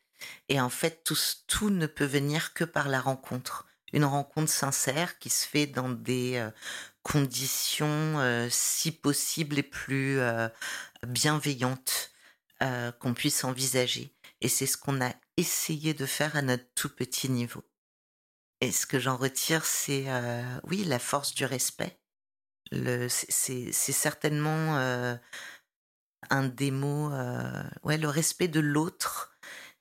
Et 0.50 0.62
en 0.62 0.70
fait, 0.70 1.04
tout, 1.04 1.18
tout 1.48 1.70
ne 1.70 1.88
peut 1.88 2.06
venir 2.06 2.54
que 2.54 2.64
par 2.64 2.88
la 2.88 3.02
rencontre. 3.02 3.66
Une 3.94 4.06
rencontre 4.06 4.52
sincère 4.52 5.18
qui 5.18 5.30
se 5.30 5.48
fait 5.48 5.66
dans 5.66 5.90
des 5.90 6.36
euh, 6.36 6.52
conditions, 7.02 8.20
euh, 8.20 8.48
si 8.52 8.92
possible, 8.92 9.56
les 9.56 9.64
plus 9.64 10.20
bienveillantes. 11.08 12.12
Euh, 12.64 12.92
qu'on 12.92 13.14
puisse 13.14 13.44
envisager. 13.44 14.12
Et 14.42 14.50
c'est 14.50 14.66
ce 14.66 14.78
qu'on 14.78 15.00
a 15.00 15.14
essayé 15.38 15.94
de 15.94 16.08
faire 16.08 16.36
à 16.36 16.42
notre 16.42 16.66
tout 16.74 16.90
petit 16.90 17.30
niveau. 17.30 17.64
Et 18.62 18.72
ce 18.72 18.88
que 18.88 19.00
j'en 19.00 19.16
retire, 19.16 19.64
c'est 19.64 20.06
euh, 20.08 20.60
oui 20.64 20.84
la 20.84 20.98
force 20.98 21.36
du 21.36 21.46
respect. 21.46 22.00
C'est 22.72 23.72
certainement 23.72 24.78
euh, 24.78 25.16
un 26.30 26.44
des 26.44 26.72
mots. 26.72 27.12
ouais, 27.84 27.98
le 27.98 28.10
respect 28.10 28.48
de 28.48 28.60
l'autre. 28.60 29.34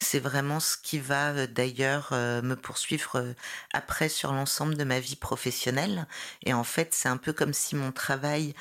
C'est 0.03 0.20
vraiment 0.20 0.61
ce 0.61 0.76
qui 0.76 0.99
va 0.99 1.47
d'ailleurs 1.47 2.11
me 2.12 2.55
poursuivre 2.55 3.34
après 3.72 4.11
sur 4.11 4.32
l'ensemble 4.32 4.76
de 4.76 4.84
ma 4.84 5.01
vie 5.01 5.16
professionnelle. 5.16 6.07
Et 6.45 6.53
en 6.53 6.64
fait, 6.64 6.93
c'est 6.93 7.09
un 7.09 7.16
peu 7.16 7.32
comme 7.32 7.55
si 7.55 7.76
mon 7.76 7.93
travail 7.93 8.55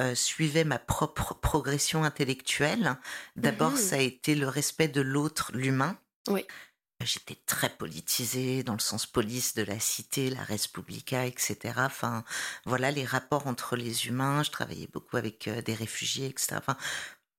euh, 0.00 0.14
suivais 0.14 0.62
ma 0.62 0.78
propre 0.78 1.34
progression 1.34 2.04
intellectuelle. 2.04 2.96
D'abord, 3.34 3.72
mhm. 3.72 3.76
ça 3.76 3.96
a 3.96 3.98
été 3.98 4.36
le 4.36 4.46
respect 4.46 4.86
de 4.86 5.00
l'autre, 5.00 5.50
l'humain. 5.54 5.98
Oui. 6.28 6.46
J'étais 7.04 7.36
très 7.46 7.70
politisée 7.70 8.64
dans 8.64 8.72
le 8.72 8.80
sens 8.80 9.06
police 9.06 9.54
de 9.54 9.62
la 9.62 9.78
cité, 9.78 10.30
la 10.30 10.42
Respublica, 10.42 11.26
etc. 11.26 11.56
Enfin, 11.76 12.24
voilà 12.64 12.90
les 12.90 13.04
rapports 13.04 13.46
entre 13.46 13.76
les 13.76 14.08
humains. 14.08 14.42
Je 14.42 14.50
travaillais 14.50 14.88
beaucoup 14.92 15.16
avec 15.16 15.46
euh, 15.46 15.62
des 15.62 15.74
réfugiés, 15.74 16.26
etc. 16.26 16.56
Enfin, 16.56 16.76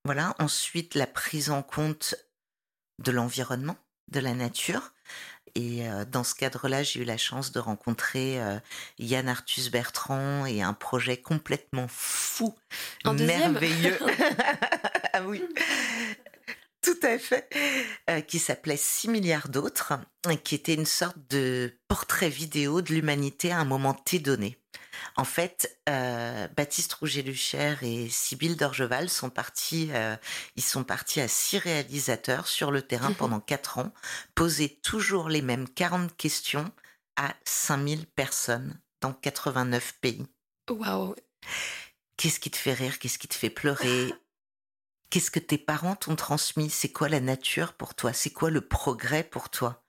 voilà. 0.05 0.33
Ensuite, 0.39 0.95
la 0.95 1.07
prise 1.07 1.49
en 1.49 1.61
compte 1.61 2.15
de 2.99 3.11
l'environnement, 3.11 3.75
de 4.09 4.21
la 4.21 4.33
nature. 4.33 4.93
Et 5.55 5.89
euh, 5.89 6.05
dans 6.05 6.23
ce 6.23 6.35
cadre-là, 6.35 6.83
j'ai 6.83 7.01
eu 7.01 7.03
la 7.03 7.17
chance 7.17 7.51
de 7.51 7.59
rencontrer 7.59 8.41
euh, 8.41 8.59
Yann 8.97 9.27
Arthus 9.27 9.69
Bertrand 9.69 10.45
et 10.45 10.61
un 10.61 10.73
projet 10.73 11.17
complètement 11.17 11.87
fou, 11.89 12.55
merveilleux. 13.05 13.97
ah 15.13 15.21
oui, 15.25 15.43
tout 16.81 16.99
à 17.03 17.17
fait, 17.17 17.49
euh, 18.09 18.21
qui 18.21 18.39
s'appelait 18.39 18.77
6 18.77 19.09
milliards 19.09 19.49
d'autres, 19.49 19.93
qui 20.43 20.55
était 20.55 20.73
une 20.73 20.85
sorte 20.85 21.17
de 21.29 21.77
portrait 21.87 22.29
vidéo 22.29 22.81
de 22.81 22.93
l'humanité 22.93 23.51
à 23.51 23.59
un 23.59 23.65
moment 23.65 23.93
T 23.93 24.19
donné. 24.19 24.57
En 25.15 25.23
fait, 25.23 25.79
euh, 25.87 26.47
Baptiste 26.55 26.93
Rouget-Lucher 26.93 27.75
et 27.81 28.09
Sybille 28.09 28.55
Dorgeval 28.55 29.09
sont 29.09 29.29
partis, 29.29 29.89
euh, 29.91 30.15
ils 30.55 30.63
sont 30.63 30.83
partis 30.83 31.21
à 31.21 31.27
six 31.27 31.57
réalisateurs 31.57 32.47
sur 32.47 32.71
le 32.71 32.81
terrain 32.81 33.11
mmh 33.11 33.15
pendant 33.15 33.39
quatre 33.39 33.77
ans, 33.79 33.91
poser 34.35 34.69
toujours 34.83 35.29
les 35.29 35.41
mêmes 35.41 35.67
40 35.67 36.15
questions 36.15 36.71
à 37.15 37.33
5000 37.45 38.07
personnes 38.07 38.79
dans 39.01 39.13
89 39.13 39.95
pays. 40.01 40.25
Waouh 40.69 41.15
Qu'est-ce 42.17 42.39
qui 42.39 42.51
te 42.51 42.57
fait 42.57 42.73
rire? 42.73 42.99
Qu'est-ce 42.99 43.17
qui 43.17 43.27
te 43.27 43.35
fait 43.35 43.49
pleurer? 43.49 44.13
Qu'est-ce 45.09 45.31
que 45.31 45.39
tes 45.39 45.57
parents 45.57 45.95
t'ont 45.95 46.15
transmis? 46.15 46.69
C'est 46.69 46.91
quoi 46.91 47.09
la 47.09 47.19
nature 47.19 47.73
pour 47.73 47.95
toi? 47.95 48.13
C'est 48.13 48.29
quoi 48.29 48.51
le 48.51 48.61
progrès 48.61 49.23
pour 49.23 49.49
toi? 49.49 49.83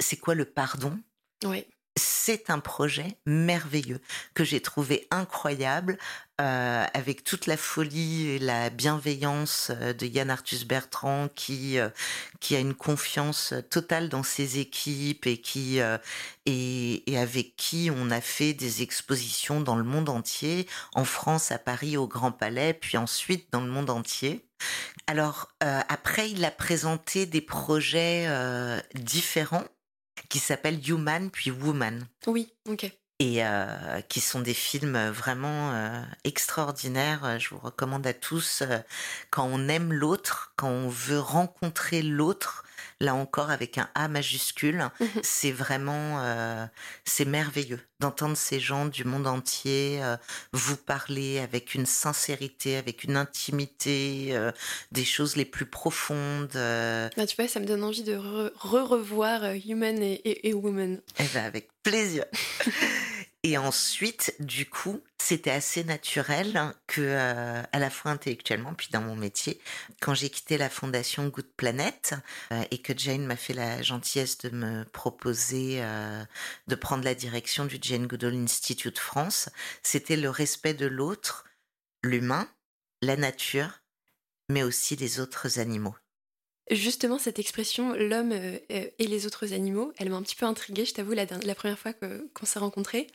C'est 0.00 0.16
quoi 0.16 0.34
le 0.34 0.46
pardon? 0.46 0.98
Oui 1.44 1.66
c'est 1.96 2.50
un 2.50 2.58
projet 2.58 3.16
merveilleux 3.24 4.00
que 4.34 4.44
j'ai 4.44 4.60
trouvé 4.60 5.06
incroyable 5.10 5.98
euh, 6.38 6.84
avec 6.92 7.24
toute 7.24 7.46
la 7.46 7.56
folie 7.56 8.28
et 8.28 8.38
la 8.38 8.68
bienveillance 8.68 9.70
euh, 9.70 9.94
de 9.94 10.04
Yann 10.04 10.28
Arthus 10.28 10.66
Bertrand 10.66 11.28
qui 11.34 11.78
euh, 11.78 11.88
qui 12.40 12.54
a 12.54 12.58
une 12.58 12.74
confiance 12.74 13.54
totale 13.70 14.10
dans 14.10 14.22
ses 14.22 14.58
équipes 14.58 15.26
et 15.26 15.38
qui 15.40 15.78
et, 16.44 17.10
et, 17.10 17.18
avec 17.18 17.56
qui 17.56 17.90
on 17.94 18.10
a 18.10 18.20
fait 18.20 18.52
des 18.52 18.82
expositions 18.82 19.62
dans 19.62 19.76
le 19.76 19.84
monde 19.84 20.10
entier, 20.10 20.68
en 20.94 21.04
France, 21.04 21.52
à 21.52 21.58
Paris, 21.58 21.96
au 21.96 22.06
Grand 22.06 22.32
Palais, 22.32 22.74
puis 22.74 22.98
ensuite 22.98 23.48
dans 23.50 23.62
le 23.62 23.70
monde 23.70 23.88
entier. 23.88 24.44
Alors 25.06 25.48
après, 25.60 26.30
il 26.30 26.44
a 26.44 26.50
présenté 26.50 27.24
des 27.26 27.40
projets 27.40 28.28
différents 28.94 29.64
qui 30.28 30.38
s'appelle 30.38 30.80
Human 30.88 31.30
puis 31.30 31.50
Woman. 31.50 32.06
Oui, 32.26 32.52
ok. 32.68 32.90
Et 33.18 33.44
euh, 33.44 34.00
qui 34.08 34.20
sont 34.20 34.40
des 34.40 34.54
films 34.54 35.08
vraiment 35.08 35.72
euh, 35.72 36.02
extraordinaires. 36.24 37.38
Je 37.40 37.48
vous 37.48 37.58
recommande 37.58 38.06
à 38.06 38.12
tous, 38.12 38.62
euh, 38.62 38.78
quand 39.30 39.48
on 39.50 39.68
aime 39.68 39.92
l'autre, 39.92 40.52
quand 40.56 40.68
on 40.68 40.88
veut 40.88 41.20
rencontrer 41.20 42.02
l'autre, 42.02 42.64
là 43.00 43.14
encore 43.14 43.50
avec 43.50 43.78
un 43.78 43.88
A 43.94 44.08
majuscule, 44.08 44.88
mhm. 45.00 45.08
c'est 45.22 45.52
vraiment, 45.52 46.20
euh, 46.20 46.66
c'est 47.04 47.24
merveilleux 47.24 47.80
d'entendre 48.00 48.36
ces 48.36 48.60
gens 48.60 48.86
du 48.86 49.04
monde 49.04 49.26
entier 49.26 50.02
euh, 50.02 50.16
vous 50.52 50.76
parler 50.76 51.38
avec 51.38 51.74
une 51.74 51.86
sincérité, 51.86 52.76
avec 52.76 53.04
une 53.04 53.16
intimité, 53.16 54.28
euh, 54.30 54.52
des 54.92 55.04
choses 55.04 55.36
les 55.36 55.44
plus 55.44 55.66
profondes. 55.66 56.50
Bah, 56.52 57.26
tu 57.26 57.36
vois, 57.36 57.48
ça 57.48 57.60
me 57.60 57.66
donne 57.66 57.84
envie 57.84 58.02
de 58.02 58.16
re-revoir 58.16 59.44
Human 59.66 60.02
et, 60.02 60.48
et, 60.48 60.54
Woman. 60.54 61.00
Eh 61.18 61.24
ben, 61.34 61.44
avec 61.44 61.68
plaisir. 61.82 62.24
Et 63.48 63.56
ensuite, 63.58 64.34
du 64.40 64.68
coup, 64.68 65.04
c'était 65.18 65.52
assez 65.52 65.84
naturel 65.84 66.56
hein, 66.56 66.74
que, 66.88 67.00
euh, 67.00 67.62
à 67.70 67.78
la 67.78 67.90
fois 67.90 68.10
intellectuellement, 68.10 68.74
puis 68.74 68.88
dans 68.90 69.00
mon 69.00 69.14
métier, 69.14 69.60
quand 70.00 70.14
j'ai 70.14 70.30
quitté 70.30 70.58
la 70.58 70.68
fondation 70.68 71.28
Good 71.28 71.52
Planet 71.56 72.14
euh, 72.52 72.64
et 72.72 72.78
que 72.78 72.92
Jane 72.98 73.24
m'a 73.24 73.36
fait 73.36 73.52
la 73.52 73.82
gentillesse 73.82 74.38
de 74.38 74.50
me 74.50 74.82
proposer 74.86 75.76
euh, 75.80 76.24
de 76.66 76.74
prendre 76.74 77.04
la 77.04 77.14
direction 77.14 77.66
du 77.66 77.78
Jane 77.80 78.08
Goodall 78.08 78.34
Institute 78.34 78.98
France, 78.98 79.48
c'était 79.84 80.16
le 80.16 80.28
respect 80.28 80.74
de 80.74 80.86
l'autre, 80.86 81.44
l'humain, 82.02 82.48
la 83.00 83.16
nature, 83.16 83.78
mais 84.48 84.64
aussi 84.64 84.96
les 84.96 85.20
autres 85.20 85.60
animaux. 85.60 85.94
Justement, 86.70 87.18
cette 87.18 87.38
expression, 87.38 87.92
l'homme 87.92 88.32
euh, 88.32 88.58
et 88.70 89.06
les 89.06 89.26
autres 89.26 89.52
animaux, 89.52 89.92
elle 89.98 90.10
m'a 90.10 90.16
un 90.16 90.22
petit 90.22 90.34
peu 90.34 90.46
intriguée, 90.46 90.84
je 90.84 90.94
t'avoue, 90.94 91.12
la, 91.12 91.24
la, 91.24 91.54
première 91.54 91.78
fois 91.78 91.92
qu'on 91.92 92.46
s'est 92.46 92.58
rencontrés. 92.58 93.06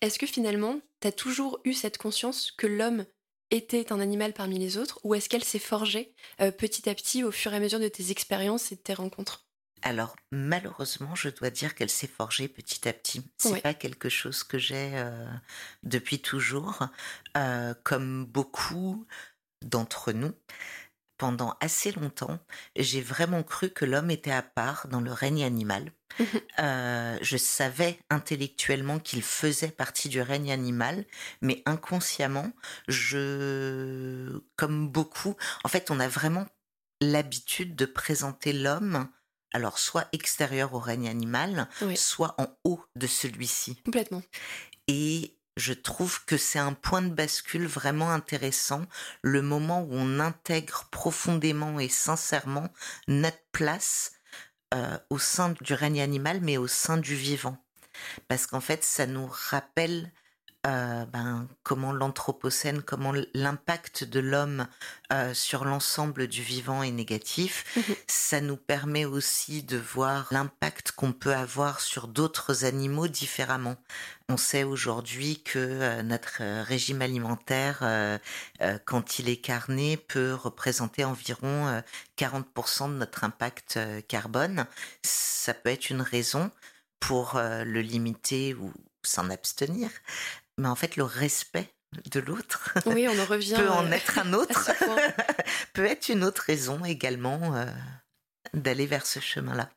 Est-ce 0.00 0.18
que 0.18 0.26
finalement, 0.26 0.80
tu 1.02 1.08
as 1.08 1.12
toujours 1.12 1.60
eu 1.64 1.74
cette 1.74 1.98
conscience 1.98 2.52
que 2.52 2.66
l'homme 2.66 3.04
était 3.50 3.92
un 3.92 4.00
animal 4.00 4.32
parmi 4.32 4.58
les 4.58 4.78
autres, 4.78 4.98
ou 5.04 5.14
est-ce 5.14 5.28
qu'elle 5.28 5.44
s'est 5.44 5.58
forgée 5.58 6.14
euh, 6.40 6.50
petit 6.50 6.88
à 6.88 6.94
petit 6.94 7.22
au 7.22 7.30
fur 7.30 7.52
et 7.52 7.56
à 7.56 7.60
mesure 7.60 7.80
de 7.80 7.88
tes 7.88 8.10
expériences 8.10 8.72
et 8.72 8.76
de 8.76 8.80
tes 8.80 8.94
rencontres? 8.94 9.44
Alors 9.82 10.16
malheureusement, 10.32 11.14
je 11.14 11.28
dois 11.28 11.50
dire 11.50 11.74
qu'elle 11.74 11.90
s'est 11.90 12.06
forgée 12.06 12.48
petit 12.48 12.88
à 12.88 12.94
petit. 12.94 13.22
C'est 13.36 13.60
pas 13.60 13.74
quelque 13.74 14.08
chose 14.08 14.42
que 14.42 14.58
j'ai 14.58 14.92
euh, 14.94 15.26
depuis 15.82 16.18
toujours, 16.18 16.88
comme 17.84 18.24
beaucoup 18.24 19.06
d'entre 19.62 20.12
nous 20.12 20.32
pendant 21.18 21.56
assez 21.60 21.92
longtemps, 21.92 22.38
j'ai 22.76 23.00
vraiment 23.00 23.42
cru 23.42 23.70
que 23.70 23.84
l'homme 23.84 24.10
était 24.10 24.32
à 24.32 24.42
part 24.42 24.88
dans 24.88 25.00
le 25.00 25.12
règne 25.12 25.44
animal. 25.44 25.92
Euh, 26.58 27.18
je 27.20 27.36
savais 27.36 27.98
intellectuellement 28.08 28.98
qu'il 28.98 29.22
faisait 29.22 29.68
partie 29.68 30.08
du 30.08 30.22
règne 30.22 30.50
animal, 30.50 31.04
mais 31.42 31.62
inconsciemment, 31.66 32.50
je, 32.88 34.40
comme 34.56 34.88
beaucoup, 34.88 35.36
en 35.64 35.68
fait, 35.68 35.90
on 35.90 36.00
a 36.00 36.08
vraiment 36.08 36.46
l'habitude 37.02 37.76
de 37.76 37.84
présenter 37.84 38.54
l'homme 38.54 39.06
alors 39.52 39.78
soit 39.78 40.08
extérieur 40.12 40.74
au 40.74 40.78
règne 40.78 41.08
animal, 41.08 41.68
soit 41.94 42.34
en 42.38 42.46
haut 42.64 42.84
de 42.94 43.06
celui-ci. 43.06 43.76
Complètement. 43.84 44.22
Et 44.88 45.35
je 45.56 45.72
trouve 45.72 46.24
que 46.24 46.36
c'est 46.36 46.58
un 46.58 46.74
point 46.74 47.02
de 47.02 47.12
bascule 47.12 47.66
vraiment 47.66 48.10
intéressant, 48.10 48.84
le 49.22 49.42
moment 49.42 49.82
où 49.82 49.88
on 49.92 50.20
intègre 50.20 50.88
profondément 50.90 51.80
et 51.80 51.88
sincèrement 51.88 52.68
notre 53.08 53.42
place 53.52 54.12
euh, 54.74 54.98
au 55.10 55.18
sein 55.18 55.54
du 55.60 55.74
règne 55.74 56.02
animal, 56.02 56.40
mais 56.42 56.58
au 56.58 56.66
sein 56.66 56.98
du 56.98 57.14
vivant. 57.14 57.56
Parce 58.28 58.46
qu'en 58.46 58.60
fait, 58.60 58.84
ça 58.84 59.06
nous 59.06 59.26
rappelle 59.30 60.12
euh, 60.66 61.04
ben, 61.06 61.46
comment 61.62 61.92
l'anthropocène, 61.92 62.82
comment 62.82 63.12
l'impact 63.34 64.02
de 64.02 64.18
l'homme 64.18 64.66
euh, 65.12 65.32
sur 65.32 65.64
l'ensemble 65.64 66.26
du 66.26 66.42
vivant 66.42 66.82
est 66.82 66.90
négatif. 66.90 67.64
Mmh 67.76 67.80
Ça 68.08 68.40
nous 68.40 68.56
permet 68.56 69.04
aussi 69.04 69.62
de 69.62 69.76
voir 69.76 70.26
l'impact 70.32 70.90
qu'on 70.90 71.12
peut 71.12 71.34
avoir 71.34 71.78
sur 71.80 72.08
d'autres 72.08 72.64
animaux 72.64 73.06
différemment. 73.06 73.76
On 74.28 74.36
sait 74.36 74.64
aujourd'hui 74.64 75.40
que 75.44 75.58
euh, 75.58 76.02
notre 76.02 76.42
régime 76.62 77.00
alimentaire, 77.00 77.84
quand 78.86 79.20
il 79.20 79.28
est 79.28 79.36
carné, 79.36 79.96
peut 79.96 80.34
représenter 80.34 81.04
environ 81.04 81.82
40% 82.18 82.88
de 82.88 82.94
notre 82.94 83.22
impact 83.22 83.78
carbone. 84.08 84.66
Ça 85.02 85.54
peut 85.54 85.70
être 85.70 85.90
une 85.90 86.02
raison 86.02 86.50
pour 86.98 87.34
le 87.36 87.80
limiter 87.80 88.54
ou 88.54 88.72
s'en 89.04 89.30
abstenir 89.30 89.90
mais 90.58 90.68
en 90.68 90.74
fait, 90.74 90.96
le 90.96 91.04
respect 91.04 91.70
de 92.10 92.20
l'autre 92.20 92.74
oui, 92.86 93.06
on 93.08 93.18
en 93.18 93.24
revient, 93.24 93.54
peut 93.56 93.68
en 93.68 93.90
être 93.92 94.18
un 94.18 94.32
autre, 94.32 94.70
peut 95.72 95.84
être 95.84 96.08
une 96.08 96.24
autre 96.24 96.42
raison 96.46 96.84
également 96.84 97.54
euh, 97.54 97.66
d'aller 98.54 98.86
vers 98.86 99.06
ce 99.06 99.20
chemin-là. 99.20 99.70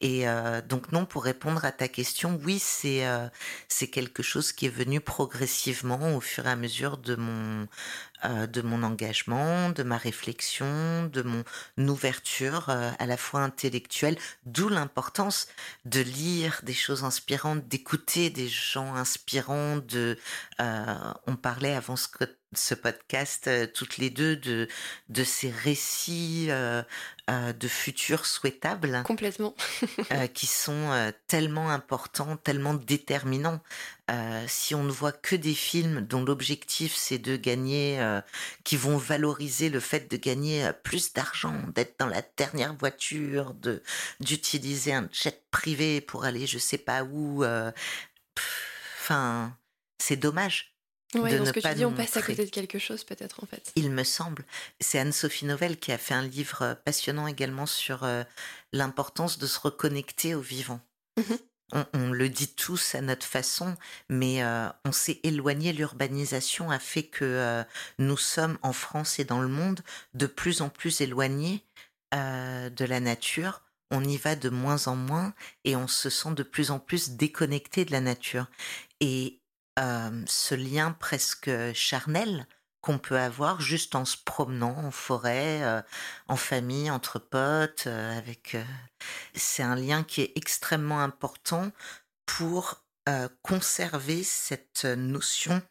Et 0.00 0.28
euh, 0.28 0.60
donc 0.62 0.92
non, 0.92 1.06
pour 1.06 1.24
répondre 1.24 1.64
à 1.64 1.72
ta 1.72 1.88
question, 1.88 2.38
oui, 2.44 2.58
c'est 2.58 3.06
euh, 3.06 3.28
c'est 3.68 3.88
quelque 3.88 4.22
chose 4.22 4.52
qui 4.52 4.66
est 4.66 4.70
venu 4.70 5.00
progressivement 5.00 6.16
au 6.16 6.20
fur 6.20 6.46
et 6.46 6.50
à 6.50 6.56
mesure 6.56 6.98
de 6.98 7.16
mon 7.16 7.66
euh, 8.24 8.46
de 8.46 8.62
mon 8.62 8.82
engagement, 8.82 9.68
de 9.70 9.82
ma 9.82 9.98
réflexion, 9.98 11.04
de 11.12 11.22
mon 11.22 11.44
ouverture 11.88 12.70
euh, 12.70 12.90
à 12.98 13.04
la 13.06 13.18
fois 13.18 13.40
intellectuelle, 13.40 14.16
d'où 14.46 14.70
l'importance 14.70 15.48
de 15.84 16.00
lire 16.00 16.60
des 16.62 16.72
choses 16.72 17.04
inspirantes, 17.04 17.68
d'écouter 17.68 18.30
des 18.30 18.48
gens 18.48 18.94
inspirants. 18.94 19.76
De, 19.76 20.18
euh, 20.60 21.12
on 21.26 21.36
parlait 21.36 21.74
avant 21.74 21.96
ce, 21.96 22.08
ce 22.58 22.74
podcast 22.74 23.50
toutes 23.72 23.98
les 23.98 24.10
deux 24.10 24.36
de 24.36 24.68
de 25.08 25.24
ces 25.24 25.50
récits 25.50 26.48
de 26.48 27.68
futurs 27.68 28.26
souhaitables, 28.26 29.02
complètement, 29.04 29.54
qui 30.34 30.46
sont 30.46 31.12
tellement 31.26 31.70
importants, 31.70 32.36
tellement 32.36 32.74
déterminants. 32.74 33.60
si 34.46 34.74
on 34.74 34.84
ne 34.84 34.92
voit 34.92 35.12
que 35.12 35.34
des 35.34 35.54
films 35.54 36.02
dont 36.02 36.24
l'objectif 36.24 36.94
c'est 36.94 37.18
de 37.18 37.36
gagner 37.36 38.00
euh, 38.00 38.20
qui 38.64 38.76
vont 38.76 38.96
valoriser 38.96 39.68
le 39.68 39.80
fait 39.80 40.10
de 40.10 40.16
gagner 40.16 40.64
euh, 40.64 40.72
plus 40.72 41.12
d'argent, 41.12 41.54
d'être 41.74 41.98
dans 41.98 42.06
la 42.06 42.22
dernière 42.36 42.74
voiture, 42.74 43.54
de 43.54 43.82
d'utiliser 44.20 44.92
un 44.92 45.08
jet 45.12 45.44
privé 45.50 46.00
pour 46.00 46.24
aller 46.24 46.46
je 46.46 46.58
sais 46.58 46.78
pas 46.78 47.04
où. 47.04 47.44
Euh, 47.44 47.70
enfin, 49.00 49.56
c'est 49.98 50.16
dommage. 50.16 50.75
Oui, 51.14 51.36
dans 51.36 51.44
ce 51.44 51.52
que 51.52 51.60
tu 51.60 51.74
dis, 51.74 51.84
on 51.84 51.92
passe 51.92 52.16
à 52.16 52.22
côté 52.22 52.44
de 52.44 52.50
quelque 52.50 52.78
chose 52.78 53.04
peut-être 53.04 53.42
en 53.42 53.46
fait. 53.46 53.72
Il 53.76 53.90
me 53.90 54.04
semble. 54.04 54.44
C'est 54.80 54.98
Anne-Sophie 54.98 55.46
Novelle 55.46 55.78
qui 55.78 55.92
a 55.92 55.98
fait 55.98 56.14
un 56.14 56.26
livre 56.26 56.76
passionnant 56.84 57.26
également 57.26 57.66
sur 57.66 58.06
l'importance 58.72 59.38
de 59.38 59.46
se 59.46 59.58
reconnecter 59.60 60.34
au 60.34 60.40
vivant. 60.40 60.80
Mmh 61.16 61.34
on, 61.72 62.10
le 62.10 62.28
dit 62.28 62.48
tous 62.48 62.94
à 62.94 63.00
notre 63.00 63.26
façon, 63.26 63.76
mais 64.08 64.42
euh, 64.42 64.68
on 64.84 64.92
s'est 64.92 65.20
éloigné. 65.24 65.72
L'urbanisation 65.72 66.70
a 66.70 66.78
fait 66.78 67.02
que 67.02 67.24
euh, 67.24 67.64
nous 67.98 68.16
sommes 68.16 68.58
en 68.62 68.72
France 68.72 69.18
et 69.18 69.24
dans 69.24 69.40
le 69.40 69.48
monde 69.48 69.80
de 70.14 70.26
plus 70.26 70.62
en 70.62 70.68
plus 70.68 71.00
éloignés 71.00 71.64
euh, 72.14 72.70
de 72.70 72.84
la 72.84 73.00
nature. 73.00 73.62
On 73.90 74.04
y 74.04 74.16
va 74.16 74.36
de 74.36 74.48
moins 74.48 74.86
en 74.86 74.96
moins 74.96 75.34
et 75.64 75.76
on 75.76 75.88
se 75.88 76.10
sent 76.10 76.34
de 76.34 76.42
plus 76.42 76.70
en 76.70 76.78
plus 76.78 77.10
déconnecté 77.10 77.84
de 77.84 77.92
la 77.92 78.00
nature. 78.00 78.46
Et 79.00 79.40
ce 79.76 80.54
lien 80.54 80.92
presque 80.92 81.50
charnel 81.74 82.46
qu'on 82.80 82.98
peut 82.98 83.18
avoir 83.18 83.60
juste 83.60 83.94
en 83.96 84.04
se 84.04 84.16
promenant 84.16 84.76
en 84.76 84.90
forêt, 84.90 85.82
en 86.28 86.36
famille, 86.36 86.90
entre 86.90 87.18
potes, 87.18 87.86
avec. 87.86 88.56
C'est 89.34 89.62
un 89.62 89.74
lien 89.74 90.04
qui 90.04 90.20
est 90.22 90.32
extrêmement 90.36 91.00
important 91.00 91.72
pour 92.26 92.84
conserver 93.42 94.22
cette 94.22 94.84
notion. 94.84 95.62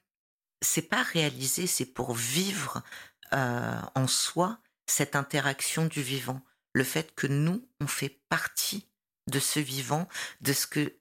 C'est 0.62 0.82
pas 0.82 1.04
réaliser, 1.04 1.68
c'est 1.68 1.86
pour 1.86 2.14
vivre 2.14 2.84
en 3.32 4.08
soi 4.08 4.60
cette 4.88 5.16
interaction 5.16 5.86
du 5.86 6.02
vivant. 6.02 6.42
Le 6.74 6.84
fait 6.84 7.16
que 7.16 7.28
nous, 7.28 7.68
on 7.80 7.88
fait 7.88 8.22
partie 8.30 8.88
de 9.28 9.40
ce 9.40 9.60
vivant, 9.60 10.08
de 10.42 10.54
ce 10.54 10.68
que 10.68 10.94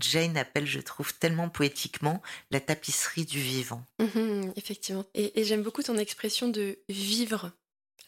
Jane 0.00 0.36
appelle, 0.36 0.66
je 0.66 0.80
trouve, 0.80 1.14
tellement 1.14 1.48
poétiquement 1.48 2.22
la 2.50 2.60
tapisserie 2.60 3.24
du 3.24 3.40
vivant. 3.40 3.82
Mhm, 3.98 4.52
effectivement. 4.56 5.04
Et, 5.14 5.44
j'aime 5.44 5.62
beaucoup 5.62 5.82
ton 5.82 5.96
expression 5.96 6.48
de 6.48 6.78
vivre 6.88 7.52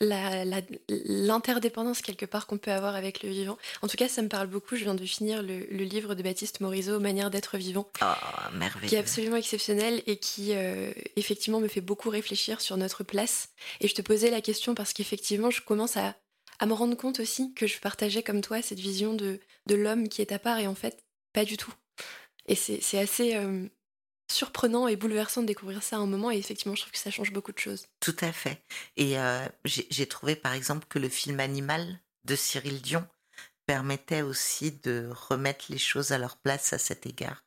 l'interdépendance 0.01 2.03
quelque 2.03 2.25
part 2.25 2.47
qu'on 2.47 2.59
peut 2.59 2.71
avoir 2.71 2.95
avec 2.95 3.25
le 3.25 3.31
vivant. 3.31 3.59
En 3.83 3.89
tout 3.89 3.97
cas, 3.97 4.09
ça 4.09 4.23
me 4.23 4.29
parle 4.29 4.47
beaucoup. 4.47 4.77
Je 4.77 4.85
viens 4.85 4.95
de 4.95 5.05
finir 5.05 5.43
le, 5.43 5.59
livre 5.59 6.15
de 6.15 6.23
Baptiste 6.23 6.61
Morisot, 6.61 7.01
Manière 7.01 7.31
d'être 7.31 7.59
vivant. 7.59 7.89
Oh, 8.01 8.05
merveilleux. 8.55 8.89
Qui 8.89 8.95
est 8.95 8.99
absolument 8.99 9.37
exceptionnel 9.37 10.03
et 10.07 10.19
qui, 10.19 10.55
euh, 10.55 10.93
effectivement, 11.17 11.59
me 11.59 11.67
fait 11.67 11.81
beaucoup 11.81 12.11
réfléchir 12.11 12.61
sur 12.61 12.77
notre 12.77 13.03
place. 13.03 13.49
Et 13.81 13.89
je 13.89 13.95
te 13.95 14.03
posais 14.03 14.31
la 14.31 14.41
question 14.41 14.75
parce 14.75 14.93
qu'effectivement, 14.93 15.51
je 15.51 15.63
commence 15.63 15.97
à, 15.97 16.15
me 16.65 16.73
rendre 16.73 16.97
compte 16.97 17.19
aussi 17.19 17.53
que 17.55 17.67
je 17.67 17.81
partageais 17.81 18.23
comme 18.23 18.41
toi 18.41 18.63
cette 18.63 18.81
vision 18.81 19.15
de, 19.15 19.41
de 19.67 19.75
l'homme 19.75 20.09
qui 20.09 20.23
est 20.23 20.33
à 20.33 20.39
part 20.39 20.59
et 20.59 20.67
en 20.67 20.75
fait, 20.75 21.05
pas 21.33 21.45
du 21.45 21.57
tout. 21.57 21.73
Et 22.47 22.55
c'est 22.55 22.99
assez 22.99 23.35
euh, 23.37 23.67
surprenant 24.31 24.89
et 24.89 24.97
bouleversant 24.97 25.43
de 25.43 25.47
découvrir 25.47 25.83
ça 25.83 25.97
à 25.97 25.99
un 25.99 26.07
moment, 26.07 26.31
et 26.31 26.39
effectivement, 26.39 26.75
je 26.75 26.83
trouve 26.83 26.93
que 26.93 26.99
ça 26.99 27.11
change 27.11 27.33
beaucoup 27.33 27.53
de 27.53 27.59
choses. 27.59 27.87
Tout 28.01 28.17
à 28.21 28.33
fait. 28.33 28.63
Et 28.97 29.19
euh, 29.19 29.47
j'ai 29.65 30.07
trouvé, 30.07 30.37
par 30.37 30.55
exemple, 30.55 30.87
que 30.89 30.99
le 30.99 31.09
film 31.09 31.41
Animal 31.41 32.01
de 32.25 32.37
Cyril 32.37 32.81
Dion 32.81 33.07
permettait 33.67 34.23
aussi 34.23 34.73
de 34.73 35.11
remettre 35.13 35.67
les 35.69 35.79
choses 35.79 36.13
à 36.13 36.19
leur 36.19 36.37
place 36.39 36.73
à 36.73 36.79
cet 36.79 37.07
égard. 37.07 37.45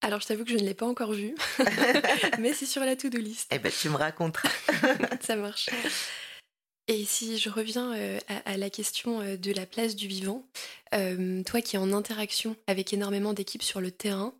Alors, 0.00 0.20
je 0.20 0.28
t'avoue 0.28 0.44
que 0.44 0.50
je 0.50 0.56
ne 0.56 0.62
l'ai 0.62 0.74
pas 0.74 0.86
encore 0.86 1.12
vu, 1.12 1.34
mais 2.38 2.54
c'est 2.54 2.66
sur 2.66 2.82
la 2.84 2.94
to-do 2.94 3.18
list. 3.18 3.48
Eh 3.50 3.58
ben, 3.58 3.72
tu 3.72 3.90
me 3.90 3.96
raconteras. 3.96 4.48
ça 5.20 5.36
marche. 5.36 5.68
Et 6.90 7.04
si 7.04 7.36
je 7.36 7.50
reviens 7.50 7.94
euh, 7.94 8.18
à, 8.46 8.56
la 8.56 8.70
question 8.70 9.20
euh, 9.20 9.36
de 9.36 9.52
la 9.52 9.66
place 9.66 9.94
du 9.94 10.08
vivant, 10.08 10.48
euh, 10.94 11.42
toi 11.42 11.60
qui 11.60 11.76
es 11.76 11.78
en 11.78 11.92
interaction 11.92 12.56
avec 12.66 12.94
énormément 12.94 13.34
d'équipes 13.34 13.62
sur 13.62 13.82
le 13.82 13.90
terrain, 13.90 14.34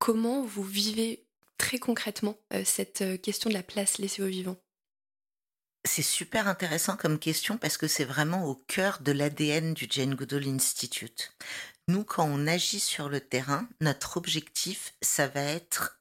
comment 0.00 0.42
vous 0.42 0.64
vivez 0.64 1.24
très 1.58 1.78
concrètement 1.78 2.36
cette 2.64 3.22
question 3.22 3.48
de 3.48 3.54
la 3.54 3.62
place 3.62 3.98
laissée 3.98 4.20
au 4.20 4.26
vivant? 4.26 4.56
C'est 5.84 6.02
super 6.02 6.48
intéressant 6.48 6.96
comme 6.96 7.20
question 7.20 7.56
parce 7.56 7.76
que 7.76 7.86
c'est 7.86 8.04
vraiment 8.04 8.46
au 8.46 8.56
cœur 8.56 8.98
de 9.00 9.12
l'ADN 9.12 9.72
du 9.72 9.86
Jane 9.88 10.16
Goodall 10.16 10.48
Institute. 10.48 11.32
Nous, 11.86 12.02
quand 12.02 12.24
on 12.24 12.48
agit 12.48 12.80
sur 12.80 13.08
le 13.08 13.20
terrain, 13.20 13.68
notre 13.80 14.16
objectif, 14.16 14.94
ça 15.02 15.28
va 15.28 15.42
être, 15.42 16.00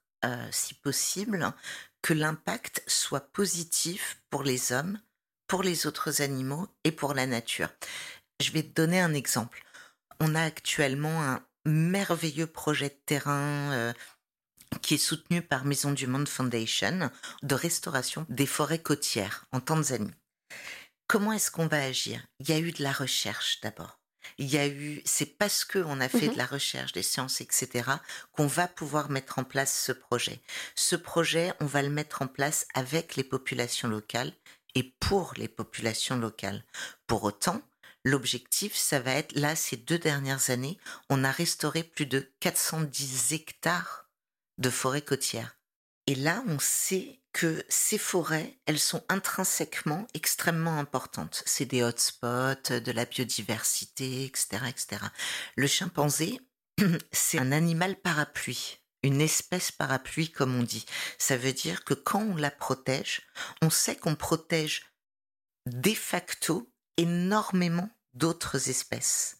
si 0.49 0.73
possible, 0.73 1.53
que 2.01 2.15
l'impact 2.15 2.83
soit 2.87 3.31
positif 3.31 4.19
pour 4.31 4.41
les 4.41 4.71
hommes, 4.71 4.99
pour 5.51 5.63
les 5.63 5.85
autres 5.85 6.21
animaux 6.21 6.69
et 6.85 6.93
pour 6.93 7.13
la 7.13 7.27
nature. 7.27 7.67
Je 8.41 8.51
vais 8.51 8.63
te 8.63 8.73
donner 8.73 9.01
un 9.01 9.13
exemple. 9.13 9.65
On 10.21 10.33
a 10.33 10.41
actuellement 10.41 11.21
un 11.21 11.43
merveilleux 11.65 12.47
projet 12.47 12.87
de 12.87 12.99
terrain 13.05 13.73
euh, 13.73 13.91
qui 14.81 14.93
est 14.93 14.97
soutenu 14.97 15.41
par 15.41 15.65
Maison 15.65 15.91
du 15.91 16.07
Monde 16.07 16.29
Foundation 16.29 17.11
de 17.43 17.53
restauration 17.53 18.25
des 18.29 18.45
forêts 18.45 18.81
côtières 18.81 19.43
en 19.51 19.59
Tanzanie. 19.59 20.13
Comment 21.07 21.33
est-ce 21.33 21.51
qu'on 21.51 21.67
va 21.67 21.83
agir? 21.83 22.25
Il 22.39 22.47
y 22.47 22.53
a 22.53 22.59
eu 22.59 22.71
de 22.71 22.81
la 22.81 22.93
recherche 22.93 23.59
d'abord. 23.59 23.99
Il 24.37 24.47
y 24.47 24.57
a 24.57 24.69
eu, 24.69 25.01
c'est 25.03 25.37
parce 25.37 25.65
qu'on 25.65 25.99
a 25.99 26.07
fait 26.07 26.27
mmh 26.27 26.33
de 26.33 26.37
la 26.37 26.45
recherche, 26.45 26.93
des 26.93 27.03
sciences, 27.03 27.41
etc., 27.41 27.89
qu'on 28.31 28.47
va 28.47 28.69
pouvoir 28.69 29.09
mettre 29.09 29.39
en 29.39 29.43
place 29.43 29.77
ce 29.77 29.91
projet. 29.91 30.39
Ce 30.75 30.95
projet, 30.95 31.51
on 31.59 31.65
va 31.65 31.81
le 31.81 31.89
mettre 31.89 32.21
en 32.21 32.27
place 32.27 32.67
avec 32.73 33.17
les 33.17 33.25
populations 33.25 33.89
locales 33.89 34.31
et 34.75 34.83
pour 34.99 35.33
les 35.37 35.47
populations 35.47 36.17
locales. 36.17 36.63
Pour 37.07 37.23
autant, 37.23 37.61
l'objectif, 38.03 38.75
ça 38.75 38.99
va 38.99 39.13
être, 39.13 39.33
là, 39.33 39.55
ces 39.55 39.77
deux 39.77 39.99
dernières 39.99 40.49
années, 40.49 40.77
on 41.09 41.23
a 41.23 41.31
restauré 41.31 41.83
plus 41.83 42.05
de 42.05 42.31
410 42.39 43.33
hectares 43.33 44.09
de 44.57 44.69
forêts 44.69 45.01
côtières. 45.01 45.57
Et 46.07 46.15
là, 46.15 46.43
on 46.47 46.59
sait 46.59 47.19
que 47.33 47.63
ces 47.69 47.97
forêts, 47.97 48.57
elles 48.65 48.79
sont 48.79 49.03
intrinsèquement 49.07 50.07
extrêmement 50.13 50.77
importantes. 50.79 51.43
C'est 51.45 51.65
des 51.65 51.83
hotspots 51.83 52.79
de 52.79 52.91
la 52.91 53.05
biodiversité, 53.05 54.25
etc., 54.25 54.63
etc. 54.67 55.05
Le 55.55 55.67
chimpanzé, 55.67 56.39
c'est 57.11 57.39
un 57.39 57.51
animal 57.51 57.95
parapluie 57.95 58.80
une 59.03 59.21
espèce 59.21 59.71
parapluie, 59.71 60.31
comme 60.31 60.55
on 60.55 60.63
dit. 60.63 60.85
Ça 61.17 61.37
veut 61.37 61.53
dire 61.53 61.83
que 61.83 61.93
quand 61.93 62.21
on 62.21 62.35
la 62.35 62.51
protège, 62.51 63.21
on 63.61 63.69
sait 63.69 63.95
qu'on 63.95 64.15
protège 64.15 64.85
de 65.65 65.93
facto 65.93 66.71
énormément 66.97 67.89
d'autres 68.13 68.69
espèces. 68.69 69.37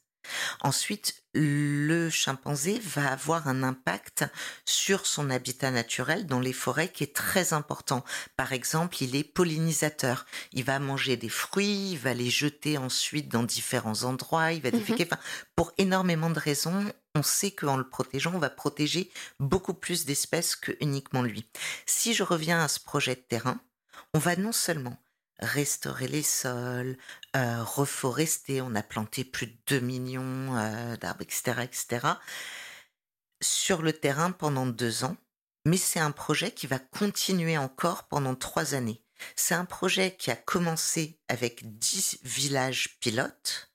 Ensuite, 0.62 1.24
le 1.34 2.10
chimpanzé 2.10 2.80
va 2.80 3.12
avoir 3.12 3.48
un 3.48 3.64
impact 3.64 4.26
sur 4.66 5.06
son 5.06 5.30
habitat 5.30 5.72
naturel 5.72 6.28
dans 6.28 6.40
les 6.40 6.54
forêts 6.54 6.92
qui 6.92 7.04
est 7.04 7.16
très 7.16 7.54
important. 7.54 8.04
Par 8.38 8.54
exemple, 8.54 9.02
il 9.02 9.16
est 9.16 9.24
pollinisateur. 9.24 10.26
Il 10.52 10.64
va 10.64 10.80
manger 10.80 11.18
des 11.18 11.30
fruits, 11.30 11.92
il 11.92 11.98
va 11.98 12.14
les 12.14 12.30
jeter 12.30 12.78
ensuite 12.78 13.30
dans 13.30 13.44
différents 13.44 14.04
endroits, 14.04 14.52
il 14.52 14.62
va 14.62 14.72
déféquer. 14.72 15.08
Enfin, 15.10 15.22
pour 15.56 15.74
énormément 15.78 16.30
de 16.30 16.40
raisons, 16.40 16.92
on 17.16 17.24
sait 17.24 17.52
qu'en 17.52 17.78
le 17.78 17.88
protégeant, 17.88 18.34
on 18.34 18.40
va 18.40 18.50
protéger 18.50 19.12
beaucoup 19.40 19.74
plus 19.74 20.06
d'espèces 20.06 20.56
que 20.56 20.72
uniquement 20.80 21.22
lui. 21.22 21.46
Si 21.86 22.14
je 22.14 22.24
reviens 22.24 22.64
à 22.64 22.68
ce 22.68 22.80
projet 22.80 23.16
de 23.16 23.22
terrain, 23.22 23.60
on 24.14 24.20
va 24.20 24.36
non 24.36 24.52
seulement 24.52 24.98
restaurer 25.40 26.08
les 26.08 26.24
sols, 26.24 26.98
euh, 27.36 27.64
reforester. 27.64 28.62
On 28.62 28.76
a 28.76 28.84
planté 28.84 29.24
plus 29.24 29.48
de 29.48 29.58
2 29.68 29.80
millions 29.80 30.58
euh, 30.58 30.96
d'arbres, 30.98 31.24
etc., 31.24 31.62
etc. 31.64 32.08
Sur 33.42 33.82
le 33.82 33.94
terrain 33.94 34.32
pendant 34.32 34.66
deux 34.66 35.04
ans. 35.04 35.18
Mais 35.66 35.78
c'est 35.78 36.00
un 36.00 36.12
projet 36.12 36.52
qui 36.52 36.68
va 36.68 36.80
continuer 36.80 37.58
encore 37.58 38.06
pendant 38.06 38.36
trois 38.36 38.74
années. 38.74 39.04
C'est 39.36 39.54
un 39.54 39.66
projet 39.66 40.16
qui 40.16 40.32
a 40.32 40.36
commencé 40.36 41.20
avec 41.28 41.78
10 41.78 42.20
villages 42.24 42.98
pilotes 43.00 43.71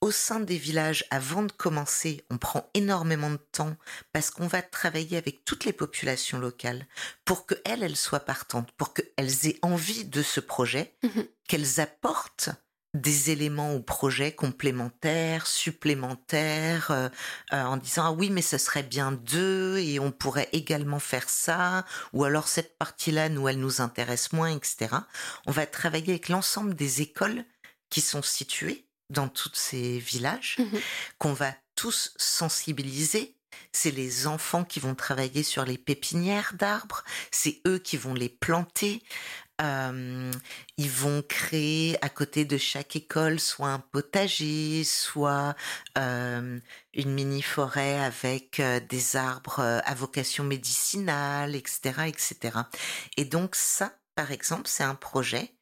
au 0.00 0.10
sein 0.10 0.40
des 0.40 0.56
villages, 0.56 1.04
avant 1.10 1.42
de 1.42 1.52
commencer, 1.52 2.24
on 2.30 2.38
prend 2.38 2.68
énormément 2.74 3.30
de 3.30 3.40
temps 3.52 3.76
parce 4.12 4.30
qu'on 4.30 4.46
va 4.46 4.62
travailler 4.62 5.18
avec 5.18 5.44
toutes 5.44 5.64
les 5.64 5.72
populations 5.72 6.38
locales 6.38 6.86
pour 7.24 7.46
qu'elles, 7.46 7.82
elles 7.82 7.96
soient 7.96 8.20
partantes, 8.20 8.72
pour 8.72 8.94
qu'elles 8.94 9.46
aient 9.46 9.58
envie 9.62 10.06
de 10.06 10.22
ce 10.22 10.40
projet, 10.40 10.94
mhm. 11.02 11.26
qu'elles 11.46 11.80
apportent 11.80 12.50
des 12.94 13.30
éléments 13.30 13.74
au 13.74 13.80
projet 13.80 14.32
complémentaires, 14.32 15.46
supplémentaires, 15.46 16.90
euh, 16.90 17.08
euh, 17.52 17.62
en 17.62 17.76
disant 17.76 18.06
ah 18.06 18.12
oui 18.12 18.30
mais 18.30 18.42
ce 18.42 18.58
serait 18.58 18.82
bien 18.82 19.12
deux 19.12 19.78
et 19.78 20.00
on 20.00 20.10
pourrait 20.10 20.48
également 20.52 20.98
faire 20.98 21.28
ça 21.28 21.84
ou 22.12 22.24
alors 22.24 22.48
cette 22.48 22.76
partie-là 22.78 23.28
nous 23.28 23.48
elle 23.48 23.60
nous 23.60 23.80
intéresse 23.80 24.32
moins 24.32 24.50
etc. 24.50 24.88
On 25.46 25.52
va 25.52 25.66
travailler 25.66 26.14
avec 26.14 26.28
l'ensemble 26.28 26.74
des 26.74 27.00
écoles 27.00 27.44
qui 27.90 28.00
sont 28.00 28.22
situées 28.22 28.89
dans 29.10 29.28
tous 29.28 29.50
ces 29.54 29.98
villages, 29.98 30.56
mmh 30.58 30.78
qu'on 31.18 31.32
va 31.34 31.52
tous 31.74 32.12
sensibiliser. 32.16 33.36
C'est 33.72 33.90
les 33.90 34.26
enfants 34.26 34.64
qui 34.64 34.80
vont 34.80 34.94
travailler 34.94 35.42
sur 35.42 35.64
les 35.64 35.78
pépinières 35.78 36.54
d'arbres, 36.54 37.04
c'est 37.30 37.60
eux 37.66 37.78
qui 37.78 37.96
vont 37.96 38.14
les 38.14 38.28
planter. 38.28 39.02
ils 39.60 40.90
vont 40.90 41.22
créer 41.22 42.02
à 42.02 42.08
côté 42.08 42.44
de 42.44 42.56
chaque 42.56 42.96
école 42.96 43.38
soit 43.38 43.68
un 43.68 43.78
potager, 43.78 44.84
soit 44.84 45.54
une 45.96 46.62
mini 47.04 47.42
forêt 47.42 47.98
avec 48.00 48.62
des 48.88 49.16
arbres 49.16 49.60
à 49.60 49.94
vocation 49.94 50.44
médicinale, 50.44 51.54
etc., 51.54 51.80
etc. 52.06 52.58
Et 53.16 53.24
donc 53.24 53.54
ça, 53.54 53.92
par 54.14 54.32
exemple, 54.32 54.66
c'est 54.66 54.84
un 54.84 54.94
projet 54.94 55.54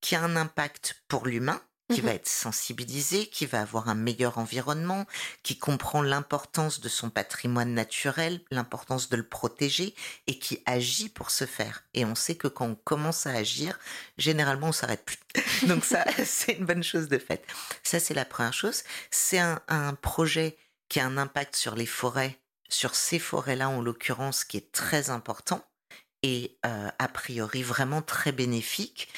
qui 0.00 0.14
a 0.14 0.22
un 0.22 0.36
impact 0.36 1.02
pour 1.08 1.26
l'humain, 1.26 1.60
qui 1.92 2.00
va 2.00 2.10
mmh 2.10 2.16
être 2.16 2.28
sensibilisé, 2.28 3.26
qui 3.26 3.46
va 3.46 3.60
avoir 3.60 3.88
un 3.88 3.94
meilleur 3.94 4.38
environnement, 4.38 5.06
qui 5.42 5.58
comprend 5.58 6.02
l'importance 6.02 6.80
de 6.80 6.88
son 6.88 7.10
patrimoine 7.10 7.74
naturel, 7.74 8.40
l'importance 8.50 9.08
de 9.08 9.16
le 9.16 9.22
protéger 9.22 9.94
et 10.26 10.38
qui 10.38 10.62
agit 10.66 11.08
pour 11.08 11.30
ce 11.30 11.44
faire. 11.44 11.84
Et 11.94 12.04
on 12.04 12.14
sait 12.14 12.34
que 12.34 12.48
quand 12.48 12.66
on 12.66 12.74
commence 12.74 13.26
à 13.26 13.30
agir, 13.30 13.78
généralement 14.18 14.68
on 14.68 14.72
s'arrête 14.72 15.04
plus. 15.04 15.18
Donc 15.68 15.84
ça, 15.84 16.04
c'est 16.24 16.54
une 16.54 16.66
bonne 16.66 16.82
chose 16.82 17.08
de 17.08 17.18
fait. 17.18 17.46
Ça, 17.82 18.00
c'est 18.00 18.14
la 18.14 18.24
première 18.24 18.54
chose. 18.54 18.82
C'est 19.10 19.38
un, 19.38 19.60
projet 20.02 20.56
qui 20.88 21.00
a 21.00 21.06
un 21.06 21.16
impact 21.16 21.56
sur 21.56 21.74
les 21.74 21.86
forêts, 21.86 22.38
sur 22.68 22.94
ces 22.94 23.18
forêts-là 23.18 23.68
en 23.68 23.80
l'occurrence, 23.80 24.44
qui 24.44 24.56
est 24.56 24.72
très 24.72 25.10
important 25.10 25.64
et 26.22 26.58
euh, 26.64 26.88
a 26.98 27.08
priori 27.08 27.62
vraiment 27.62 28.02
très 28.02 28.32
bénéfique 28.32 29.08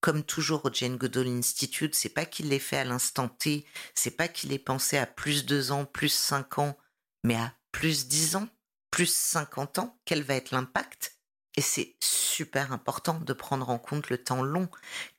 comme 0.00 0.24
toujours 0.24 0.64
au 0.64 0.72
Jane 0.72 0.96
Goodall 0.96 1.28
Institute, 1.28 1.94
c'est 1.94 2.08
pas 2.08 2.24
qu'il 2.24 2.48
l'ait 2.48 2.58
fait 2.58 2.78
à 2.78 2.84
l'instant 2.84 3.28
T, 3.28 3.66
c'est 3.94 4.16
pas 4.16 4.28
qu'il 4.28 4.52
ait 4.52 4.58
pensé 4.58 4.96
à 4.96 5.06
plus 5.06 5.44
deux 5.44 5.72
ans, 5.72 5.84
plus 5.84 6.12
cinq 6.12 6.58
ans, 6.58 6.76
mais 7.22 7.36
à 7.36 7.54
plus 7.72 8.08
dix 8.08 8.36
ans, 8.36 8.48
plus 8.90 9.12
cinquante 9.12 9.78
ans, 9.78 10.00
quel 10.04 10.22
va 10.22 10.34
être 10.34 10.50
l'impact? 10.50 11.19
Et 11.60 11.62
c'est 11.62 11.92
super 12.00 12.72
important 12.72 13.20
de 13.20 13.34
prendre 13.34 13.68
en 13.68 13.76
compte 13.76 14.08
le 14.08 14.16
temps 14.16 14.42
long. 14.42 14.70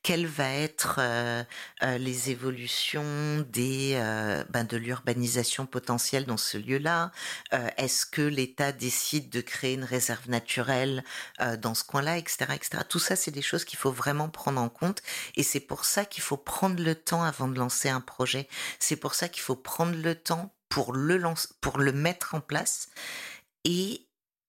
Quelles 0.02 0.26
vont 0.26 0.42
être 0.42 0.96
euh, 0.98 1.44
euh, 1.84 1.98
les 1.98 2.30
évolutions 2.30 3.46
des, 3.48 3.92
euh, 3.94 4.42
ben 4.50 4.64
de 4.64 4.76
l'urbanisation 4.76 5.66
potentielle 5.66 6.26
dans 6.26 6.36
ce 6.36 6.58
lieu-là? 6.58 7.12
Est-ce 7.76 8.06
que 8.06 8.22
l'État 8.22 8.72
décide 8.72 9.30
de 9.30 9.40
créer 9.40 9.74
une 9.74 9.84
réserve 9.84 10.28
naturelle 10.28 11.04
dans 11.60 11.74
ce 11.74 11.84
coin-là, 11.84 12.18
etc., 12.18 12.46
etc. 12.54 12.82
Tout 12.88 12.98
ça, 12.98 13.14
c'est 13.14 13.30
des 13.30 13.40
choses 13.40 13.64
qu'il 13.64 13.78
faut 13.78 13.92
vraiment 13.92 14.28
prendre 14.28 14.60
en 14.60 14.68
compte. 14.68 15.00
Et 15.36 15.44
c'est 15.44 15.60
pour 15.60 15.84
ça 15.84 16.04
qu'il 16.04 16.24
faut 16.24 16.36
prendre 16.36 16.82
le 16.82 16.96
temps 16.96 17.22
avant 17.22 17.46
de 17.46 17.56
lancer 17.56 17.88
un 17.88 18.00
projet. 18.00 18.48
C'est 18.80 18.96
pour 18.96 19.14
ça 19.14 19.28
qu'il 19.28 19.42
faut 19.42 19.54
prendre 19.54 19.94
le 19.94 20.16
temps 20.16 20.52
pour 20.68 20.92
le, 20.92 21.22
pour 21.60 21.78
le 21.78 21.92
mettre 21.92 22.34
en 22.34 22.40
place. 22.40 22.88
Et 23.64 24.08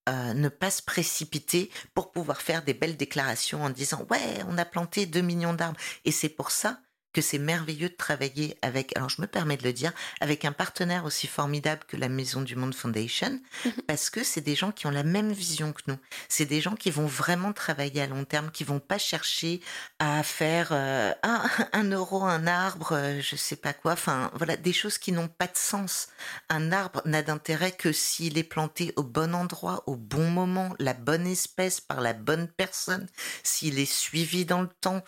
euh, 0.09 0.33
ne 0.33 0.49
pas 0.49 0.71
se 0.71 0.81
précipiter 0.81 1.69
pour 1.93 2.11
pouvoir 2.11 2.41
faire 2.41 2.63
des 2.63 2.73
belles 2.73 2.97
déclarations 2.97 3.63
en 3.63 3.69
disant 3.69 4.05
ouais 4.09 4.43
on 4.49 4.57
a 4.57 4.65
planté 4.65 5.05
2 5.05 5.21
millions 5.21 5.53
d'arbres. 5.53 5.79
Et 6.05 6.11
c'est 6.11 6.29
pour 6.29 6.51
ça 6.51 6.79
que 7.13 7.21
c'est 7.21 7.37
merveilleux 7.37 7.89
de 7.89 7.95
travailler 7.95 8.57
avec, 8.61 8.95
alors 8.97 9.09
je 9.09 9.21
me 9.21 9.27
permets 9.27 9.57
de 9.57 9.63
le 9.63 9.73
dire, 9.73 9.93
avec 10.19 10.45
un 10.45 10.51
partenaire 10.51 11.05
aussi 11.05 11.27
formidable 11.27 11.83
que 11.87 11.95
la 11.95 12.09
Maison 12.09 12.41
du 12.41 12.55
Monde 12.55 12.75
Foundation, 12.75 13.39
mhm. 13.65 13.71
parce 13.87 14.09
que 14.09 14.23
c'est 14.23 14.41
des 14.41 14.55
gens 14.55 14.71
qui 14.71 14.87
ont 14.87 14.91
la 14.91 15.03
même 15.03 15.31
vision 15.31 15.73
que 15.73 15.81
nous. 15.87 15.97
C'est 16.27 16.45
des 16.45 16.59
gens 16.59 16.75
qui 16.75 16.91
vont 16.91 17.05
vraiment 17.05 17.53
travailler 17.53 18.01
à 18.01 18.07
long 18.07 18.25
terme, 18.25 18.51
qui 18.51 18.63
vont 18.63 18.79
pas 18.79 18.97
chercher 18.97 19.61
à 19.99 20.23
faire 20.23 20.69
euh, 20.71 21.13
un, 21.23 21.83
euro 21.91 22.23
un 22.23 22.47
arbre, 22.47 22.93
euh, 22.93 23.21
je 23.21 23.35
sais 23.35 23.55
pas 23.55 23.73
quoi. 23.73 23.93
Enfin 23.93 24.31
voilà, 24.33 24.57
des 24.57 24.73
choses 24.73 24.97
qui 24.97 25.11
n'ont 25.11 25.27
pas 25.27 25.47
de 25.47 25.57
sens. 25.57 26.07
Un 26.49 26.71
arbre 26.71 27.01
n'a 27.05 27.21
d'intérêt 27.21 27.71
que 27.71 27.91
s'il 27.91 28.37
est 28.37 28.43
planté 28.43 28.93
au 28.95 29.03
bon 29.03 29.35
endroit, 29.35 29.83
au 29.87 29.95
bon 29.95 30.29
moment, 30.29 30.75
la 30.79 30.93
bonne 30.93 31.27
espèce 31.27 31.79
par 31.79 32.01
la 32.01 32.13
bonne 32.13 32.47
personne, 32.47 33.07
s'il 33.43 33.79
est 33.79 33.91
suivi 33.91 34.45
dans 34.45 34.61
le 34.61 34.69
temps, 34.81 35.03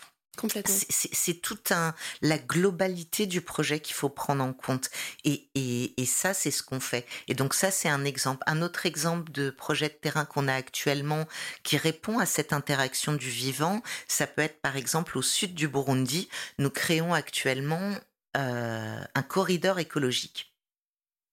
c'est 0.67 1.41
toute 1.41 1.71
un, 1.71 1.95
la 2.21 2.37
globalité 2.37 3.25
du 3.25 3.41
projet 3.41 3.79
qu'il 3.79 3.95
faut 3.95 4.09
prendre 4.09 4.43
en 4.43 4.53
compte. 4.53 4.89
Et, 5.23 5.47
et, 5.55 6.01
et 6.01 6.05
ça, 6.05 6.33
c'est 6.33 6.51
ce 6.51 6.63
qu'on 6.63 6.79
fait. 6.79 7.05
Et 7.27 7.33
donc 7.33 7.53
ça, 7.53 7.71
c'est 7.71 7.89
un 7.89 8.05
exemple. 8.05 8.43
Un 8.47 8.61
autre 8.61 8.85
exemple 8.85 9.31
de 9.31 9.49
projet 9.49 9.89
de 9.89 9.93
terrain 9.93 10.25
qu'on 10.25 10.47
a 10.47 10.53
actuellement 10.53 11.25
qui 11.63 11.77
répond 11.77 12.19
à 12.19 12.25
cette 12.25 12.53
interaction 12.53 13.13
du 13.13 13.29
vivant, 13.29 13.81
ça 14.07 14.27
peut 14.27 14.41
être 14.41 14.61
par 14.61 14.77
exemple 14.77 15.17
au 15.17 15.21
sud 15.21 15.53
du 15.53 15.67
Burundi. 15.67 16.29
Nous 16.57 16.69
créons 16.69 17.13
actuellement 17.13 17.95
euh, 18.37 19.03
un 19.13 19.23
corridor 19.23 19.79
écologique. 19.79 20.53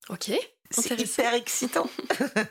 Ok. 0.08 0.32
C'est 0.72 1.00
hyper 1.00 1.34
excitant. 1.34 1.88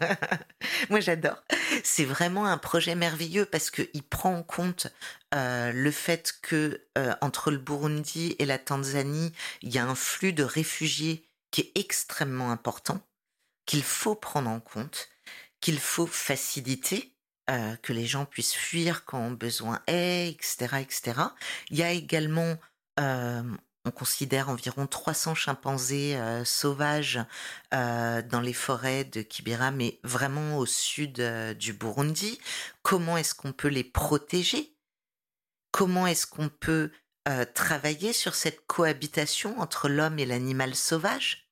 Moi, 0.89 0.99
j'adore. 0.99 1.43
C'est 1.83 2.05
vraiment 2.05 2.45
un 2.45 2.57
projet 2.57 2.95
merveilleux 2.95 3.45
parce 3.45 3.71
qu'il 3.71 4.03
prend 4.03 4.35
en 4.35 4.43
compte 4.43 4.87
euh, 5.33 5.71
le 5.71 5.91
fait 5.91 6.33
que 6.41 6.85
euh, 6.97 7.13
entre 7.21 7.51
le 7.51 7.57
Burundi 7.57 8.35
et 8.39 8.45
la 8.45 8.57
Tanzanie, 8.57 9.33
il 9.61 9.73
y 9.73 9.77
a 9.77 9.85
un 9.85 9.95
flux 9.95 10.33
de 10.33 10.43
réfugiés 10.43 11.25
qui 11.51 11.61
est 11.61 11.71
extrêmement 11.79 12.51
important, 12.51 13.01
qu'il 13.65 13.83
faut 13.83 14.15
prendre 14.15 14.49
en 14.49 14.59
compte, 14.59 15.09
qu'il 15.59 15.79
faut 15.79 16.07
faciliter. 16.07 17.07
Euh, 17.49 17.75
que 17.77 17.91
les 17.91 18.05
gens 18.05 18.23
puissent 18.23 18.53
fuir 18.53 19.03
quand 19.03 19.31
besoin 19.31 19.81
est, 19.87 20.29
etc., 20.29 20.77
etc. 20.79 21.19
Il 21.69 21.77
y 21.77 21.83
a 21.83 21.91
également 21.91 22.55
on 23.85 23.91
considère 23.91 24.49
environ 24.49 24.85
300 24.85 25.35
chimpanzés 25.35 26.15
euh, 26.15 26.45
sauvages 26.45 27.19
euh, 27.73 28.21
dans 28.21 28.41
les 28.41 28.53
forêts 28.53 29.03
de 29.03 29.21
Kibera, 29.21 29.71
mais 29.71 29.99
vraiment 30.03 30.57
au 30.57 30.65
sud 30.65 31.19
euh, 31.19 31.53
du 31.53 31.73
Burundi. 31.73 32.39
Comment 32.83 33.17
est-ce 33.17 33.33
qu'on 33.33 33.53
peut 33.53 33.69
les 33.69 33.83
protéger? 33.83 34.75
Comment 35.71 36.05
est-ce 36.05 36.27
qu'on 36.27 36.49
peut 36.49 36.91
travailler 37.53 38.13
sur 38.13 38.33
cette 38.33 38.65
cohabitation 38.65 39.57
entre 39.59 39.87
l'homme 39.87 40.17
et 40.19 40.25
l'animal 40.25 40.75
sauvage? 40.75 41.47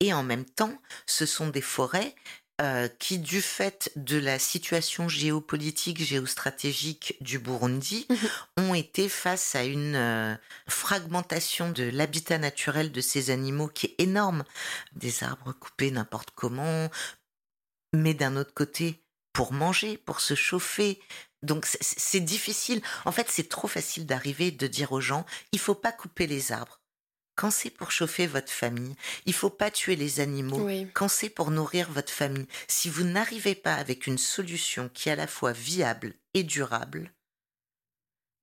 Et 0.00 0.12
en 0.12 0.24
même 0.24 0.46
temps, 0.46 0.76
ce 1.06 1.26
sont 1.26 1.48
des 1.48 1.60
forêts 1.60 2.14
euh, 2.62 2.86
qui, 3.00 3.18
du 3.18 3.42
fait 3.42 3.90
de 3.96 4.18
la 4.18 4.38
situation 4.38 5.08
géopolitique, 5.08 6.00
géostratégique 6.00 7.16
du 7.20 7.40
Burundi, 7.40 8.06
mhm. 8.08 8.68
ont 8.68 8.74
été 8.74 9.08
face 9.08 9.56
à 9.56 9.64
une 9.64 9.96
euh, 9.96 10.36
fragmentation 10.68 11.70
de 11.70 11.82
l'habitat 11.82 12.38
naturel 12.38 12.92
de 12.92 13.00
ces 13.00 13.30
animaux 13.30 13.66
qui 13.66 13.86
est 13.86 13.94
énorme. 13.98 14.44
Des 14.92 15.24
arbres 15.24 15.52
coupés 15.52 15.90
n'importe 15.90 16.30
comment, 16.36 16.88
mais 17.92 18.14
d'un 18.14 18.36
autre 18.36 18.54
côté, 18.54 19.02
pour 19.32 19.52
manger, 19.52 19.96
pour 19.96 20.20
se 20.20 20.34
chauffer. 20.34 21.00
Donc 21.42 21.66
c'est 21.66 22.20
difficile. 22.20 22.80
En 23.04 23.10
fait, 23.10 23.26
c'est 23.28 23.48
trop 23.48 23.66
facile 23.66 24.06
d'arriver 24.06 24.52
de 24.52 24.68
dire 24.68 24.92
aux 24.92 25.00
gens, 25.00 25.26
il 25.50 25.58
faut 25.58 25.74
pas 25.74 25.90
couper 25.90 26.28
les 26.28 26.52
arbres. 26.52 26.81
Quand 27.34 27.50
c'est 27.50 27.70
pour 27.70 27.90
chauffer 27.90 28.26
votre 28.26 28.52
famille, 28.52 28.94
il 29.26 29.32
faut 29.32 29.50
pas 29.50 29.70
tuer 29.70 29.96
les 29.96 30.20
animaux. 30.20 30.68
Quand 30.94 31.08
c'est 31.08 31.30
pour 31.30 31.50
nourrir 31.50 31.90
votre 31.90 32.12
famille, 32.12 32.46
si 32.68 32.88
vous 32.88 33.04
n'arrivez 33.04 33.54
pas 33.54 33.74
avec 33.74 34.06
une 34.06 34.18
solution 34.18 34.90
qui 34.92 35.08
est 35.08 35.12
à 35.12 35.16
la 35.16 35.26
fois 35.26 35.52
viable 35.52 36.14
et 36.34 36.42
durable, 36.42 37.12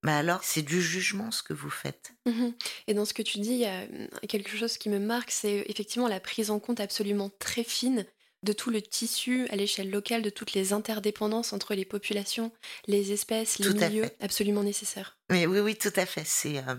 mais 0.03 0.13
alors 0.13 0.43
c'est 0.43 0.61
du 0.61 0.81
jugement 0.81 1.31
ce 1.31 1.43
que 1.43 1.53
vous 1.53 1.69
faites. 1.69 2.13
Mmh 2.25 2.49
et 2.87 2.93
dans 2.93 3.05
ce 3.05 3.13
que 3.13 3.21
tu 3.21 3.39
dis, 3.39 3.51
il 3.51 3.59
y 3.59 3.65
a 3.65 3.85
quelque 4.27 4.55
chose 4.57 4.77
qui 4.77 4.89
me 4.89 4.99
marque, 4.99 5.31
c'est 5.31 5.65
effectivement 5.67 6.07
la 6.07 6.19
prise 6.19 6.49
en 6.49 6.59
compte 6.59 6.79
absolument 6.79 7.29
très 7.39 7.63
fine 7.63 8.05
de 8.43 8.53
tout 8.53 8.69
le 8.69 8.81
tissu 8.81 9.47
à 9.49 9.55
l'échelle 9.55 9.89
locale, 9.89 10.21
de 10.21 10.29
toutes 10.29 10.53
les 10.53 10.73
interdépendances 10.73 11.53
entre 11.53 11.75
les 11.75 11.85
populations, 11.85 12.51
les 12.87 13.11
espèces, 13.11 13.59
les 13.59 13.73
milieux, 13.73 14.09
absolument 14.21 14.63
nécessaires. 14.63 15.17
Mais 15.29 15.45
oui, 15.45 15.59
oui, 15.59 15.75
tout 15.75 15.93
à 15.95 16.05
fait. 16.05 16.25
C'est 16.25 16.57
euh, 16.59 16.75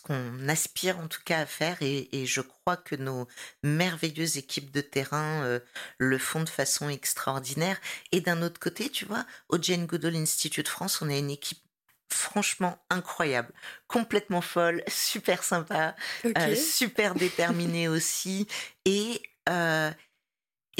qu'on 0.00 0.48
aspire 0.48 0.98
en 0.98 1.08
tout 1.08 1.20
cas 1.24 1.40
à 1.40 1.46
faire 1.46 1.78
et, 1.80 2.08
je 2.26 2.40
crois 2.40 2.76
que 2.76 2.96
nos 2.96 3.26
merveilleuses 3.62 4.36
équipes 4.36 4.70
de 4.70 4.80
terrain 4.80 5.42
euh, 5.44 5.60
le 5.98 6.18
font 6.18 6.42
de 6.42 6.48
façon 6.48 6.88
extraordinaire. 6.88 7.78
Et 8.12 8.20
d'un 8.20 8.42
autre 8.42 8.60
côté, 8.60 8.88
tu 8.90 9.04
vois, 9.04 9.24
au 9.48 9.60
Jane 9.60 9.86
Goodall 9.86 10.16
Institute 10.16 10.68
France, 10.68 11.00
on 11.02 11.08
a 11.08 11.16
une 11.16 11.30
équipe 11.30 11.58
franchement 12.12 12.78
incroyable, 12.90 13.52
complètement 13.86 14.40
folle, 14.40 14.82
super 14.88 15.42
sympa, 15.44 15.94
euh, 16.24 16.54
super 16.54 17.14
déterminée 17.16 17.88
aussi 17.88 18.46
et 18.84 19.22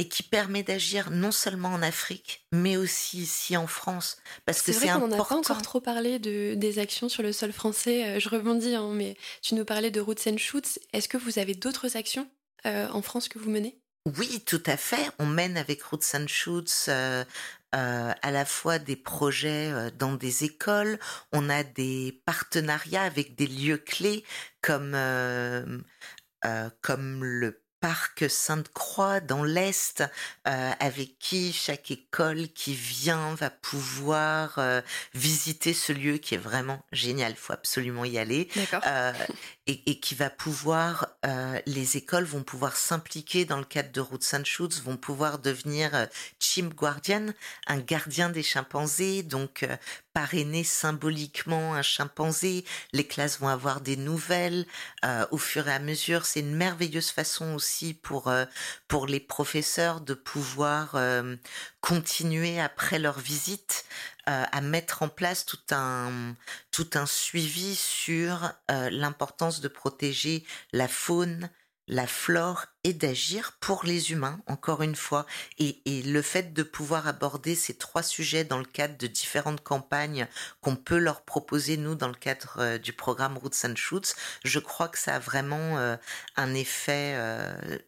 et 0.01 0.09
qui 0.09 0.23
permet 0.23 0.63
d'agir 0.63 1.11
non 1.11 1.31
seulement 1.31 1.69
en 1.69 1.83
Afrique, 1.83 2.47
mais 2.53 2.79
aussi 2.79 3.19
ici 3.19 3.55
en 3.59 3.67
France. 3.67 4.17
Parce 4.47 4.63
que 4.63 4.73
c'est 4.73 4.89
important. 4.89 5.05
On 5.05 5.19
n'a 5.19 5.23
pas 5.23 5.35
encore 5.37 5.61
trop 5.61 5.81
parlé 5.83 6.19
de, 6.19 6.55
des 6.55 6.79
actions 6.79 7.11
sur 7.11 7.23
le 7.23 7.35
sol 7.35 7.53
français. 7.53 8.07
Euh, 8.07 8.19
je 8.19 8.31
rebondis, 8.31 8.75
hein, 8.75 8.93
mais 8.95 9.15
tu 9.43 9.55
nous 9.55 9.67
parlais 9.67 9.91
de 9.91 10.01
Roots 10.01 10.27
and 10.27 10.39
Shoots. 10.39 10.79
Est-ce 10.95 11.07
que 11.07 11.19
vous 11.19 11.39
avez 11.39 11.55
d'autres 11.55 11.99
actions 11.99 12.27
euh, 12.65 12.89
en 12.89 13.03
France 13.03 13.29
que 13.29 13.39
vous 13.39 13.51
menez? 13.51 13.79
Oui, 14.17 14.43
tout 14.47 14.63
à 14.65 14.79
fait. 14.79 15.11
On 15.19 15.27
mène 15.27 15.59
avec 15.59 15.83
Roots 15.83 16.15
and 16.15 16.29
Shoots 16.29 16.87
euh, 16.89 17.25
à 17.73 18.31
la 18.31 18.47
fois 18.47 18.79
des 18.79 18.97
projets 18.97 19.91
dans 19.99 20.15
des 20.15 20.45
écoles, 20.45 20.99
on 21.33 21.51
a 21.51 21.63
des 21.63 22.23
partenariats 22.25 23.03
avec 23.03 23.37
des 23.37 23.47
lieux 23.47 23.77
clés 23.77 24.25
comme, 24.63 24.97
comme 26.81 27.23
le 27.23 27.63
parc 27.81 28.29
Sainte-Croix 28.29 29.21
dans 29.21 29.43
l'Est, 29.43 30.05
euh, 30.47 30.71
avec 30.79 31.19
qui 31.19 31.53
chaque 31.53 31.91
école 31.91 32.49
qui 32.49 32.75
vient 32.75 33.35
va 33.35 33.51
pouvoir 33.51 34.55
euh, 34.59 34.81
visiter 35.15 35.73
ce 35.73 35.93
lieu 35.93 36.19
qui 36.19 36.35
est 36.35 36.39
vraiment 36.39 36.85
génial. 36.93 37.33
Il 37.33 37.37
faut 37.37 37.53
absolument 37.53 38.05
y 38.05 38.19
aller. 38.19 38.49
Euh, 38.87 39.13
et, 39.87 40.01
qui 40.01 40.15
va 40.15 40.31
pouvoir, 40.31 41.09
les 41.67 41.97
écoles 41.97 42.25
vont 42.25 42.43
pouvoir 42.43 42.77
s'impliquer 42.77 43.45
dans 43.45 43.59
le 43.59 43.65
cadre 43.65 43.93
de 43.93 44.01
Route 44.01 44.23
Saint-Schutz, 44.23 44.81
vont 44.83 44.97
pouvoir 44.97 45.39
devenir 45.39 46.09
Chim 46.39 46.71
Guardian, 46.75 47.27
un 47.67 47.79
gardien 47.79 48.31
des 48.31 48.43
chimpanzés, 48.43 49.23
donc 49.23 49.67
parrainer 50.13 50.65
symboliquement 50.65 51.75
un 51.75 51.83
chimpanzé. 51.83 52.65
Les 52.93 53.07
classes 53.07 53.39
vont 53.39 53.49
avoir 53.49 53.81
des 53.81 53.97
nouvelles 53.97 54.67
au 55.31 55.39
fur 55.39 55.69
et 55.69 55.73
à 55.73 55.79
mesure. 55.79 56.27
C'est 56.27 56.41
une 56.41 56.55
merveilleuse 56.55 57.11
façon 57.11 57.55
aussi 57.55 57.95
pour, 57.95 58.29
euh, 58.29 58.45
pour 58.89 59.07
les 59.07 59.21
professeurs 59.21 60.01
de 60.01 60.15
pouvoir 60.15 60.93
euh, 60.95 61.37
continuer 61.81 62.61
après 62.61 62.99
leur 62.99 63.19
visite 63.19 63.85
euh, 64.29 64.45
à 64.51 64.61
mettre 64.61 65.03
en 65.03 65.09
place 65.09 65.45
tout 65.47 65.59
un, 65.71 66.35
tout 66.71 66.91
un 66.95 67.07
suivi 67.07 67.75
sur 67.75 68.53
l'importance 68.69 69.61
de 69.61 69.69
protéger 69.69 70.45
la 70.73 70.89
faune, 70.89 71.51
la 71.91 72.07
flore 72.07 72.67
et 72.85 72.93
d'agir 72.93 73.59
pour 73.61 73.85
les 73.85 74.13
humains, 74.13 74.41
encore 74.47 74.83
une 74.83 74.95
fois. 74.95 75.27
Et, 75.59 75.83
le 75.87 76.23
fait 76.23 76.55
de 76.55 76.63
pouvoir 76.63 77.09
aborder 77.09 77.55
ces 77.57 77.75
trois 77.75 78.05
sujets 78.05 78.45
dans 78.45 78.59
le 78.59 78.65
cadre 78.65 78.97
de 78.97 79.09
différentes 79.09 79.63
campagnes 79.63 80.29
qu'on 80.61 80.77
peut 80.77 80.99
leur 80.99 81.25
proposer, 81.25 81.77
nous, 81.77 81.97
dans 81.97 82.09
le 82.09 82.15
cadre 82.15 82.55
euh, 82.59 82.79
du 82.79 82.93
programme 82.93 83.37
Roots 83.37 83.65
and 83.65 83.75
Shoots, 83.77 84.15
je 84.45 84.61
crois 84.61 84.89
que 84.89 84.99
ça 84.99 85.17
a 85.17 85.19
vraiment 85.19 85.79
euh, 85.79 85.97
un 86.37 86.55
effet 86.55 87.15
euh, 87.17 87.79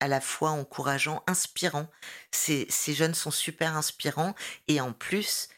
à 0.00 0.08
la 0.08 0.22
fois 0.22 0.50
encourageant, 0.50 1.22
inspirant. 1.26 1.88
Ces, 2.30 2.66
ces 2.70 2.94
jeunes 2.94 3.14
sont 3.14 3.30
super 3.30 3.76
inspirants 3.76 4.34
et 4.68 4.80
en 4.80 4.92
plus, 4.92 5.48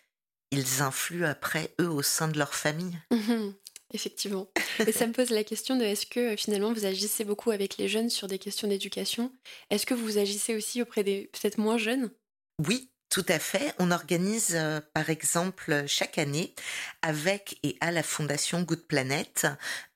ils 0.51 0.83
influent 0.83 1.25
après, 1.25 1.75
eux, 1.81 1.89
au 1.89 2.03
sein 2.03 2.29
de 2.29 2.39
leur 2.39 2.55
famille. 2.55 2.99
Mmh 3.11 3.53
Effectivement. 3.95 4.49
Et 4.87 4.91
ça 4.93 5.07
me 5.07 5.13
pose 5.13 5.31
la 5.31 5.45
question 5.45 5.77
de 5.77 5.85
est-ce 5.85 6.07
que 6.07 6.35
euh, 6.35 6.37
finalement 6.37 6.73
vous 6.73 6.87
agissez 6.87 7.25
beaucoup 7.25 7.53
avec 7.53 7.79
les 7.79 7.89
jeunes 7.89 8.11
sur 8.11 8.27
des 8.27 8.39
questions 8.39 8.67
d'éducation? 8.67 9.33
Est-ce 9.71 9.87
que 9.87 9.95
vous 9.95 10.19
agissez 10.19 10.57
aussi 10.57 10.83
auprès 10.83 11.05
des 11.05 11.31
peut-être 11.33 11.59
moins 11.59 11.79
jeunes? 11.79 12.11
Oui, 12.67 12.91
tout 13.11 13.25
à 13.29 13.39
fait. 13.39 13.73
On 13.79 13.93
organise, 13.93 14.55
euh, 14.57 14.81
par 14.93 15.09
exemple, 15.09 15.85
chaque 15.87 16.19
année, 16.19 16.53
avec 17.01 17.59
et 17.63 17.77
à 17.81 17.93
la 17.93 18.03
Fondation 18.03 18.63
Good 18.63 18.87
Planet, 18.87 19.47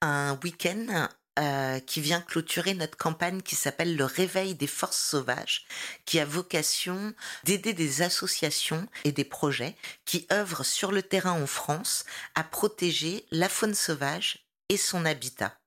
un 0.00 0.38
week-end 0.44 1.08
euh, 1.38 1.78
qui 1.80 2.00
vient 2.00 2.20
clôturer 2.20 2.74
notre 2.74 2.96
campagne 2.96 3.40
qui 3.40 3.54
s'appelle 3.54 3.96
le 3.96 4.04
réveil 4.04 4.54
des 4.54 4.66
forces 4.66 5.00
sauvages, 5.00 5.64
qui 6.04 6.18
a 6.18 6.24
vocation 6.24 7.14
d'aider 7.44 7.72
des 7.72 8.02
associations 8.02 8.86
et 9.04 9.12
des 9.12 9.24
projets 9.24 9.76
qui 10.04 10.26
œuvrent 10.32 10.64
sur 10.64 10.90
le 10.90 11.02
terrain 11.02 11.40
en 11.40 11.46
France 11.46 12.04
à 12.34 12.42
protéger 12.42 13.26
la 13.30 13.48
faune 13.48 13.74
sauvage 13.74 14.46
et 14.68 14.76
son 14.76 15.04
habitat. 15.04 15.59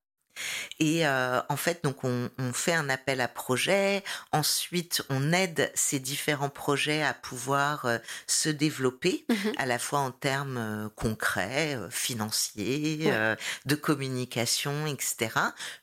Et 0.80 1.06
euh, 1.06 1.42
en 1.50 1.58
fait, 1.58 1.84
donc 1.84 2.04
on, 2.04 2.30
fait 2.54 2.74
un 2.74 2.90
appel 2.90 3.22
à 3.22 3.28
projet. 3.28 4.04
Ensuite, 4.32 5.04
on 5.10 5.32
aide 5.32 5.72
ces 5.76 6.00
différents 6.00 6.50
projets 6.50 7.04
à 7.04 7.14
pouvoir 7.14 7.86
euh, 7.86 7.98
se 8.28 8.50
développer, 8.50 9.26
mmh 9.30 9.34
à 9.58 9.66
la 9.66 9.80
fois 9.80 10.00
en 10.00 10.12
termes 10.12 10.58
euh, 10.58 10.90
concrets, 10.96 11.78
financiers, 11.90 13.12
de 13.66 13.76
communication, 13.76 14.88
etc. 14.88 15.30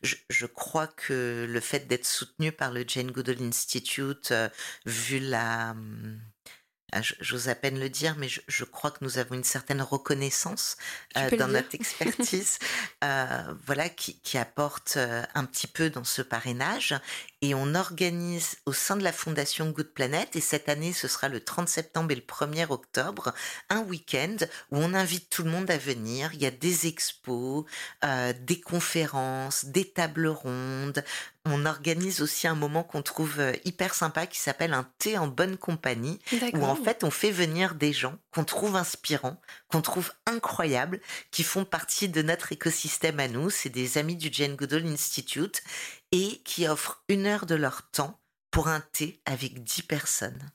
Je, 0.03 0.17
je, 0.29 0.47
crois 0.47 0.87
que 0.87 1.47
le 1.49 1.61
fait 1.61 1.87
d'être 1.87 2.07
soutenu 2.07 2.53
par 2.53 2.73
le 2.73 2.85
Jane 2.87 3.11
Goodall 3.11 3.43
Institute, 3.43 4.33
vu 4.87 5.19
la 5.21 5.71
hum, 5.71 6.21
j'ose 7.21 7.49
à 7.49 7.55
peine 7.55 7.79
le 7.79 7.89
dire, 7.89 8.17
mais 8.19 8.29
je, 8.29 8.65
crois 8.65 8.91
que 8.91 8.99
nous 9.03 9.19
avons 9.19 9.35
une 9.35 9.45
certaine 9.45 9.83
reconnaissance 9.83 10.77
euh, 11.17 11.37
dans 11.37 11.49
notre 11.49 11.75
expertise, 11.75 12.59
euh, 13.05 13.55
voilà, 13.67 13.89
qui, 13.89 14.19
qui 14.21 14.39
apporte 14.39 14.95
euh, 14.97 15.23
un 15.35 15.45
petit 15.45 15.67
peu 15.67 15.91
dans 15.91 16.05
ce 16.05 16.23
parrainage. 16.23 16.95
Et 17.43 17.55
on 17.55 17.75
organise 17.75 18.59
au 18.67 18.73
sein 18.73 18.97
de 18.97 19.03
la 19.03 19.13
Fondation 19.13 19.71
Good 19.71 19.95
Planet, 19.95 20.37
et 20.37 20.41
cette 20.41 20.69
année 20.69 20.93
ce 20.93 21.09
sera 21.09 21.29
le 21.29 21.41
30 21.41 21.69
septembre 21.69 22.11
et 22.11 22.17
le 22.17 22.21
1er 22.21 22.67
octobre, 22.71 23.33
un 23.71 23.81
week-end 23.81 24.37
où 24.71 24.79
on 24.79 24.93
invite 24.93 25.31
tout 25.31 25.43
le 25.43 25.51
monde 25.51 25.71
à 25.71 25.79
venir. 25.79 26.31
Il 26.35 26.43
y 26.43 26.47
a 26.47 26.51
des 26.51 26.87
expos, 26.87 27.65
des 28.03 28.61
conférences, 28.61 29.65
des 29.65 29.91
tables 29.91 30.29
rondes, 30.29 31.03
on 31.47 31.65
organise 31.65 32.21
aussi 32.21 32.47
un 32.47 32.55
moment 32.55 32.83
qu'on 32.85 33.03
trouve 33.03 33.41
euh, 33.41 33.53
hyper 33.65 33.95
sympa 33.95 34.27
qui 34.27 34.39
s'appelle 34.39 34.75
un 34.75 34.87
thé 34.99 35.17
en 35.17 35.27
bonne 35.27 35.57
compagnie, 35.57 36.19
où 36.53 36.65
en 36.65 36.77
fait 36.77 37.03
on 37.03 37.11
fait 37.11 37.31
venir 37.31 37.75
des 37.75 37.93
gens 37.93 38.19
qu'on 38.31 38.45
trouve 38.45 38.77
inspirants, 38.77 39.41
qu'on 39.69 39.81
trouve 39.81 40.13
incroyables, 40.27 41.01
qui 41.31 41.43
font 41.43 41.65
partie 41.65 42.09
de 42.09 42.23
notre 42.23 42.53
écosystème 42.53 43.21
à 43.21 43.29
nous. 43.29 43.49
C'est 43.49 43.71
des 43.71 43.97
amis 43.97 44.17
du 44.17 44.29
Jane 44.31 44.57
Goodall 44.57 44.87
Institute 44.87 45.63
et 46.13 46.43
qui 46.45 46.69
offrent 46.69 47.03
une 47.09 47.27
heure 47.27 47.47
de 47.47 47.55
leur 47.55 47.91
temps 47.91 48.21
pour 48.51 48.69
un 48.69 48.81
thé 48.93 49.21
avec 49.25 49.65
dix 49.65 49.83
personnes. 49.83 50.51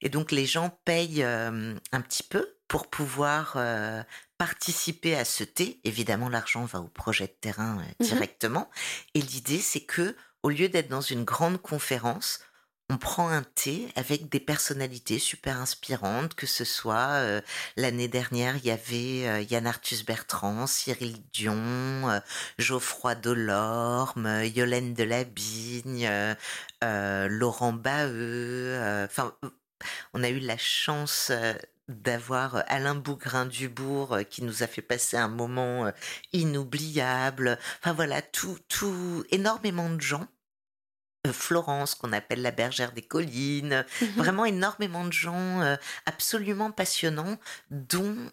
Et 0.00 0.08
donc 0.08 0.32
les 0.32 0.46
gens 0.46 0.76
payent 0.84 1.22
euh, 1.22 1.74
un 1.92 2.00
petit 2.00 2.24
peu 2.24 2.53
pour 2.68 2.88
pouvoir 2.88 3.54
euh, 3.56 4.02
participer 4.38 5.16
à 5.16 5.24
ce 5.24 5.44
thé. 5.44 5.80
Évidemment, 5.84 6.28
l'argent 6.28 6.64
va 6.64 6.80
au 6.80 6.88
projet 6.88 7.26
de 7.26 7.36
terrain 7.40 7.78
euh, 7.78 7.82
mmh 7.82 8.04
directement. 8.04 8.70
Et 9.14 9.22
l'idée, 9.22 9.60
c'est 9.60 9.80
que, 9.80 10.16
au 10.42 10.50
lieu 10.50 10.68
d'être 10.68 10.88
dans 10.88 11.00
une 11.00 11.24
grande 11.24 11.60
conférence, 11.60 12.40
on 12.90 12.98
prend 12.98 13.30
un 13.30 13.42
thé 13.42 13.88
avec 13.96 14.28
des 14.28 14.40
personnalités 14.40 15.18
super 15.18 15.58
inspirantes, 15.58 16.34
que 16.34 16.46
ce 16.46 16.64
soit 16.64 17.12
euh, 17.12 17.40
l'année 17.76 18.08
dernière, 18.08 18.56
il 18.56 18.66
y 18.66 18.70
avait 18.70 19.26
euh, 19.26 19.40
Yann 19.40 19.66
Arthus 19.66 20.04
Bertrand, 20.06 20.66
Cyril 20.66 21.16
Dion, 21.32 22.20
Geoffroy 22.58 23.14
Delorme, 23.14 24.44
Yolaine 24.44 24.92
Delabigne, 24.92 26.10
Laurent 26.82 27.72
Baheux. 27.72 29.06
Enfin, 29.06 29.34
on 30.12 30.22
a 30.22 30.28
eu 30.28 30.40
la 30.40 30.58
chance 30.58 31.32
d'avoir 31.88 32.56
euh, 32.56 32.62
Alain 32.66 32.94
Bougrain-Dubourg 32.94 34.14
euh, 34.14 34.22
qui 34.22 34.42
nous 34.42 34.62
a 34.62 34.66
fait 34.66 34.82
passer 34.82 35.16
un 35.16 35.28
moment 35.28 35.86
euh, 35.86 35.90
inoubliable. 36.32 37.58
Enfin 37.80 37.92
voilà, 37.92 38.22
tout, 38.22 38.58
tout, 38.68 39.24
énormément 39.30 39.90
de 39.90 40.00
gens. 40.00 40.26
Florence, 41.32 41.94
qu'on 41.94 42.12
appelle 42.12 42.42
la 42.42 42.50
bergère 42.50 42.92
des 42.92 43.00
collines, 43.00 43.86
mmh 44.02 44.06
vraiment 44.16 44.44
énormément 44.44 45.06
de 45.06 45.12
gens 45.12 45.78
absolument 46.04 46.70
passionnants, 46.70 47.38
dont 47.70 48.30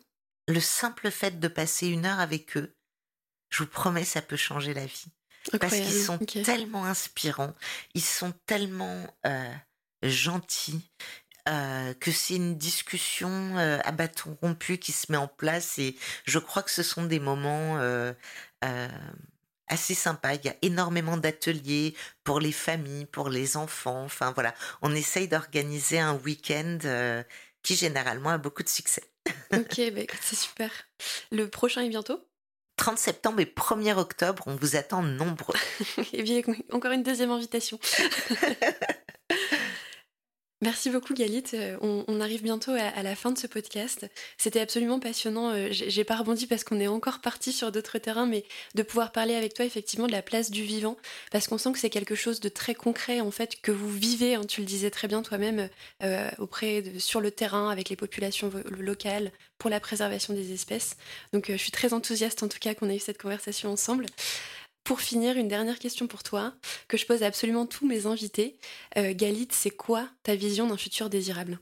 le 0.50 0.60
simple 0.60 1.10
fait 1.10 1.40
de 1.40 1.48
passer 1.48 1.88
une 1.88 2.06
heure 2.06 2.20
avec 2.20 2.58
eux 2.58 2.76
Je 3.50 3.64
vous 3.64 3.70
promets, 3.70 4.04
ça 4.04 4.22
peut 4.22 4.36
changer 4.36 4.74
la 4.74 4.86
vie. 4.86 5.06
Parce 5.60 5.74
qu'ils 5.74 6.04
sont 6.04 6.18
tellement 6.18 6.86
inspirants, 6.86 7.56
ils 7.94 8.04
sont 8.04 8.34
tellement 8.46 9.08
euh, 9.26 9.54
gentils, 10.04 10.82
euh, 11.50 11.94
que 11.96 12.12
c'est 12.12 12.36
une 12.36 12.58
discussion 12.58 13.58
euh, 13.58 13.80
à 13.84 13.92
bâton 13.92 14.38
rompu 14.42 14.78
qui 14.78 14.92
se 14.92 15.12
met 15.12 15.18
en 15.18 15.28
place 15.28 15.80
et 15.80 15.96
je 16.26 16.40
crois 16.40 16.64
que 16.64 16.72
ce 16.72 16.84
sont 16.84 17.04
des 17.04 17.20
moments 17.20 17.78
assez 19.68 19.94
sympas. 19.94 20.36
Il 20.36 20.46
y 20.46 20.50
a 20.50 20.56
énormément 20.62 21.18
d'ateliers 21.18 21.96
pour 22.24 22.40
les 22.40 22.52
familles, 22.52 23.06
pour 23.06 23.30
les 23.30 23.58
enfants. 23.58 24.04
Enfin 24.04 24.32
voilà, 24.34 24.54
on 24.82 24.94
essaye 24.94 25.28
d'organiser 25.28 26.00
un 26.00 26.16
week-end 26.16 26.80
qui 27.64 27.76
généralement 27.76 28.30
a 28.30 28.38
beaucoup 28.38 28.64
de 28.64 28.70
succès. 28.70 29.04
ok, 29.54 29.92
bah, 29.94 30.02
c'est 30.22 30.36
super. 30.36 30.72
Le 31.32 31.48
prochain 31.48 31.82
est 31.82 31.90
bientôt? 31.90 32.20
30 32.82 32.98
septembre 32.98 33.40
et 33.42 33.46
1er 33.46 33.94
octobre, 33.94 34.44
on 34.48 34.56
vous 34.56 34.76
attend 34.76 35.04
nombreux. 35.04 35.56
et 36.14 36.24
bien, 36.24 36.42
encore 36.72 36.92
une 36.92 37.04
deuxième 37.04 37.30
invitation. 37.30 37.80
Merci 40.62 40.92
beaucoup 40.92 41.16
Galit. 41.16 41.44
Euh, 41.56 41.76
on, 41.82 42.22
arrive 42.22 42.44
bientôt 42.44 42.72
à, 42.72 43.02
la 43.02 43.16
fin 43.16 43.32
de 43.32 43.38
ce 43.40 43.48
podcast. 43.48 44.06
C'était 44.38 44.60
absolument 44.60 45.00
passionnant. 45.00 45.50
Euh, 45.50 45.70
j'ai 45.72 46.04
pas 46.04 46.16
rebondi 46.16 46.46
parce 46.46 46.64
qu'on 46.64 46.80
est 46.80 46.88
encore 46.88 47.20
parti 47.20 47.52
sur 47.52 47.72
d'autres 47.72 47.98
terrains, 47.98 48.28
mais 48.28 48.46
de 48.76 48.84
pouvoir 48.84 49.12
parler 49.12 49.34
avec 49.34 49.56
toi 49.56 49.66
effectivement 49.66 50.06
de 50.06 50.12
la 50.12 50.22
place 50.22 50.52
du 50.52 50.62
vivant, 50.62 50.98
parce 51.32 51.48
qu'on 51.48 51.58
sent 51.58 51.72
que 51.72 51.80
c'est 51.80 51.90
quelque 51.90 52.14
chose 52.14 52.42
de 52.42 52.50
très 52.50 52.76
concret 52.76 53.22
en 53.22 53.32
fait 53.32 53.60
que 53.60 53.72
vous 53.72 53.90
vivez. 53.90 54.36
Hein, 54.36 54.44
tu 54.48 54.62
le 54.62 54.68
disais 54.68 54.92
très 54.92 55.08
bien 55.08 55.24
toi-même 55.24 55.68
euh, 56.04 56.30
auprès 56.38 56.84
de, 56.84 57.00
sur 57.00 57.22
le 57.22 57.32
terrain 57.32 57.72
avec 57.72 57.90
les 57.90 57.96
populations 57.96 58.52
locales 58.70 59.32
pour 59.58 59.72
la 59.72 59.80
préservation 59.80 60.36
des 60.36 60.54
espèces. 60.54 60.96
Donc 61.34 61.48
je 61.50 61.58
suis 61.58 61.72
très 61.72 61.94
enthousiaste 61.94 62.44
en 62.44 62.48
tout 62.48 62.60
cas 62.60 62.76
qu'on 62.76 62.90
ait 62.90 62.98
eu 62.98 63.00
cette 63.00 63.20
conversation 63.20 63.72
ensemble. 63.72 64.06
Pour 64.84 65.02
finir, 65.02 65.38
une 65.38 65.48
dernière 65.48 65.80
question 65.80 66.08
pour 66.08 66.24
toi, 66.24 66.54
que 66.88 66.98
je 66.98 67.06
pose 67.06 67.24
à 67.24 67.28
absolument 67.28 67.66
tous 67.66 67.88
mes 67.88 68.08
invités. 68.08 68.60
Euh, 68.98 69.14
Galit, 69.14 69.50
c'est 69.52 69.70
quoi 69.70 70.10
ta 70.24 70.36
vision 70.36 70.68
d'un 70.68 70.78
futur 70.78 71.10
désirable? 71.10 71.60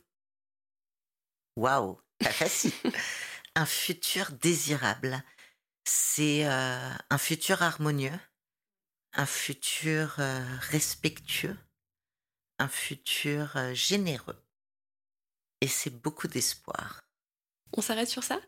Waouh, 1.57 1.99
pas 2.20 2.32
facile. 2.32 2.72
un 3.55 3.65
futur 3.65 4.32
désirable, 4.32 5.22
c'est 5.84 6.45
euh, 6.45 6.93
un 7.09 7.17
futur 7.17 7.61
harmonieux, 7.61 8.17
un 9.13 9.26
futur 9.26 10.15
euh, 10.20 10.41
respectueux, 10.72 11.57
un 12.57 12.70
futur 12.70 13.57
généreux. 13.74 14.41
Et 15.61 15.67
c'est 15.67 16.01
beaucoup 16.01 16.30
d'espoir. 16.30 17.01
On 17.74 17.82
s'arrête 17.82 18.07
sur 18.07 18.24
ça? 18.24 18.39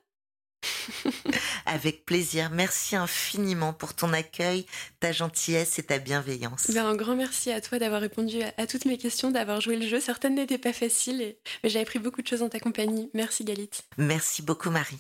Avec 1.66 2.06
plaisir. 2.06 2.50
Merci 2.52 2.96
infiniment 2.96 3.74
pour 3.74 3.94
ton 3.94 4.14
accueil, 4.14 4.66
ta 5.00 5.12
gentillesse 5.12 5.80
et 5.80 5.84
ta 5.84 6.00
bienveillance. 6.00 6.72
Ben, 6.72 6.86
un 6.86 6.96
grand 6.96 7.16
merci 7.16 7.52
à 7.52 7.62
toi 7.62 7.80
d'avoir 7.80 8.02
répondu 8.02 8.40
à, 8.58 8.68
toutes 8.68 8.86
mes 8.86 8.98
questions, 8.98 9.32
d'avoir 9.32 9.62
joué 9.62 9.76
le 9.76 9.88
jeu. 9.88 10.00
Certaines 10.00 10.36
n'étaient 10.36 10.58
pas 10.58 10.74
faciles, 10.74 11.36
mais 11.64 11.70
j'ai 11.70 11.80
appris 11.80 12.00
beaucoup 12.00 12.22
de 12.22 12.28
choses 12.28 12.44
en 12.44 12.50
ta 12.50 12.60
compagnie. 12.60 13.10
Merci 13.14 13.44
Galit. 13.44 13.70
Merci 13.98 14.42
beaucoup 14.42 14.70
Marie. 14.70 15.00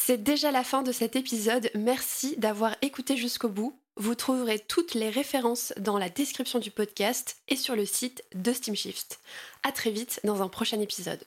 C'est 0.00 0.22
déjà 0.22 0.50
la 0.50 0.64
fin 0.64 0.82
de 0.82 0.92
cet 0.92 1.16
épisode. 1.16 1.70
Merci 1.74 2.36
d'avoir 2.38 2.76
écouté 2.82 3.16
jusqu'au 3.16 3.48
bout. 3.48 3.78
Vous 3.96 4.14
trouverez 4.14 4.60
toutes 4.60 4.94
les 4.94 5.10
références 5.10 5.72
dans 5.76 5.98
la 5.98 6.08
description 6.08 6.60
du 6.60 6.70
podcast 6.70 7.38
et 7.48 7.56
sur 7.56 7.74
le 7.74 7.84
site 7.84 8.22
de 8.34 8.52
Steamshift. 8.52 9.18
À 9.64 9.72
très 9.72 9.90
vite 9.90 10.20
dans 10.22 10.40
un 10.40 10.48
prochain 10.48 10.80
épisode. 10.80 11.24